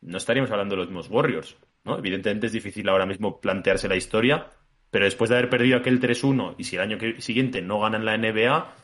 no 0.00 0.16
estaríamos 0.16 0.50
hablando 0.50 0.74
de 0.74 0.78
los 0.78 0.88
mismos 0.88 1.10
Warriors. 1.10 1.56
Evidentemente 1.98 2.46
es 2.46 2.52
difícil 2.52 2.88
ahora 2.88 3.06
mismo 3.06 3.40
plantearse 3.40 3.88
la 3.88 3.96
historia, 3.96 4.48
pero 4.90 5.04
después 5.04 5.30
de 5.30 5.36
haber 5.36 5.50
perdido 5.50 5.78
aquel 5.78 6.00
3-1 6.00 6.54
y 6.58 6.64
si 6.64 6.76
el 6.76 6.82
año 6.82 6.98
siguiente 7.18 7.62
no 7.62 7.80
ganan 7.80 8.04
la 8.04 8.14
NBA, 8.16 8.74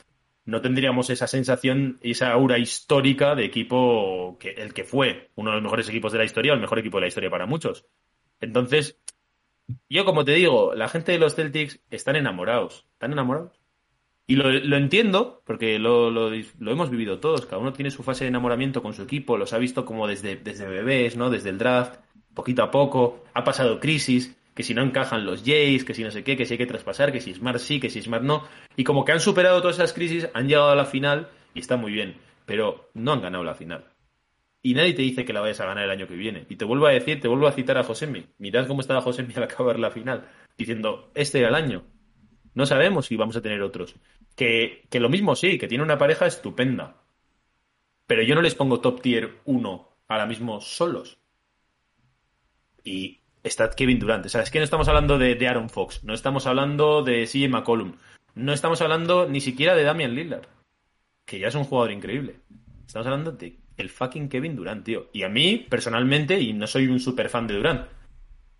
no 0.44 0.60
tendríamos 0.60 1.10
esa 1.10 1.26
sensación 1.26 1.98
y 2.02 2.12
esa 2.12 2.32
aura 2.32 2.58
histórica 2.58 3.34
de 3.34 3.44
equipo 3.44 4.36
que 4.40 4.50
el 4.50 4.74
que 4.74 4.84
fue 4.84 5.30
uno 5.36 5.50
de 5.50 5.56
los 5.56 5.62
mejores 5.62 5.88
equipos 5.88 6.12
de 6.12 6.18
la 6.18 6.24
historia 6.24 6.52
o 6.52 6.54
el 6.56 6.60
mejor 6.60 6.78
equipo 6.80 6.96
de 6.98 7.02
la 7.02 7.08
historia 7.08 7.30
para 7.30 7.46
muchos. 7.46 7.86
Entonces, 8.40 8.98
yo 9.88 10.04
como 10.04 10.24
te 10.24 10.32
digo, 10.32 10.74
la 10.74 10.88
gente 10.88 11.12
de 11.12 11.18
los 11.18 11.34
Celtics 11.34 11.80
están 11.90 12.16
enamorados, 12.16 12.86
están 12.92 13.12
enamorados. 13.12 13.60
Y 14.26 14.36
lo, 14.36 14.50
lo 14.50 14.76
entiendo, 14.76 15.42
porque 15.44 15.78
lo, 15.78 16.10
lo- 16.10 16.30
lo 16.30 16.72
hemos 16.72 16.90
vivido 16.90 17.20
todos. 17.20 17.46
Cada 17.46 17.58
uno 17.58 17.72
tiene 17.72 17.90
su 17.90 18.02
fase 18.02 18.24
de 18.24 18.28
enamoramiento 18.28 18.82
con 18.82 18.94
su 18.94 19.02
equipo, 19.02 19.36
los 19.36 19.52
ha 19.52 19.58
visto 19.58 19.84
como 19.84 20.06
desde, 20.06 20.36
desde 20.36 20.68
bebés, 20.68 21.16
¿no? 21.16 21.30
Desde 21.30 21.50
el 21.50 21.58
draft, 21.58 22.00
poquito 22.34 22.62
a 22.62 22.70
poco. 22.70 23.24
Ha 23.34 23.44
pasado 23.44 23.80
crisis, 23.80 24.36
que 24.54 24.62
si 24.62 24.74
no 24.74 24.82
encajan 24.82 25.24
los 25.24 25.42
Jays, 25.44 25.84
que 25.84 25.94
si 25.94 26.02
no 26.02 26.10
sé 26.10 26.24
qué, 26.24 26.36
que 26.36 26.46
si 26.46 26.54
hay 26.54 26.58
que 26.58 26.66
traspasar, 26.66 27.12
que 27.12 27.20
si 27.20 27.34
Smart 27.34 27.58
sí, 27.58 27.80
que 27.80 27.90
si 27.90 28.02
Smart 28.02 28.22
no. 28.22 28.44
Y 28.76 28.84
como 28.84 29.04
que 29.04 29.12
han 29.12 29.20
superado 29.20 29.60
todas 29.60 29.76
esas 29.76 29.92
crisis, 29.92 30.28
han 30.34 30.48
llegado 30.48 30.70
a 30.70 30.76
la 30.76 30.84
final 30.84 31.28
y 31.54 31.60
está 31.60 31.76
muy 31.76 31.92
bien. 31.92 32.16
Pero 32.46 32.90
no 32.94 33.12
han 33.12 33.22
ganado 33.22 33.44
la 33.44 33.54
final. 33.54 33.84
Y 34.62 34.74
nadie 34.74 34.94
te 34.94 35.02
dice 35.02 35.24
que 35.24 35.32
la 35.32 35.40
vayas 35.40 35.60
a 35.60 35.66
ganar 35.66 35.84
el 35.84 35.90
año 35.90 36.06
que 36.06 36.14
viene. 36.14 36.46
Y 36.48 36.56
te 36.56 36.64
vuelvo 36.64 36.86
a 36.86 36.92
decir, 36.92 37.20
te 37.20 37.28
vuelvo 37.28 37.48
a 37.48 37.52
citar 37.52 37.78
a 37.78 37.84
Josemi. 37.84 38.26
Mirad 38.38 38.68
cómo 38.68 38.80
estaba 38.80 39.00
Josemi 39.00 39.34
al 39.34 39.44
acabar 39.44 39.78
la 39.78 39.90
final. 39.90 40.28
Diciendo, 40.56 41.10
este 41.14 41.40
era 41.40 41.48
el 41.48 41.54
año. 41.54 41.84
No 42.54 42.66
sabemos 42.66 43.06
si 43.06 43.16
vamos 43.16 43.36
a 43.36 43.42
tener 43.42 43.62
otros. 43.62 43.96
Que, 44.36 44.84
que 44.90 45.00
lo 45.00 45.08
mismo 45.08 45.34
sí, 45.34 45.58
que 45.58 45.66
tiene 45.66 45.82
una 45.82 45.98
pareja 45.98 46.26
estupenda. 46.26 46.96
Pero 48.06 48.22
yo 48.22 48.34
no 48.34 48.42
les 48.42 48.54
pongo 48.54 48.80
top 48.80 49.00
tier 49.00 49.38
1 49.46 49.88
ahora 50.08 50.26
mismo 50.26 50.60
solos. 50.60 51.18
Y 52.84 53.20
está 53.42 53.70
Kevin 53.70 53.98
Durant. 53.98 54.26
O 54.26 54.28
sea, 54.28 54.42
es 54.42 54.50
que 54.50 54.58
no 54.58 54.64
estamos 54.64 54.88
hablando 54.88 55.18
de, 55.18 55.36
Aaron 55.46 55.70
Fox. 55.70 56.04
No 56.04 56.14
estamos 56.14 56.46
hablando 56.46 57.02
de 57.02 57.26
CJ 57.26 57.48
McCollum. 57.48 57.96
No 58.34 58.52
estamos 58.52 58.80
hablando 58.80 59.28
ni 59.28 59.40
siquiera 59.40 59.74
de 59.74 59.84
Damian 59.84 60.14
Lillard. 60.14 60.46
Que 61.24 61.38
ya 61.38 61.48
es 61.48 61.54
un 61.54 61.64
jugador 61.64 61.92
increíble. 61.92 62.36
Estamos 62.86 63.06
hablando 63.06 63.32
de 63.32 63.58
el 63.76 63.90
fucking 63.90 64.28
Kevin 64.28 64.56
Durant, 64.56 64.84
tío. 64.84 65.08
Y 65.12 65.22
a 65.22 65.28
mí, 65.28 65.66
personalmente, 65.68 66.40
y 66.40 66.52
no 66.52 66.66
soy 66.66 66.88
un 66.88 67.00
super 67.00 67.28
fan 67.28 67.46
de 67.46 67.54
Durant, 67.54 67.86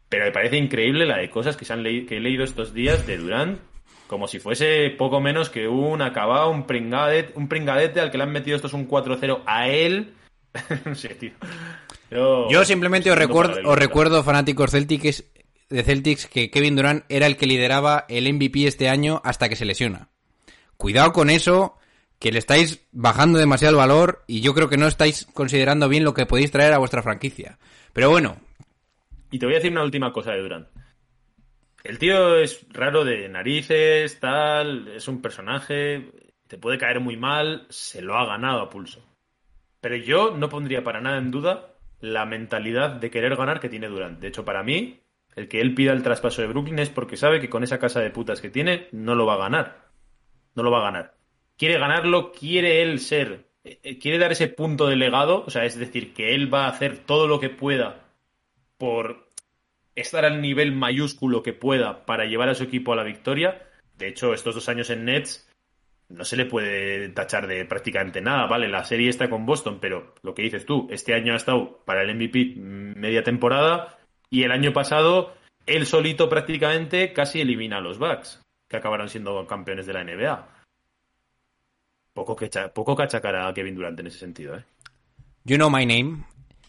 pero 0.08 0.24
me 0.24 0.32
parece 0.32 0.56
increíble 0.56 1.06
la 1.06 1.18
de 1.18 1.30
cosas 1.30 1.56
que, 1.56 1.64
se 1.64 1.72
han 1.72 1.82
que 1.82 2.16
he 2.16 2.20
leído 2.20 2.44
estos 2.44 2.74
días 2.74 3.06
de 3.06 3.18
Durant, 3.18 3.60
como 4.06 4.28
si 4.28 4.38
fuese 4.40 4.90
poco 4.90 5.20
menos 5.20 5.48
que 5.48 5.68
un 5.68 6.02
acabado, 6.02 6.50
un 6.50 6.66
pringadete, 6.66 7.32
un 7.34 7.48
pringadete 7.48 8.00
al 8.00 8.10
que 8.10 8.18
le 8.18 8.24
han 8.24 8.32
metido 8.32 8.56
estos 8.56 8.74
un 8.74 8.88
4-0 8.88 9.42
a 9.46 9.68
él. 9.68 10.14
no 10.84 10.94
sé, 10.94 11.10
tío. 11.14 11.32
Yo, 12.12 12.48
Yo 12.50 12.64
simplemente 12.64 13.10
os 13.10 13.16
recuerdo, 13.16 13.68
os 13.68 13.78
recuerdo, 13.78 14.22
fanáticos 14.22 14.70
Celtics, 14.70 15.24
de 15.70 15.82
Celtics, 15.82 16.26
que 16.26 16.50
Kevin 16.50 16.76
Durant 16.76 17.04
era 17.08 17.26
el 17.26 17.36
que 17.36 17.46
lideraba 17.46 18.04
el 18.08 18.32
MVP 18.32 18.66
este 18.66 18.88
año 18.88 19.20
hasta 19.24 19.48
que 19.48 19.56
se 19.56 19.64
lesiona. 19.64 20.10
Cuidado 20.76 21.12
con 21.12 21.30
eso, 21.30 21.78
que 22.18 22.30
le 22.30 22.38
estáis 22.38 22.86
bajando 22.92 23.38
demasiado 23.38 23.72
el 23.72 23.78
valor 23.78 24.24
y 24.26 24.42
yo 24.42 24.54
creo 24.54 24.68
que 24.68 24.76
no 24.76 24.86
estáis 24.86 25.26
considerando 25.32 25.88
bien 25.88 26.04
lo 26.04 26.14
que 26.14 26.26
podéis 26.26 26.50
traer 26.50 26.72
a 26.72 26.78
vuestra 26.78 27.02
franquicia. 27.02 27.58
Pero 27.92 28.10
bueno, 28.10 28.36
Y 29.30 29.38
te 29.38 29.46
voy 29.46 29.54
a 29.54 29.58
decir 29.58 29.72
una 29.72 29.82
última 29.82 30.12
cosa 30.12 30.32
de 30.32 30.42
Durant. 30.42 30.68
El 31.82 31.98
tío 31.98 32.36
es 32.36 32.66
raro 32.70 33.04
de 33.04 33.28
narices, 33.28 34.20
tal, 34.20 34.88
es 34.88 35.08
un 35.08 35.20
personaje, 35.20 36.12
te 36.46 36.58
puede 36.58 36.78
caer 36.78 37.00
muy 37.00 37.16
mal, 37.16 37.66
se 37.70 38.02
lo 38.02 38.16
ha 38.16 38.26
ganado 38.26 38.60
a 38.60 38.70
pulso. 38.70 39.04
Pero 39.80 39.96
yo 39.96 40.36
no 40.36 40.48
pondría 40.48 40.84
para 40.84 41.00
nada 41.00 41.18
en 41.18 41.30
duda 41.30 41.71
la 42.02 42.26
mentalidad 42.26 42.90
de 42.90 43.10
querer 43.10 43.36
ganar 43.36 43.60
que 43.60 43.70
tiene 43.70 43.88
Durant. 43.88 44.20
De 44.20 44.28
hecho, 44.28 44.44
para 44.44 44.62
mí, 44.62 45.00
el 45.34 45.48
que 45.48 45.62
él 45.62 45.74
pida 45.74 45.92
el 45.92 46.02
traspaso 46.02 46.42
de 46.42 46.48
Brooklyn 46.48 46.78
es 46.78 46.90
porque 46.90 47.16
sabe 47.16 47.40
que 47.40 47.48
con 47.48 47.64
esa 47.64 47.78
casa 47.78 48.00
de 48.00 48.10
putas 48.10 48.42
que 48.42 48.50
tiene 48.50 48.88
no 48.92 49.14
lo 49.14 49.24
va 49.24 49.34
a 49.34 49.38
ganar. 49.38 49.88
No 50.54 50.62
lo 50.62 50.70
va 50.70 50.80
a 50.80 50.90
ganar. 50.90 51.14
Quiere 51.56 51.78
ganarlo, 51.78 52.32
quiere 52.32 52.82
él 52.82 53.00
ser 53.00 53.46
eh, 53.64 53.98
quiere 53.98 54.18
dar 54.18 54.32
ese 54.32 54.48
punto 54.48 54.88
de 54.88 54.96
legado, 54.96 55.44
o 55.46 55.50
sea, 55.50 55.64
es 55.64 55.78
decir, 55.78 56.12
que 56.14 56.34
él 56.34 56.52
va 56.52 56.66
a 56.66 56.70
hacer 56.70 56.98
todo 56.98 57.28
lo 57.28 57.38
que 57.38 57.48
pueda 57.48 58.08
por 58.76 59.30
estar 59.94 60.24
al 60.24 60.40
nivel 60.40 60.72
mayúsculo 60.72 61.42
que 61.42 61.52
pueda 61.52 62.04
para 62.04 62.24
llevar 62.24 62.48
a 62.48 62.54
su 62.54 62.64
equipo 62.64 62.92
a 62.92 62.96
la 62.96 63.04
victoria. 63.04 63.62
De 63.98 64.08
hecho, 64.08 64.34
estos 64.34 64.56
dos 64.56 64.68
años 64.68 64.90
en 64.90 65.04
Nets 65.04 65.48
no 66.12 66.24
se 66.24 66.36
le 66.36 66.46
puede 66.46 67.08
tachar 67.10 67.46
de 67.46 67.64
prácticamente 67.64 68.20
nada, 68.20 68.46
¿vale? 68.46 68.68
La 68.68 68.84
serie 68.84 69.08
está 69.08 69.30
con 69.30 69.46
Boston, 69.46 69.78
pero 69.80 70.14
lo 70.22 70.34
que 70.34 70.42
dices 70.42 70.66
tú, 70.66 70.86
este 70.90 71.14
año 71.14 71.32
ha 71.32 71.36
estado 71.36 71.82
para 71.84 72.02
el 72.02 72.14
MVP 72.14 72.54
media 72.56 73.22
temporada 73.22 73.98
y 74.30 74.42
el 74.42 74.52
año 74.52 74.72
pasado 74.72 75.34
él 75.66 75.86
solito 75.86 76.28
prácticamente 76.28 77.12
casi 77.12 77.40
elimina 77.40 77.78
a 77.78 77.80
los 77.80 77.98
Bucks, 77.98 78.42
que 78.68 78.76
acabaron 78.76 79.08
siendo 79.08 79.46
campeones 79.46 79.86
de 79.86 79.92
la 79.92 80.04
NBA. 80.04 80.48
Poco 82.12 82.36
que, 82.36 82.50
poco 82.74 82.94
que 82.94 83.04
achacar 83.04 83.36
a 83.36 83.54
Kevin 83.54 83.74
Durant 83.74 83.98
en 84.00 84.06
ese 84.08 84.18
sentido, 84.18 84.56
¿eh? 84.56 84.64
You 85.44 85.56
know 85.56 85.70
my 85.70 85.86
name. 85.86 86.24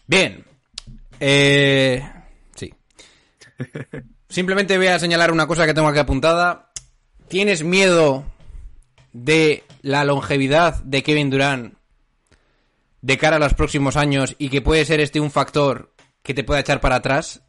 Bien. 0.06 0.44
Eh, 1.20 2.02
sí. 2.54 2.72
Simplemente 4.28 4.76
voy 4.78 4.86
a 4.88 4.98
señalar 4.98 5.30
una 5.30 5.46
cosa 5.46 5.66
que 5.66 5.74
tengo 5.74 5.88
aquí 5.88 5.98
apuntada. 5.98 6.72
¿Tienes 7.28 7.62
miedo 7.62 8.24
de 9.14 9.62
la 9.80 10.04
longevidad 10.04 10.82
de 10.82 11.02
Kevin 11.02 11.30
Durant 11.30 11.74
de 13.00 13.16
cara 13.16 13.36
a 13.36 13.38
los 13.38 13.54
próximos 13.54 13.96
años 13.96 14.34
y 14.38 14.48
que 14.48 14.60
puede 14.60 14.84
ser 14.84 15.00
este 15.00 15.20
un 15.20 15.30
factor 15.30 15.94
que 16.22 16.34
te 16.34 16.42
pueda 16.42 16.60
echar 16.60 16.80
para 16.80 16.96
atrás 16.96 17.42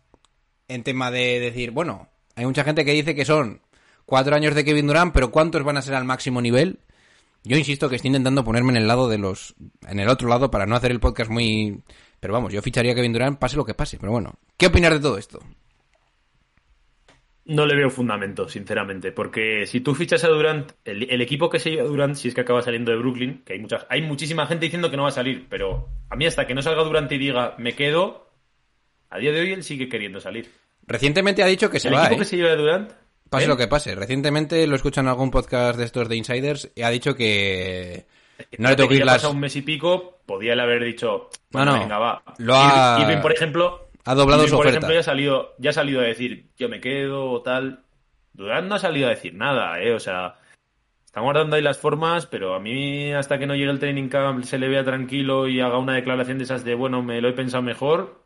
en 0.67 0.83
tema 0.83 1.11
de 1.11 1.39
decir, 1.39 1.71
bueno, 1.71 2.07
hay 2.35 2.45
mucha 2.45 2.63
gente 2.63 2.85
que 2.85 2.93
dice 2.93 3.15
que 3.15 3.25
son 3.25 3.61
cuatro 4.05 4.35
años 4.35 4.53
de 4.53 4.63
Kevin 4.63 4.87
Durant, 4.87 5.13
pero 5.13 5.31
¿cuántos 5.31 5.63
van 5.63 5.77
a 5.77 5.81
ser 5.81 5.95
al 5.95 6.05
máximo 6.05 6.41
nivel? 6.41 6.79
Yo 7.43 7.57
insisto 7.57 7.89
que 7.89 7.95
estoy 7.95 8.09
intentando 8.09 8.43
ponerme 8.43 8.71
en 8.71 8.77
el 8.77 8.87
lado 8.87 9.07
de 9.07 9.17
los. 9.17 9.55
en 9.87 9.99
el 9.99 10.09
otro 10.09 10.27
lado 10.27 10.51
para 10.51 10.65
no 10.65 10.75
hacer 10.75 10.91
el 10.91 10.99
podcast 10.99 11.29
muy. 11.29 11.81
Pero 12.19 12.33
vamos, 12.33 12.51
yo 12.53 12.61
ficharía 12.61 12.93
a 12.93 12.95
Kevin 12.95 13.13
Durant, 13.13 13.39
pase 13.39 13.55
lo 13.55 13.65
que 13.65 13.75
pase. 13.75 13.97
Pero 13.97 14.11
bueno, 14.11 14.33
¿qué 14.57 14.67
opinas 14.67 14.91
de 14.91 14.99
todo 14.99 15.17
esto? 15.17 15.39
No 17.47 17.65
le 17.67 17.75
veo 17.75 17.91
fundamento, 17.91 18.49
sinceramente, 18.49 19.11
porque 19.11 19.67
si 19.67 19.79
tú 19.81 19.93
fichas 19.93 20.23
a 20.23 20.29
Durant, 20.29 20.71
el, 20.83 21.09
el 21.11 21.21
equipo 21.21 21.47
que 21.49 21.59
se 21.59 21.69
lleva 21.69 21.83
a 21.83 21.85
Durant, 21.87 22.15
si 22.15 22.27
es 22.27 22.33
que 22.33 22.41
acaba 22.41 22.63
saliendo 22.63 22.91
de 22.91 22.97
Brooklyn, 22.97 23.43
que 23.45 23.53
hay 23.53 23.59
muchas, 23.59 23.85
hay 23.87 24.01
muchísima 24.01 24.47
gente 24.47 24.65
diciendo 24.65 24.89
que 24.89 24.97
no 24.97 25.03
va 25.03 25.09
a 25.09 25.11
salir, 25.11 25.45
pero 25.47 25.87
a 26.09 26.15
mí 26.15 26.25
hasta 26.25 26.47
que 26.47 26.55
no 26.55 26.63
salga 26.63 26.83
Durant 26.83 27.11
y 27.11 27.19
diga 27.19 27.53
me 27.59 27.73
quedo, 27.73 28.31
a 29.11 29.19
día 29.19 29.31
de 29.31 29.41
hoy 29.41 29.51
él 29.53 29.63
sigue 29.63 29.87
queriendo 29.87 30.19
salir. 30.19 30.49
Recientemente 30.87 31.43
ha 31.43 31.47
dicho 31.47 31.69
que 31.69 31.79
se 31.79 31.89
el 31.89 31.93
va, 31.95 32.01
equipo 32.05 32.15
¿eh? 32.15 32.19
que 32.19 32.25
se 32.25 32.37
lleva 32.37 32.51
a 32.51 32.55
Durant, 32.55 32.91
Pase 33.29 33.45
¿eh? 33.45 33.47
lo 33.47 33.57
que 33.57 33.67
pase. 33.67 33.93
Recientemente 33.95 34.65
lo 34.67 34.75
escuchan 34.75 35.05
en 35.05 35.09
algún 35.09 35.29
podcast 35.31 35.77
de 35.77 35.85
estos 35.85 36.09
de 36.09 36.15
Insiders 36.15 36.71
y 36.75 36.81
ha 36.81 36.89
dicho 36.89 37.15
que. 37.15 38.05
No 38.57 38.69
le 38.69 38.75
tengo 38.75 38.89
que 38.89 38.95
ir 38.95 39.05
las. 39.05 39.23
un 39.23 39.39
mes 39.39 39.55
y 39.55 39.61
pico, 39.61 40.19
podía 40.25 40.53
él 40.53 40.59
haber 40.59 40.83
dicho, 40.83 41.29
bueno, 41.51 41.73
no. 41.73 41.79
venga, 41.79 41.97
va. 41.99 42.23
Lo 42.39 42.53
ha- 42.55 42.97
Irving, 43.01 43.21
por 43.21 43.31
ejemplo, 43.31 43.84
ha 44.05 44.15
doblado 44.15 44.47
su 44.47 44.55
por 44.55 44.67
oferta. 44.67 44.77
ejemplo, 44.77 44.93
ya 44.93 44.99
ha 44.99 45.03
salido, 45.03 45.55
ya 45.57 45.69
ha 45.71 45.73
salido 45.73 46.01
a 46.01 46.03
decir, 46.03 46.49
yo 46.57 46.69
me 46.69 46.79
quedo 46.79 47.29
o 47.31 47.41
tal. 47.41 47.83
Durant 48.33 48.67
no 48.67 48.75
ha 48.75 48.79
salido 48.79 49.07
a 49.07 49.11
decir 49.11 49.33
nada, 49.33 49.81
eh, 49.81 49.93
o 49.93 49.99
sea, 49.99 50.35
están 51.05 51.23
guardando 51.23 51.55
ahí 51.55 51.61
las 51.61 51.79
formas, 51.79 52.25
pero 52.25 52.53
a 52.53 52.59
mí 52.59 53.13
hasta 53.13 53.39
que 53.39 53.47
no 53.47 53.55
llegue 53.55 53.71
el 53.71 53.79
training 53.79 54.09
camp 54.09 54.43
se 54.43 54.59
le 54.59 54.67
vea 54.67 54.83
tranquilo 54.83 55.47
y 55.47 55.61
haga 55.61 55.77
una 55.77 55.93
declaración 55.95 56.37
de 56.37 56.43
esas 56.43 56.65
de, 56.65 56.75
bueno, 56.75 57.01
me 57.01 57.21
lo 57.21 57.29
he 57.29 57.33
pensado 57.33 57.63
mejor, 57.63 58.25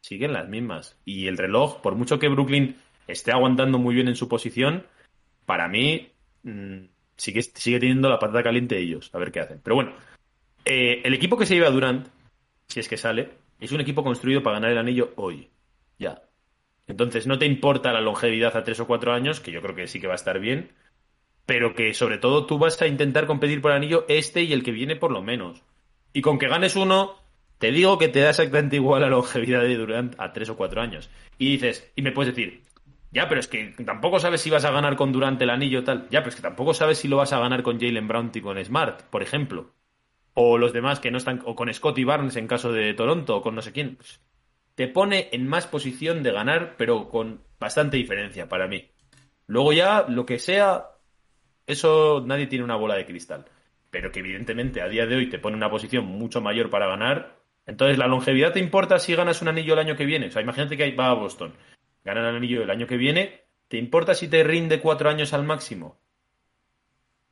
siguen 0.00 0.32
las 0.32 0.48
mismas. 0.48 0.98
Y 1.04 1.28
el 1.28 1.36
reloj, 1.36 1.80
por 1.82 1.94
mucho 1.94 2.18
que 2.18 2.28
Brooklyn 2.28 2.76
esté 3.06 3.32
aguantando 3.32 3.78
muy 3.78 3.94
bien 3.94 4.08
en 4.08 4.16
su 4.16 4.28
posición, 4.28 4.86
para 5.44 5.68
mí 5.68 6.10
mm, 6.42 6.84
sigue, 7.16 7.42
sigue 7.42 7.78
teniendo 7.78 8.08
la 8.08 8.18
patata 8.18 8.42
caliente 8.42 8.78
ellos, 8.78 9.10
a 9.12 9.18
ver 9.18 9.30
qué 9.30 9.40
hacen. 9.40 9.60
Pero 9.62 9.76
bueno, 9.76 9.92
eh, 10.64 11.02
el 11.04 11.12
equipo 11.12 11.36
que 11.36 11.44
se 11.44 11.54
lleva 11.54 11.68
a 11.68 11.72
Durant, 11.72 12.08
si 12.68 12.80
es 12.80 12.88
que 12.88 12.96
sale, 12.96 13.30
es 13.60 13.72
un 13.72 13.80
equipo 13.80 14.02
construido 14.02 14.42
para 14.42 14.56
ganar 14.56 14.72
el 14.72 14.78
anillo 14.78 15.12
hoy. 15.16 15.50
Ya. 15.98 16.22
Entonces 16.86 17.26
no 17.26 17.38
te 17.38 17.46
importa 17.46 17.92
la 17.92 18.00
longevidad 18.00 18.56
a 18.56 18.64
tres 18.64 18.80
o 18.80 18.86
cuatro 18.86 19.12
años, 19.12 19.40
que 19.40 19.52
yo 19.52 19.62
creo 19.62 19.76
que 19.76 19.86
sí 19.86 20.00
que 20.00 20.06
va 20.06 20.14
a 20.14 20.16
estar 20.16 20.40
bien, 20.40 20.72
pero 21.46 21.74
que 21.74 21.94
sobre 21.94 22.18
todo 22.18 22.46
tú 22.46 22.58
vas 22.58 22.80
a 22.82 22.86
intentar 22.86 23.26
competir 23.26 23.60
por 23.60 23.70
el 23.70 23.76
anillo 23.76 24.04
este 24.08 24.42
y 24.42 24.52
el 24.52 24.62
que 24.62 24.72
viene 24.72 24.96
por 24.96 25.12
lo 25.12 25.22
menos. 25.22 25.62
Y 26.12 26.22
con 26.22 26.38
que 26.38 26.48
ganes 26.48 26.74
uno, 26.74 27.16
te 27.58 27.70
digo 27.70 27.98
que 27.98 28.08
te 28.08 28.20
da 28.20 28.30
exactamente 28.30 28.76
igual 28.76 29.02
la 29.02 29.08
longevidad 29.08 29.62
de 29.62 29.76
Durant 29.76 30.14
a 30.18 30.32
tres 30.32 30.48
o 30.48 30.56
cuatro 30.56 30.80
años. 30.80 31.10
Y 31.38 31.52
dices, 31.52 31.92
y 31.94 32.02
me 32.02 32.12
puedes 32.12 32.34
decir, 32.34 32.62
ya, 33.12 33.28
pero 33.28 33.40
es 33.40 33.48
que 33.48 33.74
tampoco 33.84 34.18
sabes 34.20 34.40
si 34.40 34.50
vas 34.50 34.64
a 34.64 34.70
ganar 34.70 34.96
con 34.96 35.12
Durant 35.12 35.40
el 35.42 35.50
anillo 35.50 35.84
tal. 35.84 36.08
Ya, 36.10 36.20
pero 36.20 36.30
es 36.30 36.36
que 36.36 36.42
tampoco 36.42 36.74
sabes 36.74 36.98
si 36.98 37.08
lo 37.08 37.16
vas 37.16 37.32
a 37.32 37.38
ganar 37.38 37.62
con 37.62 37.78
Jalen 37.80 38.08
Brown 38.08 38.30
y 38.34 38.40
con 38.40 38.64
Smart, 38.64 39.02
por 39.10 39.22
ejemplo. 39.22 39.72
O 40.34 40.58
los 40.58 40.72
demás 40.72 41.00
que 41.00 41.10
no 41.10 41.18
están, 41.18 41.42
o 41.44 41.54
con 41.54 41.72
Scotty 41.72 42.04
Barnes 42.04 42.36
en 42.36 42.46
caso 42.46 42.72
de 42.72 42.94
Toronto, 42.94 43.36
o 43.36 43.42
con 43.42 43.54
no 43.54 43.62
sé 43.62 43.72
quién. 43.72 43.96
Pues, 43.96 44.20
te 44.74 44.88
pone 44.88 45.28
en 45.32 45.46
más 45.46 45.66
posición 45.66 46.22
de 46.22 46.32
ganar, 46.32 46.76
pero 46.78 47.08
con 47.08 47.42
bastante 47.58 47.96
diferencia 47.96 48.48
para 48.48 48.66
mí. 48.66 48.90
Luego 49.46 49.72
ya, 49.72 50.06
lo 50.08 50.24
que 50.24 50.38
sea, 50.38 50.86
eso 51.66 52.22
nadie 52.24 52.46
tiene 52.46 52.64
una 52.64 52.76
bola 52.76 52.94
de 52.94 53.04
cristal. 53.04 53.46
Pero 53.90 54.12
que 54.12 54.20
evidentemente 54.20 54.80
a 54.80 54.88
día 54.88 55.06
de 55.06 55.16
hoy 55.16 55.28
te 55.28 55.38
pone 55.38 55.56
una 55.56 55.70
posición 55.70 56.04
mucho 56.06 56.40
mayor 56.40 56.70
para 56.70 56.86
ganar. 56.86 57.40
Entonces, 57.66 57.98
¿la 57.98 58.06
longevidad 58.06 58.52
te 58.52 58.60
importa 58.60 58.98
si 58.98 59.14
ganas 59.14 59.42
un 59.42 59.48
anillo 59.48 59.74
el 59.74 59.80
año 59.80 59.96
que 59.96 60.06
viene? 60.06 60.28
O 60.28 60.30
sea, 60.30 60.42
imagínate 60.42 60.76
que 60.76 60.94
va 60.94 61.10
a 61.10 61.14
Boston, 61.14 61.54
gana 62.04 62.28
el 62.28 62.36
anillo 62.36 62.62
el 62.62 62.70
año 62.70 62.86
que 62.86 62.96
viene, 62.96 63.44
¿te 63.68 63.76
importa 63.76 64.14
si 64.14 64.28
te 64.28 64.42
rinde 64.44 64.80
cuatro 64.80 65.10
años 65.10 65.32
al 65.32 65.44
máximo? 65.44 66.00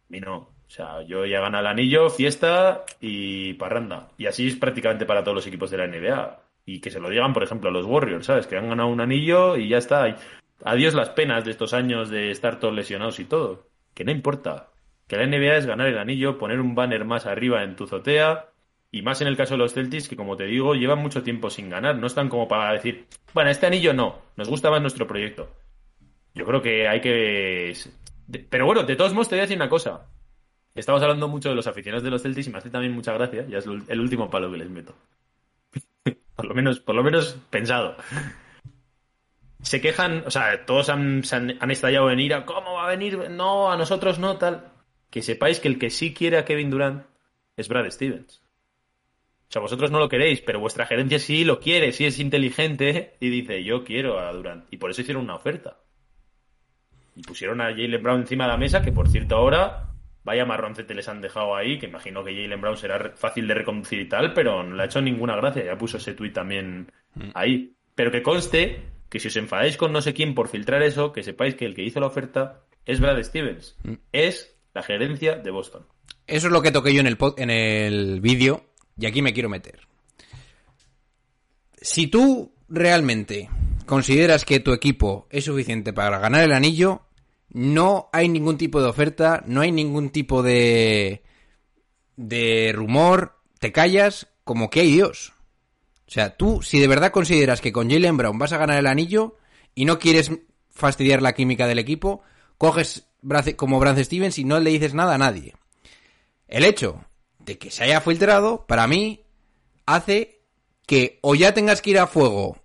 A 0.02 0.06
mí 0.08 0.20
no. 0.20 0.57
O 0.68 0.70
sea, 0.70 1.02
yo 1.02 1.24
ya 1.24 1.40
gana 1.40 1.60
el 1.60 1.66
anillo, 1.66 2.10
fiesta 2.10 2.84
y 3.00 3.54
parranda. 3.54 4.10
Y 4.18 4.26
así 4.26 4.48
es 4.48 4.56
prácticamente 4.56 5.06
para 5.06 5.24
todos 5.24 5.36
los 5.36 5.46
equipos 5.46 5.70
de 5.70 5.78
la 5.78 5.86
NBA. 5.86 6.40
Y 6.66 6.80
que 6.80 6.90
se 6.90 7.00
lo 7.00 7.08
digan, 7.08 7.32
por 7.32 7.42
ejemplo, 7.42 7.70
a 7.70 7.72
los 7.72 7.86
Warriors, 7.86 8.26
¿sabes? 8.26 8.46
Que 8.46 8.58
han 8.58 8.68
ganado 8.68 8.90
un 8.90 9.00
anillo 9.00 9.56
y 9.56 9.68
ya 9.68 9.78
está. 9.78 10.14
Adiós 10.64 10.92
las 10.92 11.08
penas 11.10 11.46
de 11.46 11.52
estos 11.52 11.72
años 11.72 12.10
de 12.10 12.30
estar 12.30 12.60
todos 12.60 12.74
lesionados 12.74 13.18
y 13.18 13.24
todo. 13.24 13.66
Que 13.94 14.04
no 14.04 14.10
importa. 14.10 14.68
Que 15.06 15.16
la 15.16 15.26
NBA 15.26 15.56
es 15.56 15.66
ganar 15.66 15.86
el 15.86 15.96
anillo, 15.96 16.36
poner 16.36 16.60
un 16.60 16.74
banner 16.74 17.06
más 17.06 17.24
arriba 17.24 17.62
en 17.62 17.74
tu 17.74 17.84
azotea. 17.84 18.50
Y 18.90 19.00
más 19.00 19.22
en 19.22 19.28
el 19.28 19.38
caso 19.38 19.54
de 19.54 19.58
los 19.58 19.72
Celtics, 19.72 20.06
que 20.06 20.16
como 20.16 20.36
te 20.36 20.44
digo, 20.44 20.74
llevan 20.74 20.98
mucho 20.98 21.22
tiempo 21.22 21.48
sin 21.48 21.70
ganar. 21.70 21.96
No 21.96 22.06
están 22.06 22.28
como 22.28 22.46
para 22.46 22.74
decir, 22.74 23.06
bueno, 23.32 23.48
este 23.48 23.66
anillo 23.66 23.94
no, 23.94 24.20
nos 24.36 24.50
gusta 24.50 24.70
más 24.70 24.82
nuestro 24.82 25.06
proyecto. 25.06 25.48
Yo 26.34 26.44
creo 26.44 26.60
que 26.60 26.86
hay 26.86 27.00
que... 27.00 27.72
Pero 28.50 28.66
bueno, 28.66 28.82
de 28.82 28.96
todos 28.96 29.14
modos 29.14 29.30
te 29.30 29.36
voy 29.36 29.40
a 29.40 29.42
decir 29.44 29.56
una 29.56 29.70
cosa. 29.70 30.06
Estamos 30.78 31.02
hablando 31.02 31.26
mucho 31.26 31.48
de 31.48 31.56
los 31.56 31.66
aficionados 31.66 32.04
de 32.04 32.10
los 32.10 32.22
Celtics 32.22 32.46
y 32.46 32.50
me 32.50 32.58
hace 32.58 32.70
también 32.70 32.92
mucha 32.92 33.12
gracia. 33.12 33.44
Ya 33.48 33.58
es 33.58 33.66
el 33.66 34.00
último 34.00 34.30
palo 34.30 34.50
que 34.50 34.58
les 34.58 34.70
meto. 34.70 34.94
por 36.36 36.46
lo 36.46 36.54
menos, 36.54 36.78
por 36.78 36.94
lo 36.94 37.02
menos 37.02 37.36
pensado. 37.50 37.96
Se 39.60 39.80
quejan, 39.80 40.22
o 40.24 40.30
sea, 40.30 40.64
todos 40.64 40.88
han, 40.88 41.24
han, 41.32 41.56
han 41.58 41.70
estallado 41.72 42.12
en 42.12 42.20
ira. 42.20 42.46
¿Cómo 42.46 42.74
va 42.74 42.86
a 42.86 42.90
venir? 42.90 43.28
No, 43.28 43.72
a 43.72 43.76
nosotros 43.76 44.20
no, 44.20 44.36
tal. 44.36 44.70
Que 45.10 45.20
sepáis 45.20 45.58
que 45.58 45.66
el 45.66 45.80
que 45.80 45.90
sí 45.90 46.14
quiere 46.14 46.38
a 46.38 46.44
Kevin 46.44 46.70
Durant 46.70 47.04
es 47.56 47.68
Brad 47.68 47.90
Stevens. 47.90 48.40
O 49.48 49.52
sea, 49.52 49.60
vosotros 49.60 49.90
no 49.90 49.98
lo 49.98 50.08
queréis, 50.08 50.42
pero 50.42 50.60
vuestra 50.60 50.86
gerencia 50.86 51.18
sí 51.18 51.44
lo 51.44 51.58
quiere, 51.58 51.90
sí 51.90 52.04
es 52.04 52.20
inteligente 52.20 53.16
y 53.18 53.30
dice, 53.30 53.64
yo 53.64 53.82
quiero 53.82 54.20
a 54.20 54.32
Durant. 54.32 54.72
Y 54.72 54.76
por 54.76 54.92
eso 54.92 55.00
hicieron 55.00 55.24
una 55.24 55.34
oferta. 55.34 55.78
Y 57.16 57.22
pusieron 57.22 57.60
a 57.62 57.70
Jalen 57.70 58.00
Brown 58.00 58.20
encima 58.20 58.44
de 58.44 58.50
la 58.52 58.56
mesa, 58.56 58.80
que 58.80 58.92
por 58.92 59.08
cierto 59.08 59.34
ahora, 59.34 59.88
vaya 60.24 60.44
marroncete 60.44 60.94
les 60.94 61.08
han 61.08 61.20
dejado 61.20 61.56
ahí, 61.56 61.78
que 61.78 61.86
imagino 61.86 62.22
que 62.24 62.34
Jalen 62.34 62.60
Brown 62.60 62.76
será 62.76 63.12
fácil 63.16 63.46
de 63.48 63.54
reconducir 63.54 64.00
y 64.00 64.08
tal, 64.08 64.34
pero 64.34 64.62
no 64.62 64.74
le 64.76 64.82
ha 64.82 64.86
hecho 64.86 65.00
ninguna 65.00 65.36
gracia. 65.36 65.64
Ya 65.64 65.78
puso 65.78 65.96
ese 65.96 66.14
tuit 66.14 66.32
también 66.34 66.90
ahí. 67.34 67.74
Pero 67.94 68.10
que 68.10 68.22
conste 68.22 68.82
que 69.08 69.18
si 69.20 69.28
os 69.28 69.36
enfadáis 69.36 69.76
con 69.76 69.92
no 69.92 70.00
sé 70.02 70.12
quién 70.14 70.34
por 70.34 70.48
filtrar 70.48 70.82
eso, 70.82 71.12
que 71.12 71.22
sepáis 71.22 71.54
que 71.54 71.64
el 71.64 71.74
que 71.74 71.82
hizo 71.82 71.98
la 72.00 72.06
oferta 72.06 72.60
es 72.84 73.00
Brad 73.00 73.22
Stevens. 73.22 73.76
Es 74.12 74.54
la 74.74 74.82
gerencia 74.82 75.36
de 75.36 75.50
Boston. 75.50 75.86
Eso 76.26 76.46
es 76.48 76.52
lo 76.52 76.60
que 76.62 76.70
toqué 76.72 76.92
yo 76.92 77.00
en 77.00 77.06
el, 77.06 77.16
pod- 77.16 77.34
en 77.38 77.48
el 77.50 78.20
vídeo 78.20 78.66
y 78.98 79.06
aquí 79.06 79.22
me 79.22 79.32
quiero 79.32 79.48
meter. 79.48 79.80
Si 81.80 82.06
tú 82.08 82.52
realmente 82.68 83.48
consideras 83.86 84.44
que 84.44 84.60
tu 84.60 84.72
equipo 84.72 85.26
es 85.30 85.44
suficiente 85.44 85.92
para 85.92 86.18
ganar 86.18 86.44
el 86.44 86.52
anillo, 86.52 87.02
no 87.50 88.08
hay 88.12 88.28
ningún 88.28 88.58
tipo 88.58 88.80
de 88.80 88.88
oferta, 88.88 89.42
no 89.46 89.60
hay 89.60 89.72
ningún 89.72 90.10
tipo 90.10 90.42
de 90.42 91.22
de 92.16 92.72
rumor, 92.74 93.38
te 93.60 93.72
callas 93.72 94.28
como 94.44 94.70
que 94.70 94.80
hay 94.80 94.92
Dios. 94.92 95.32
O 96.06 96.10
sea, 96.10 96.36
tú 96.36 96.62
si 96.62 96.80
de 96.80 96.88
verdad 96.88 97.12
consideras 97.12 97.60
que 97.60 97.72
con 97.72 97.90
Jalen 97.90 98.16
Brown 98.16 98.38
vas 98.38 98.52
a 98.52 98.58
ganar 98.58 98.78
el 98.78 98.86
anillo 98.86 99.36
y 99.74 99.84
no 99.84 99.98
quieres 99.98 100.30
fastidiar 100.70 101.22
la 101.22 101.34
química 101.34 101.66
del 101.66 101.78
equipo, 101.78 102.22
coges 102.56 103.06
como 103.56 103.78
Brance 103.80 104.04
Stevens 104.04 104.38
y 104.38 104.44
no 104.44 104.58
le 104.60 104.70
dices 104.70 104.94
nada 104.94 105.14
a 105.14 105.18
nadie. 105.18 105.54
El 106.46 106.64
hecho 106.64 107.04
de 107.38 107.58
que 107.58 107.70
se 107.70 107.84
haya 107.84 108.00
filtrado, 108.00 108.66
para 108.66 108.86
mí, 108.86 109.24
hace 109.86 110.42
que 110.86 111.18
o 111.22 111.34
ya 111.34 111.52
tengas 111.52 111.82
que 111.82 111.90
ir 111.90 111.98
a 111.98 112.06
fuego 112.06 112.58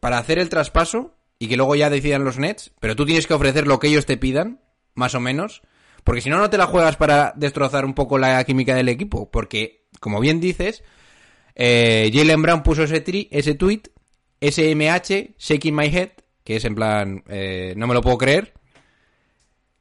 para 0.00 0.18
hacer 0.18 0.38
el 0.38 0.48
traspaso 0.48 1.14
y 1.42 1.48
que 1.48 1.56
luego 1.56 1.74
ya 1.74 1.88
decidan 1.88 2.22
los 2.22 2.38
Nets, 2.38 2.70
pero 2.80 2.94
tú 2.94 3.06
tienes 3.06 3.26
que 3.26 3.32
ofrecer 3.32 3.66
lo 3.66 3.80
que 3.80 3.88
ellos 3.88 4.04
te 4.04 4.18
pidan, 4.18 4.60
más 4.94 5.14
o 5.14 5.20
menos, 5.20 5.62
Porque 6.04 6.20
si 6.20 6.30
no, 6.30 6.38
no 6.38 6.50
te 6.50 6.58
la 6.58 6.66
juegas 6.66 6.96
para 6.96 7.32
destrozar 7.36 7.84
un 7.84 7.94
poco 7.94 8.18
la 8.18 8.42
química 8.44 8.74
del 8.74 8.88
equipo. 8.88 9.30
Porque, 9.30 9.86
como 10.00 10.18
bien 10.20 10.40
dices, 10.40 10.82
eh, 11.54 12.10
Jalen 12.12 12.40
Brown 12.40 12.62
puso 12.62 12.84
ese, 12.84 13.00
tri, 13.00 13.28
ese 13.30 13.54
tweet, 13.54 13.82
SMH, 14.40 15.34
Shaking 15.38 15.74
My 15.74 15.86
Head, 15.86 16.10
que 16.42 16.56
es 16.56 16.64
en 16.64 16.74
plan, 16.74 17.22
eh, 17.28 17.74
no 17.76 17.86
me 17.86 17.94
lo 17.94 18.00
puedo 18.00 18.16
creer. 18.16 18.54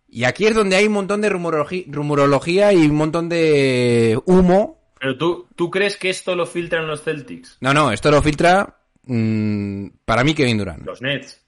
Y 0.09 0.25
aquí 0.25 0.45
es 0.45 0.55
donde 0.55 0.75
hay 0.75 0.87
un 0.87 0.93
montón 0.93 1.21
de 1.21 1.29
rumorología 1.29 2.73
y 2.73 2.85
un 2.85 2.95
montón 2.95 3.29
de 3.29 4.19
humo. 4.25 4.81
Pero 4.99 5.17
tú, 5.17 5.47
¿tú 5.55 5.69
crees 5.69 5.95
que 5.97 6.09
esto 6.09 6.35
lo 6.35 6.45
filtran 6.45 6.87
los 6.87 7.03
Celtics? 7.03 7.57
No, 7.61 7.73
no, 7.73 7.91
esto 7.91 8.11
lo 8.11 8.21
filtra 8.21 8.81
mm, 9.03 9.87
para 10.05 10.23
mí 10.23 10.33
Kevin 10.33 10.57
Durant. 10.57 10.85
Los 10.85 11.01
Nets. 11.01 11.45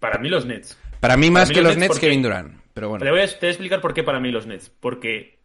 Para 0.00 0.18
mí 0.18 0.28
los 0.28 0.46
Nets. 0.46 0.78
Para 1.00 1.16
mí 1.16 1.30
más 1.30 1.48
mí 1.48 1.54
que 1.54 1.62
los 1.62 1.76
Nets 1.76 1.88
porque- 1.94 2.06
Kevin 2.06 2.22
Durant. 2.22 2.60
Pero 2.74 2.86
Te 2.86 2.90
bueno. 2.90 3.10
voy, 3.10 3.20
a, 3.20 3.26
te 3.26 3.36
voy 3.40 3.46
a 3.48 3.50
explicar 3.50 3.80
por 3.80 3.94
qué 3.94 4.02
para 4.04 4.20
mí 4.20 4.30
los 4.30 4.46
Nets. 4.46 4.70
Porque 4.70 5.38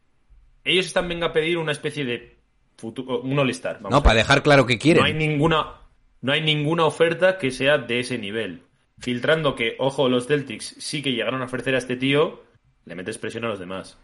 ellos 0.63 0.85
están 0.85 1.07
venga 1.07 1.27
a 1.27 1.33
pedir 1.33 1.57
una 1.57 1.71
especie 1.71 2.05
de 2.05 2.37
futuro, 2.77 3.21
un 3.21 3.37
All-Star. 3.39 3.81
No, 3.81 4.03
para 4.03 4.15
dejar 4.15 4.43
claro 4.43 4.65
que 4.65 4.73
No 4.73 5.03
hay 5.03 5.13
quieren. 5.13 5.17
ninguna, 5.17 5.73
no 6.21 6.31
hay 6.31 6.41
ninguna 6.41 6.85
oferta 6.85 7.37
que 7.37 7.51
sea 7.51 7.77
de 7.77 7.99
ese 7.99 8.17
nivel. 8.17 8.63
Filtrando 8.99 9.55
que, 9.55 9.75
ojo, 9.79 10.07
los 10.09 10.27
Celtics 10.27 10.75
sí 10.77 11.01
que 11.01 11.11
llegaron 11.11 11.41
a 11.41 11.45
ofrecer 11.45 11.73
a 11.75 11.79
este 11.79 11.95
tío, 11.95 12.43
le 12.85 12.95
metes 12.95 13.17
presión 13.17 13.43
a 13.45 13.49
los 13.49 13.59
demás. 13.59 13.97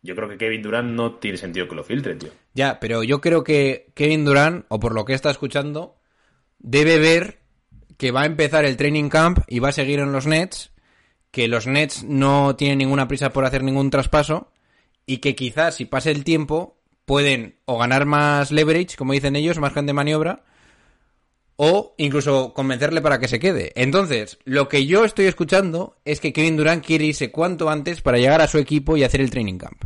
Yo 0.00 0.14
creo 0.14 0.28
que 0.28 0.38
Kevin 0.38 0.62
Durant 0.62 0.90
no 0.92 1.14
tiene 1.14 1.36
sentido 1.38 1.66
que 1.68 1.74
lo 1.74 1.82
filtre, 1.82 2.14
tío. 2.14 2.30
Ya, 2.54 2.78
pero 2.78 3.02
yo 3.02 3.20
creo 3.20 3.42
que 3.42 3.90
Kevin 3.94 4.24
Durant, 4.24 4.64
o 4.68 4.78
por 4.78 4.94
lo 4.94 5.04
que 5.04 5.12
está 5.14 5.30
escuchando, 5.30 5.96
debe 6.60 6.98
ver 7.00 7.37
que 7.98 8.12
va 8.12 8.22
a 8.22 8.26
empezar 8.26 8.64
el 8.64 8.78
training 8.78 9.10
camp 9.10 9.40
y 9.48 9.58
va 9.58 9.68
a 9.68 9.72
seguir 9.72 9.98
en 9.98 10.12
los 10.12 10.26
Nets, 10.26 10.70
que 11.30 11.48
los 11.48 11.66
Nets 11.66 12.04
no 12.04 12.56
tienen 12.56 12.78
ninguna 12.78 13.08
prisa 13.08 13.32
por 13.32 13.44
hacer 13.44 13.62
ningún 13.62 13.90
traspaso 13.90 14.50
y 15.04 15.18
que 15.18 15.34
quizás 15.34 15.74
si 15.74 15.84
pase 15.84 16.10
el 16.10 16.24
tiempo 16.24 16.78
pueden 17.04 17.56
o 17.64 17.76
ganar 17.76 18.06
más 18.06 18.52
leverage, 18.52 18.96
como 18.96 19.12
dicen 19.12 19.36
ellos, 19.36 19.58
margen 19.58 19.86
de 19.86 19.92
maniobra, 19.92 20.44
o 21.56 21.94
incluso 21.98 22.54
convencerle 22.54 23.00
para 23.00 23.18
que 23.18 23.26
se 23.26 23.40
quede. 23.40 23.72
Entonces, 23.74 24.38
lo 24.44 24.68
que 24.68 24.86
yo 24.86 25.04
estoy 25.04 25.26
escuchando 25.26 25.96
es 26.04 26.20
que 26.20 26.32
Kevin 26.32 26.56
Durant 26.56 26.84
quiere 26.84 27.06
irse 27.06 27.32
cuanto 27.32 27.68
antes 27.68 28.00
para 28.00 28.18
llegar 28.18 28.40
a 28.40 28.46
su 28.46 28.58
equipo 28.58 28.96
y 28.96 29.02
hacer 29.02 29.20
el 29.20 29.30
training 29.30 29.58
camp. 29.58 29.82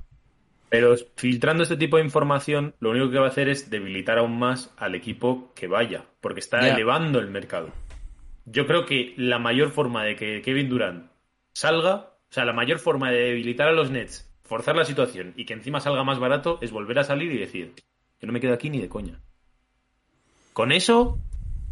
Pero 0.68 0.96
filtrando 1.16 1.62
este 1.62 1.76
tipo 1.76 1.96
de 1.96 2.04
información, 2.04 2.74
lo 2.80 2.90
único 2.90 3.10
que 3.10 3.18
va 3.18 3.26
a 3.26 3.30
hacer 3.30 3.48
es 3.48 3.70
debilitar 3.70 4.18
aún 4.18 4.38
más 4.38 4.70
al 4.76 4.94
equipo 4.94 5.52
que 5.54 5.66
vaya, 5.66 6.04
porque 6.20 6.40
está 6.40 6.68
elevando 6.68 7.18
el 7.18 7.28
mercado. 7.28 7.70
Yo 8.44 8.66
creo 8.66 8.86
que 8.86 9.14
la 9.16 9.38
mayor 9.38 9.70
forma 9.70 10.04
de 10.04 10.16
que 10.16 10.42
Kevin 10.42 10.68
Durant 10.68 11.10
salga, 11.52 11.94
o 11.94 12.32
sea, 12.32 12.44
la 12.44 12.52
mayor 12.52 12.78
forma 12.78 13.10
de 13.10 13.20
debilitar 13.20 13.68
a 13.68 13.72
los 13.72 13.90
Nets, 13.90 14.30
forzar 14.42 14.76
la 14.76 14.84
situación 14.84 15.34
y 15.36 15.44
que 15.44 15.54
encima 15.54 15.80
salga 15.80 16.04
más 16.04 16.18
barato, 16.18 16.58
es 16.60 16.72
volver 16.72 16.98
a 16.98 17.04
salir 17.04 17.32
y 17.32 17.38
decir, 17.38 17.74
que 18.18 18.26
no 18.26 18.32
me 18.32 18.40
quedo 18.40 18.54
aquí 18.54 18.70
ni 18.70 18.80
de 18.80 18.88
coña. 18.88 19.20
Con 20.52 20.72
eso 20.72 21.18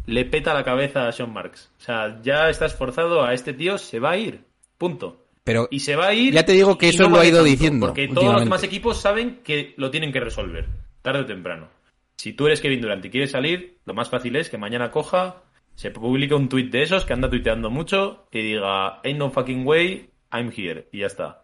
le 0.05 0.25
peta 0.25 0.53
la 0.53 0.63
cabeza 0.63 1.07
a 1.07 1.11
Sean 1.11 1.33
Marks. 1.33 1.71
O 1.79 1.83
sea, 1.83 2.21
ya 2.21 2.49
está 2.49 2.65
esforzado 2.65 3.23
a 3.23 3.33
este 3.33 3.53
tío, 3.53 3.77
se 3.77 3.99
va 3.99 4.11
a 4.11 4.17
ir. 4.17 4.45
Punto. 4.77 5.25
Pero 5.43 5.67
Y 5.71 5.79
se 5.79 5.95
va 5.95 6.07
a 6.07 6.13
ir. 6.13 6.33
Ya 6.33 6.45
te 6.45 6.53
digo 6.53 6.77
que 6.77 6.89
eso 6.89 7.03
no 7.03 7.09
lo 7.09 7.19
ha 7.19 7.25
ido 7.25 7.43
diciendo 7.43 7.87
Porque 7.87 8.07
todos 8.07 8.33
los 8.33 8.43
demás 8.43 8.63
equipos 8.63 9.01
saben 9.01 9.41
que 9.43 9.73
lo 9.77 9.89
tienen 9.89 10.11
que 10.11 10.19
resolver, 10.19 10.67
tarde 11.01 11.21
o 11.21 11.25
temprano. 11.25 11.69
Si 12.15 12.33
tú 12.33 12.45
eres 12.45 12.61
Kevin 12.61 12.81
Durant 12.81 13.03
y 13.03 13.09
quieres 13.09 13.31
salir, 13.31 13.79
lo 13.85 13.95
más 13.95 14.09
fácil 14.09 14.35
es 14.35 14.49
que 14.49 14.57
mañana 14.57 14.91
coja, 14.91 15.43
se 15.81 15.89
publique 15.89 16.35
un 16.35 16.47
tuit 16.47 16.71
de 16.71 16.83
esos 16.83 17.05
que 17.05 17.13
anda 17.13 17.27
tuiteando 17.27 17.71
mucho 17.71 18.27
y 18.31 18.39
diga, 18.43 19.01
ain't 19.03 19.17
no 19.17 19.31
fucking 19.31 19.65
way, 19.65 20.11
I'm 20.31 20.51
here. 20.55 20.87
Y 20.91 20.99
ya 20.99 21.07
está. 21.07 21.43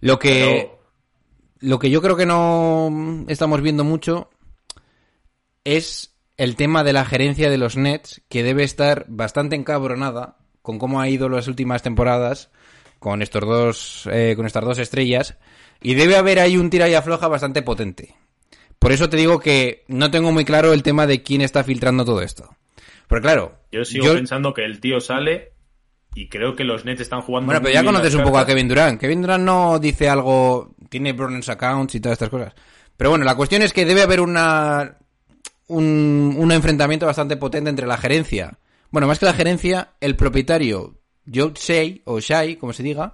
Lo 0.00 0.18
que, 0.18 0.68
Pero- 0.68 0.78
lo 1.60 1.78
que 1.78 1.88
yo 1.88 2.02
creo 2.02 2.14
que 2.14 2.26
no 2.26 3.24
estamos 3.28 3.62
viendo 3.62 3.84
mucho 3.84 4.28
es 5.64 6.14
el 6.36 6.56
tema 6.56 6.84
de 6.84 6.92
la 6.92 7.06
gerencia 7.06 7.48
de 7.48 7.56
los 7.56 7.78
Nets, 7.78 8.20
que 8.28 8.42
debe 8.42 8.64
estar 8.64 9.06
bastante 9.08 9.56
encabronada 9.56 10.36
con 10.60 10.78
cómo 10.78 11.00
ha 11.00 11.08
ido 11.08 11.30
las 11.30 11.48
últimas 11.48 11.82
temporadas 11.82 12.50
con 12.98 13.22
estos 13.22 13.44
dos, 13.46 14.08
eh, 14.12 14.34
con 14.36 14.44
estas 14.44 14.64
dos 14.64 14.78
estrellas, 14.78 15.38
y 15.80 15.94
debe 15.94 16.16
haber 16.16 16.38
ahí 16.38 16.58
un 16.58 16.68
tira 16.68 16.86
y 16.90 16.94
afloja 16.94 17.28
bastante 17.28 17.62
potente. 17.62 18.14
Por 18.78 18.92
eso 18.92 19.08
te 19.08 19.16
digo 19.16 19.40
que 19.40 19.84
no 19.88 20.10
tengo 20.10 20.32
muy 20.32 20.44
claro 20.44 20.72
el 20.72 20.82
tema 20.82 21.06
de 21.06 21.22
quién 21.22 21.40
está 21.42 21.64
filtrando 21.64 22.04
todo 22.04 22.22
esto. 22.22 22.54
Porque 23.08 23.22
claro, 23.22 23.58
Yo 23.72 23.84
sigo 23.84 24.06
yo- 24.06 24.14
pensando 24.14 24.52
que 24.54 24.64
el 24.64 24.80
tío 24.80 25.00
sale 25.00 25.52
y 26.14 26.28
creo 26.28 26.56
que 26.56 26.64
los 26.64 26.84
Nets 26.84 27.00
están 27.02 27.20
jugando. 27.22 27.46
Bueno, 27.46 27.60
pero 27.62 27.74
ya 27.74 27.82
bien 27.82 27.92
conoces 27.92 28.14
un 28.14 28.22
poco 28.24 28.38
a. 28.38 28.46
Kevin 28.46 28.68
Durant. 28.68 29.00
Kevin 29.00 29.22
Durant 29.22 29.44
no 29.44 29.78
dice 29.78 30.08
algo, 30.08 30.74
tiene 30.88 31.12
burners 31.12 31.48
accounts 31.48 31.94
y 31.94 32.00
todas 32.00 32.14
estas 32.14 32.30
cosas. 32.30 32.54
Pero 32.96 33.10
bueno, 33.10 33.24
la 33.24 33.34
cuestión 33.34 33.62
es 33.62 33.72
que 33.72 33.84
debe 33.84 34.02
haber 34.02 34.20
una 34.20 34.96
un, 35.68 36.34
un 36.38 36.52
enfrentamiento 36.52 37.06
bastante 37.06 37.36
potente 37.36 37.70
entre 37.70 37.86
la 37.86 37.96
gerencia. 37.98 38.58
Bueno, 38.90 39.06
más 39.08 39.18
que 39.18 39.26
la 39.26 39.32
gerencia, 39.34 39.90
el 40.00 40.14
propietario 40.16 40.98
Joe 41.32 41.52
Shea, 41.54 41.96
o 42.04 42.20
Shai, 42.20 42.56
como 42.56 42.72
se 42.72 42.82
diga, 42.84 43.12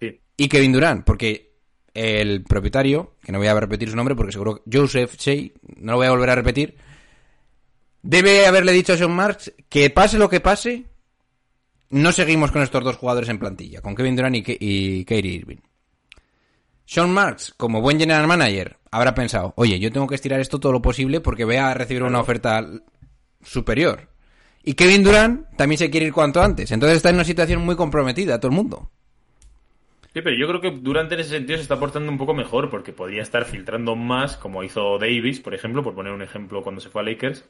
Sí. 0.00 0.20
y 0.36 0.48
Kevin 0.48 0.72
Durant, 0.72 1.04
porque 1.04 1.47
el 1.98 2.42
propietario, 2.44 3.14
que 3.22 3.32
no 3.32 3.38
voy 3.38 3.48
a 3.48 3.58
repetir 3.58 3.90
su 3.90 3.96
nombre 3.96 4.14
porque 4.14 4.32
seguro 4.32 4.62
que 4.62 4.78
Joseph 4.78 5.16
Shea, 5.18 5.50
no 5.76 5.92
lo 5.92 5.98
voy 5.98 6.06
a 6.06 6.10
volver 6.10 6.30
a 6.30 6.34
repetir, 6.34 6.76
debe 8.02 8.46
haberle 8.46 8.72
dicho 8.72 8.92
a 8.92 8.96
Sean 8.96 9.12
Marks 9.12 9.52
que 9.68 9.90
pase 9.90 10.18
lo 10.18 10.28
que 10.28 10.40
pase, 10.40 10.84
no 11.90 12.12
seguimos 12.12 12.50
con 12.52 12.62
estos 12.62 12.84
dos 12.84 12.96
jugadores 12.96 13.28
en 13.28 13.38
plantilla, 13.38 13.80
con 13.80 13.94
Kevin 13.94 14.16
Durant 14.16 14.36
y, 14.36 14.42
Ke- 14.42 14.58
y 14.60 15.04
Kyrie 15.04 15.32
Irving. 15.34 15.58
Sean 16.84 17.10
Marks, 17.12 17.52
como 17.56 17.80
buen 17.82 17.98
general 17.98 18.26
manager, 18.26 18.76
habrá 18.90 19.14
pensado, 19.14 19.52
oye, 19.56 19.78
yo 19.78 19.92
tengo 19.92 20.06
que 20.06 20.14
estirar 20.14 20.40
esto 20.40 20.58
todo 20.58 20.72
lo 20.72 20.80
posible 20.82 21.20
porque 21.20 21.44
voy 21.44 21.56
a 21.56 21.74
recibir 21.74 22.02
una 22.02 22.20
oferta 22.20 22.66
superior. 23.42 24.08
Y 24.62 24.74
Kevin 24.74 25.02
Durant 25.04 25.46
también 25.56 25.78
se 25.78 25.90
quiere 25.90 26.06
ir 26.06 26.12
cuanto 26.12 26.42
antes. 26.42 26.70
Entonces 26.72 26.96
está 26.96 27.08
en 27.10 27.16
una 27.16 27.24
situación 27.24 27.64
muy 27.64 27.76
comprometida, 27.76 28.38
todo 28.40 28.50
el 28.50 28.56
mundo. 28.56 28.90
Sí, 30.12 30.22
pero 30.22 30.36
yo 30.36 30.48
creo 30.48 30.60
que 30.60 30.70
Durant 30.70 31.12
en 31.12 31.20
ese 31.20 31.30
sentido 31.30 31.56
se 31.58 31.62
está 31.62 31.78
portando 31.78 32.10
un 32.10 32.18
poco 32.18 32.34
mejor 32.34 32.70
porque 32.70 32.92
podría 32.92 33.22
estar 33.22 33.44
filtrando 33.44 33.94
más, 33.94 34.36
como 34.36 34.64
hizo 34.64 34.98
Davis, 34.98 35.40
por 35.40 35.54
ejemplo, 35.54 35.82
por 35.82 35.94
poner 35.94 36.12
un 36.12 36.22
ejemplo 36.22 36.62
cuando 36.62 36.80
se 36.80 36.88
fue 36.88 37.02
a 37.02 37.04
Lakers, 37.04 37.48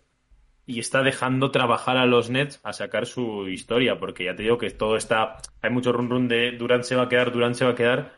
y 0.67 0.81
está 0.81 1.03
dejando 1.03 1.51
trabajar 1.51 1.97
a 1.97 2.07
los 2.07 2.31
Nets 2.31 2.61
a 2.65 2.73
sacar 2.73 3.07
su 3.07 3.49
historia, 3.49 3.99
porque 3.99 4.25
ya 4.25 4.37
te 4.37 4.43
digo 4.43 4.59
que 4.59 4.71
todo 4.71 4.97
está. 4.97 5.39
Hay 5.63 5.71
mucho 5.71 5.93
run 5.93 6.11
run 6.11 6.29
de 6.29 6.53
Durant 6.53 6.85
se 6.85 6.97
va 6.97 7.05
a 7.05 7.09
quedar, 7.09 7.33
Durant 7.33 7.55
se 7.55 7.65
va 7.65 7.71
a 7.73 7.75
quedar, 7.75 8.13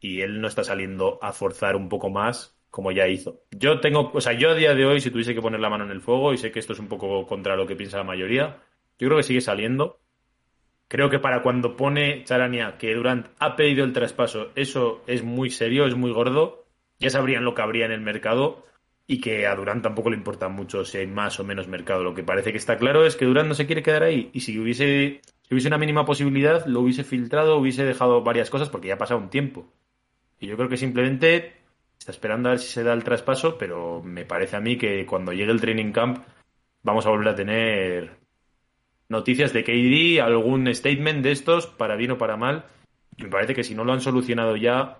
y 0.00 0.20
él 0.20 0.40
no 0.40 0.48
está 0.48 0.64
saliendo 0.64 1.18
a 1.22 1.32
forzar 1.32 1.76
un 1.76 1.88
poco 1.88 2.10
más 2.10 2.56
como 2.70 2.92
ya 2.92 3.08
hizo. 3.08 3.42
Yo 3.50 3.80
tengo, 3.80 4.10
o 4.12 4.20
sea, 4.20 4.34
yo 4.34 4.50
a 4.50 4.54
día 4.54 4.74
de 4.74 4.84
hoy, 4.84 5.00
si 5.00 5.10
tuviese 5.10 5.34
que 5.34 5.40
poner 5.40 5.60
la 5.60 5.70
mano 5.70 5.84
en 5.84 5.90
el 5.90 6.00
fuego, 6.00 6.32
y 6.32 6.38
sé 6.38 6.50
que 6.52 6.58
esto 6.58 6.72
es 6.74 6.78
un 6.80 6.88
poco 6.88 7.26
contra 7.26 7.56
lo 7.56 7.66
que 7.66 7.76
piensa 7.76 7.96
la 7.98 8.04
mayoría, 8.04 8.58
yo 8.98 9.08
creo 9.08 9.16
que 9.16 9.22
sigue 9.22 9.40
saliendo. 9.40 10.00
Creo 10.88 11.10
que 11.10 11.18
para 11.18 11.42
cuando 11.42 11.76
pone 11.76 12.24
Charania 12.24 12.78
que 12.78 12.94
Durant 12.94 13.26
ha 13.38 13.56
pedido 13.56 13.84
el 13.84 13.92
traspaso, 13.92 14.52
eso 14.54 15.02
es 15.06 15.22
muy 15.22 15.50
serio, 15.50 15.86
es 15.86 15.94
muy 15.94 16.10
gordo. 16.12 16.64
Ya 16.98 17.10
sabrían 17.10 17.44
lo 17.44 17.54
que 17.54 17.62
habría 17.62 17.84
en 17.84 17.92
el 17.92 18.00
mercado 18.00 18.64
y 19.06 19.20
que 19.20 19.46
a 19.46 19.54
Durant 19.54 19.82
tampoco 19.82 20.10
le 20.10 20.16
importa 20.16 20.48
mucho 20.48 20.84
si 20.86 20.98
hay 20.98 21.06
más 21.06 21.38
o 21.40 21.44
menos 21.44 21.68
mercado. 21.68 22.02
Lo 22.02 22.14
que 22.14 22.24
parece 22.24 22.52
que 22.52 22.58
está 22.58 22.78
claro 22.78 23.04
es 23.04 23.16
que 23.16 23.26
Durant 23.26 23.48
no 23.48 23.54
se 23.54 23.66
quiere 23.66 23.82
quedar 23.82 24.02
ahí 24.02 24.30
y 24.32 24.40
si 24.40 24.58
hubiese, 24.58 25.20
si 25.42 25.54
hubiese 25.54 25.68
una 25.68 25.78
mínima 25.78 26.06
posibilidad, 26.06 26.64
lo 26.66 26.80
hubiese 26.80 27.04
filtrado, 27.04 27.58
hubiese 27.58 27.84
dejado 27.84 28.22
varias 28.22 28.48
cosas 28.48 28.70
porque 28.70 28.88
ya 28.88 28.94
ha 28.94 28.98
pasado 28.98 29.20
un 29.20 29.28
tiempo. 29.28 29.70
Y 30.40 30.46
yo 30.46 30.56
creo 30.56 30.70
que 30.70 30.78
simplemente 30.78 31.52
está 31.98 32.12
esperando 32.12 32.48
a 32.48 32.52
ver 32.52 32.60
si 32.60 32.68
se 32.68 32.82
da 32.82 32.94
el 32.94 33.04
traspaso, 33.04 33.58
pero 33.58 34.02
me 34.02 34.24
parece 34.24 34.56
a 34.56 34.60
mí 34.60 34.78
que 34.78 35.04
cuando 35.04 35.32
llegue 35.32 35.52
el 35.52 35.60
training 35.60 35.92
camp 35.92 36.24
vamos 36.82 37.04
a 37.04 37.10
volver 37.10 37.28
a 37.28 37.34
tener 37.34 38.27
noticias 39.08 39.52
de 39.52 39.64
KD, 39.64 40.20
algún 40.22 40.72
statement 40.74 41.22
de 41.22 41.32
estos, 41.32 41.66
para 41.66 41.96
bien 41.96 42.12
o 42.12 42.18
para 42.18 42.36
mal. 42.36 42.64
Y 43.16 43.24
me 43.24 43.30
parece 43.30 43.54
que 43.54 43.64
si 43.64 43.74
no 43.74 43.84
lo 43.84 43.92
han 43.92 44.00
solucionado 44.00 44.56
ya, 44.56 44.98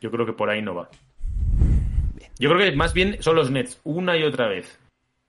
yo 0.00 0.10
creo 0.10 0.26
que 0.26 0.32
por 0.32 0.50
ahí 0.50 0.62
no 0.62 0.74
va. 0.74 0.90
Yo 2.38 2.50
creo 2.50 2.70
que 2.70 2.76
más 2.76 2.92
bien 2.92 3.22
son 3.22 3.36
los 3.36 3.50
Nets, 3.50 3.80
una 3.84 4.16
y 4.18 4.22
otra 4.22 4.48
vez, 4.48 4.78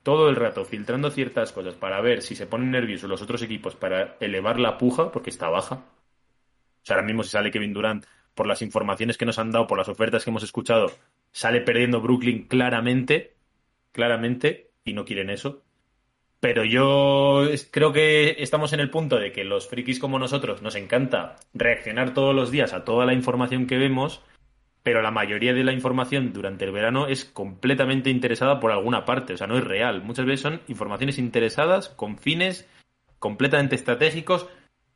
todo 0.03 0.29
el 0.29 0.35
rato, 0.35 0.65
filtrando 0.65 1.09
ciertas 1.09 1.53
cosas 1.53 1.75
para 1.75 2.01
ver 2.01 2.21
si 2.21 2.35
se 2.35 2.47
ponen 2.47 2.71
nerviosos 2.71 3.09
los 3.09 3.21
otros 3.21 3.41
equipos 3.41 3.75
para 3.75 4.17
elevar 4.19 4.59
la 4.59 4.77
puja, 4.77 5.11
porque 5.11 5.29
está 5.29 5.49
baja. 5.49 5.75
O 5.75 6.85
sea, 6.85 6.95
ahora 6.95 7.07
mismo 7.07 7.23
si 7.23 7.29
sale 7.29 7.51
Kevin 7.51 7.73
Durant, 7.73 8.05
por 8.35 8.47
las 8.47 8.61
informaciones 8.61 9.17
que 9.17 9.25
nos 9.25 9.39
han 9.39 9.51
dado, 9.51 9.67
por 9.67 9.77
las 9.77 9.89
ofertas 9.89 10.23
que 10.23 10.29
hemos 10.29 10.43
escuchado, 10.43 10.91
sale 11.31 11.61
perdiendo 11.61 12.01
Brooklyn 12.01 12.47
claramente, 12.47 13.35
claramente, 13.91 14.71
y 14.83 14.93
no 14.93 15.05
quieren 15.05 15.29
eso. 15.29 15.63
Pero 16.39 16.63
yo 16.63 17.47
creo 17.71 17.91
que 17.91 18.35
estamos 18.39 18.73
en 18.73 18.79
el 18.79 18.89
punto 18.89 19.17
de 19.17 19.31
que 19.31 19.43
los 19.43 19.67
frikis 19.67 19.99
como 19.99 20.19
nosotros 20.19 20.61
nos 20.61 20.75
encanta 20.75 21.35
reaccionar 21.53 22.13
todos 22.13 22.35
los 22.35 22.51
días 22.51 22.73
a 22.73 22.83
toda 22.83 23.05
la 23.05 23.13
información 23.13 23.65
que 23.65 23.77
vemos, 23.77 24.21
pero 24.83 25.01
la 25.01 25.11
mayoría 25.11 25.53
de 25.53 25.63
la 25.63 25.73
información 25.73 26.33
durante 26.33 26.65
el 26.65 26.71
verano 26.71 27.07
es 27.07 27.25
completamente 27.25 28.09
interesada 28.09 28.59
por 28.59 28.71
alguna 28.71 29.03
parte, 29.03 29.33
o 29.33 29.37
sea, 29.37 29.47
no 29.47 29.57
es 29.57 29.63
real. 29.63 30.03
Muchas 30.03 30.25
veces 30.25 30.41
son 30.41 30.61
informaciones 30.67 31.17
interesadas 31.17 31.89
con 31.89 32.17
fines 32.17 32.69
completamente 33.19 33.75
estratégicos 33.75 34.47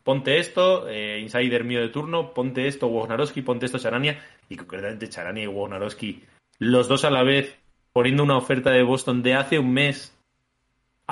ponte 0.03 0.39
esto, 0.39 0.87
eh, 0.89 1.19
insider 1.19 1.63
mío 1.63 1.81
de 1.81 1.89
turno, 1.89 2.33
ponte 2.33 2.67
esto, 2.67 2.87
Wognarowski, 2.87 3.41
ponte 3.41 3.65
esto, 3.65 3.79
Charania, 3.79 4.23
y 4.49 4.55
concretamente 4.55 5.09
Charania 5.09 5.43
y 5.43 5.47
Wognarowski, 5.47 6.23
los 6.59 6.87
dos 6.87 7.05
a 7.05 7.11
la 7.11 7.23
vez, 7.23 7.57
poniendo 7.93 8.23
una 8.23 8.37
oferta 8.37 8.71
de 8.71 8.83
Boston 8.83 9.21
de 9.23 9.35
hace 9.35 9.59
un 9.59 9.73
mes 9.73 10.17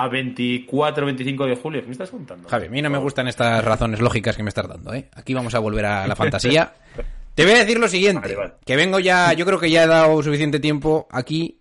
a 0.02 0.08
24 0.08 1.04
25 1.06 1.46
de 1.46 1.56
julio. 1.56 1.80
¿Qué 1.80 1.86
me 1.86 1.92
estás 1.92 2.10
contando? 2.10 2.48
Javi, 2.48 2.66
a 2.66 2.70
mí 2.70 2.80
no 2.82 2.90
me 2.90 2.98
gustan 2.98 3.28
estas 3.28 3.64
razones 3.64 4.00
lógicas 4.00 4.36
que 4.36 4.42
me 4.42 4.48
estás 4.48 4.68
dando, 4.68 4.94
¿eh? 4.94 5.08
Aquí 5.14 5.34
vamos 5.34 5.54
a 5.54 5.58
volver 5.58 5.84
a 5.86 6.06
la 6.06 6.16
fantasía. 6.16 6.72
Te 7.34 7.44
voy 7.44 7.54
a 7.54 7.58
decir 7.58 7.78
lo 7.78 7.88
siguiente, 7.88 8.20
Vale, 8.20 8.36
vale. 8.36 8.52
que 8.64 8.76
vengo 8.76 8.98
ya, 8.98 9.32
yo 9.32 9.44
creo 9.46 9.58
que 9.58 9.70
ya 9.70 9.84
he 9.84 9.86
dado 9.86 10.22
suficiente 10.22 10.58
tiempo 10.60 11.06
aquí 11.10 11.60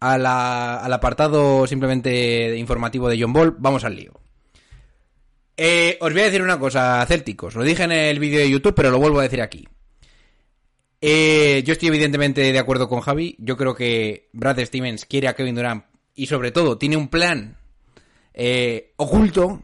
a 0.00 0.18
la- 0.18 0.76
al 0.78 0.92
apartado 0.92 1.66
simplemente 1.66 2.56
informativo 2.56 3.08
de 3.08 3.20
John 3.20 3.32
Ball. 3.32 3.54
Vamos 3.58 3.84
al 3.84 3.96
lío. 3.96 4.12
Eh, 5.56 5.96
os 6.00 6.12
voy 6.12 6.20
a 6.22 6.26
decir 6.26 6.42
una 6.42 6.58
cosa, 6.58 7.04
célticos. 7.06 7.54
Lo 7.54 7.62
dije 7.64 7.84
en 7.84 7.92
el 7.92 8.18
vídeo 8.18 8.40
de 8.40 8.50
YouTube, 8.50 8.74
pero 8.74 8.90
lo 8.90 8.98
vuelvo 8.98 9.20
a 9.20 9.22
decir 9.22 9.40
aquí. 9.40 9.66
Eh, 11.00 11.62
yo 11.64 11.72
estoy 11.72 11.88
evidentemente 11.88 12.40
de 12.52 12.58
acuerdo 12.58 12.88
con 12.88 13.00
Javi. 13.00 13.36
Yo 13.38 13.56
creo 13.56 13.74
que 13.74 14.28
Brad 14.32 14.58
Stevens 14.64 15.04
quiere 15.06 15.28
a 15.28 15.34
Kevin 15.34 15.54
Durant 15.54 15.84
y 16.14 16.26
sobre 16.26 16.50
todo 16.50 16.78
tiene 16.78 16.96
un 16.96 17.08
plan 17.08 17.56
eh, 18.36 18.92
oculto 18.96 19.62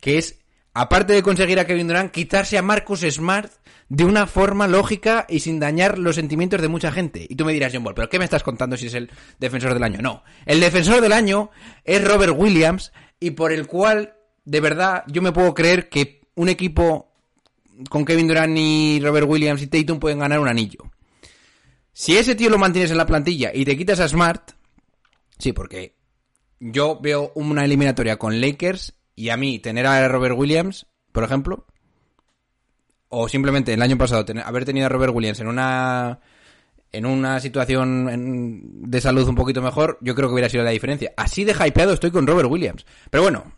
que 0.00 0.18
es, 0.18 0.40
aparte 0.74 1.12
de 1.12 1.22
conseguir 1.22 1.60
a 1.60 1.66
Kevin 1.66 1.86
Durant, 1.86 2.10
quitarse 2.10 2.58
a 2.58 2.62
Marcus 2.62 3.00
Smart 3.00 3.52
de 3.88 4.04
una 4.04 4.26
forma 4.26 4.66
lógica 4.66 5.26
y 5.28 5.40
sin 5.40 5.60
dañar 5.60 5.98
los 5.98 6.16
sentimientos 6.16 6.60
de 6.60 6.68
mucha 6.68 6.90
gente. 6.90 7.26
Y 7.28 7.36
tú 7.36 7.44
me 7.44 7.52
dirás, 7.52 7.72
John 7.72 7.84
Ball, 7.84 7.94
¿pero 7.94 8.08
qué 8.08 8.18
me 8.18 8.24
estás 8.24 8.42
contando 8.42 8.76
si 8.76 8.86
es 8.86 8.94
el 8.94 9.10
defensor 9.38 9.72
del 9.72 9.82
año? 9.82 10.00
No, 10.02 10.24
el 10.46 10.60
defensor 10.60 11.00
del 11.00 11.12
año 11.12 11.50
es 11.84 12.02
Robert 12.02 12.34
Williams 12.36 12.92
y 13.20 13.30
por 13.30 13.52
el 13.52 13.66
cual, 13.66 14.14
de 14.44 14.60
verdad, 14.60 15.04
yo 15.06 15.22
me 15.22 15.32
puedo 15.32 15.54
creer 15.54 15.88
que 15.88 16.22
un 16.34 16.48
equipo 16.48 17.12
con 17.88 18.04
Kevin 18.04 18.28
Durant 18.28 18.56
y 18.56 19.00
Robert 19.02 19.28
Williams 19.28 19.62
y 19.62 19.68
Tatum 19.68 19.98
pueden 19.98 20.18
ganar 20.18 20.40
un 20.40 20.48
anillo. 20.48 20.90
Si 21.92 22.16
ese 22.16 22.34
tío 22.34 22.50
lo 22.50 22.58
mantienes 22.58 22.90
en 22.90 22.98
la 22.98 23.06
plantilla 23.06 23.52
y 23.54 23.64
te 23.64 23.76
quitas 23.76 24.00
a 24.00 24.08
Smart, 24.08 24.50
sí, 25.38 25.52
porque 25.52 25.94
yo 26.60 26.98
veo 27.00 27.32
una 27.34 27.64
eliminatoria 27.64 28.16
con 28.16 28.40
Lakers 28.40 28.94
y 29.14 29.28
a 29.28 29.36
mí 29.36 29.58
tener 29.58 29.86
a 29.86 30.08
Robert 30.08 30.36
Williams, 30.36 30.86
por 31.12 31.24
ejemplo, 31.24 31.66
o 33.08 33.28
simplemente 33.28 33.72
el 33.72 33.82
año 33.82 33.96
pasado 33.96 34.24
haber 34.44 34.64
tenido 34.64 34.86
a 34.86 34.88
Robert 34.88 35.14
Williams 35.14 35.40
en 35.40 35.46
una 35.46 36.20
en 36.90 37.06
una 37.06 37.40
situación 37.40 38.88
de 38.88 39.00
salud 39.00 39.28
un 39.28 39.34
poquito 39.34 39.60
mejor, 39.60 39.98
yo 40.00 40.14
creo 40.14 40.28
que 40.28 40.34
hubiera 40.34 40.48
sido 40.48 40.62
la 40.62 40.70
diferencia. 40.70 41.12
Así 41.16 41.44
de 41.44 41.52
hypeado 41.52 41.92
estoy 41.92 42.12
con 42.12 42.26
Robert 42.26 42.48
Williams. 42.48 42.86
Pero 43.10 43.24
bueno, 43.24 43.52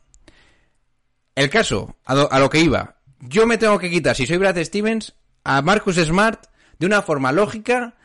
el 1.34 1.50
caso, 1.50 1.96
a 2.04 2.38
lo 2.38 2.48
que 2.48 2.60
iba, 2.60 2.96
yo 3.20 3.46
me 3.46 3.58
tengo 3.58 3.78
que 3.78 3.90
quitar, 3.90 4.16
si 4.16 4.26
soy 4.26 4.38
Brad 4.38 4.56
Stevens, 4.64 5.14
a 5.44 5.60
Marcus 5.60 5.96
Smart 5.96 6.46
de 6.78 6.86
una 6.86 7.02
forma 7.02 7.30
lógica, 7.30 7.96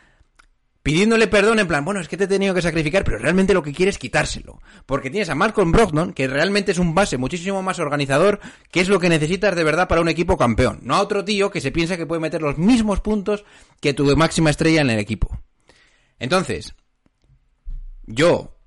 pidiéndole 0.83 1.27
perdón 1.27 1.59
en 1.59 1.67
plan, 1.67 1.85
bueno, 1.85 1.99
es 1.99 2.07
que 2.07 2.17
te 2.17 2.23
he 2.23 2.27
tenido 2.27 2.53
que 2.53 2.61
sacrificar, 2.61 3.03
pero 3.03 3.17
realmente 3.17 3.53
lo 3.53 3.63
que 3.63 3.73
quiere 3.73 3.89
es 3.89 3.97
quitárselo. 3.97 4.59
Porque 4.85 5.09
tienes 5.09 5.29
a 5.29 5.35
Malcolm 5.35 5.71
Brogdon, 5.71 6.13
que 6.13 6.27
realmente 6.27 6.71
es 6.71 6.79
un 6.79 6.95
base 6.95 7.17
muchísimo 7.17 7.61
más 7.61 7.79
organizador, 7.79 8.39
que 8.71 8.81
es 8.81 8.89
lo 8.89 8.99
que 8.99 9.09
necesitas 9.09 9.55
de 9.55 9.63
verdad 9.63 9.87
para 9.87 10.01
un 10.01 10.09
equipo 10.09 10.37
campeón. 10.37 10.79
No 10.83 10.95
a 10.95 11.01
otro 11.01 11.23
tío 11.23 11.51
que 11.51 11.61
se 11.61 11.71
piensa 11.71 11.97
que 11.97 12.05
puede 12.05 12.21
meter 12.21 12.41
los 12.41 12.57
mismos 12.57 13.01
puntos 13.01 13.45
que 13.79 13.93
tu 13.93 14.05
máxima 14.15 14.49
estrella 14.49 14.81
en 14.81 14.89
el 14.89 14.99
equipo. 14.99 15.39
Entonces, 16.19 16.73
yo 18.05 18.57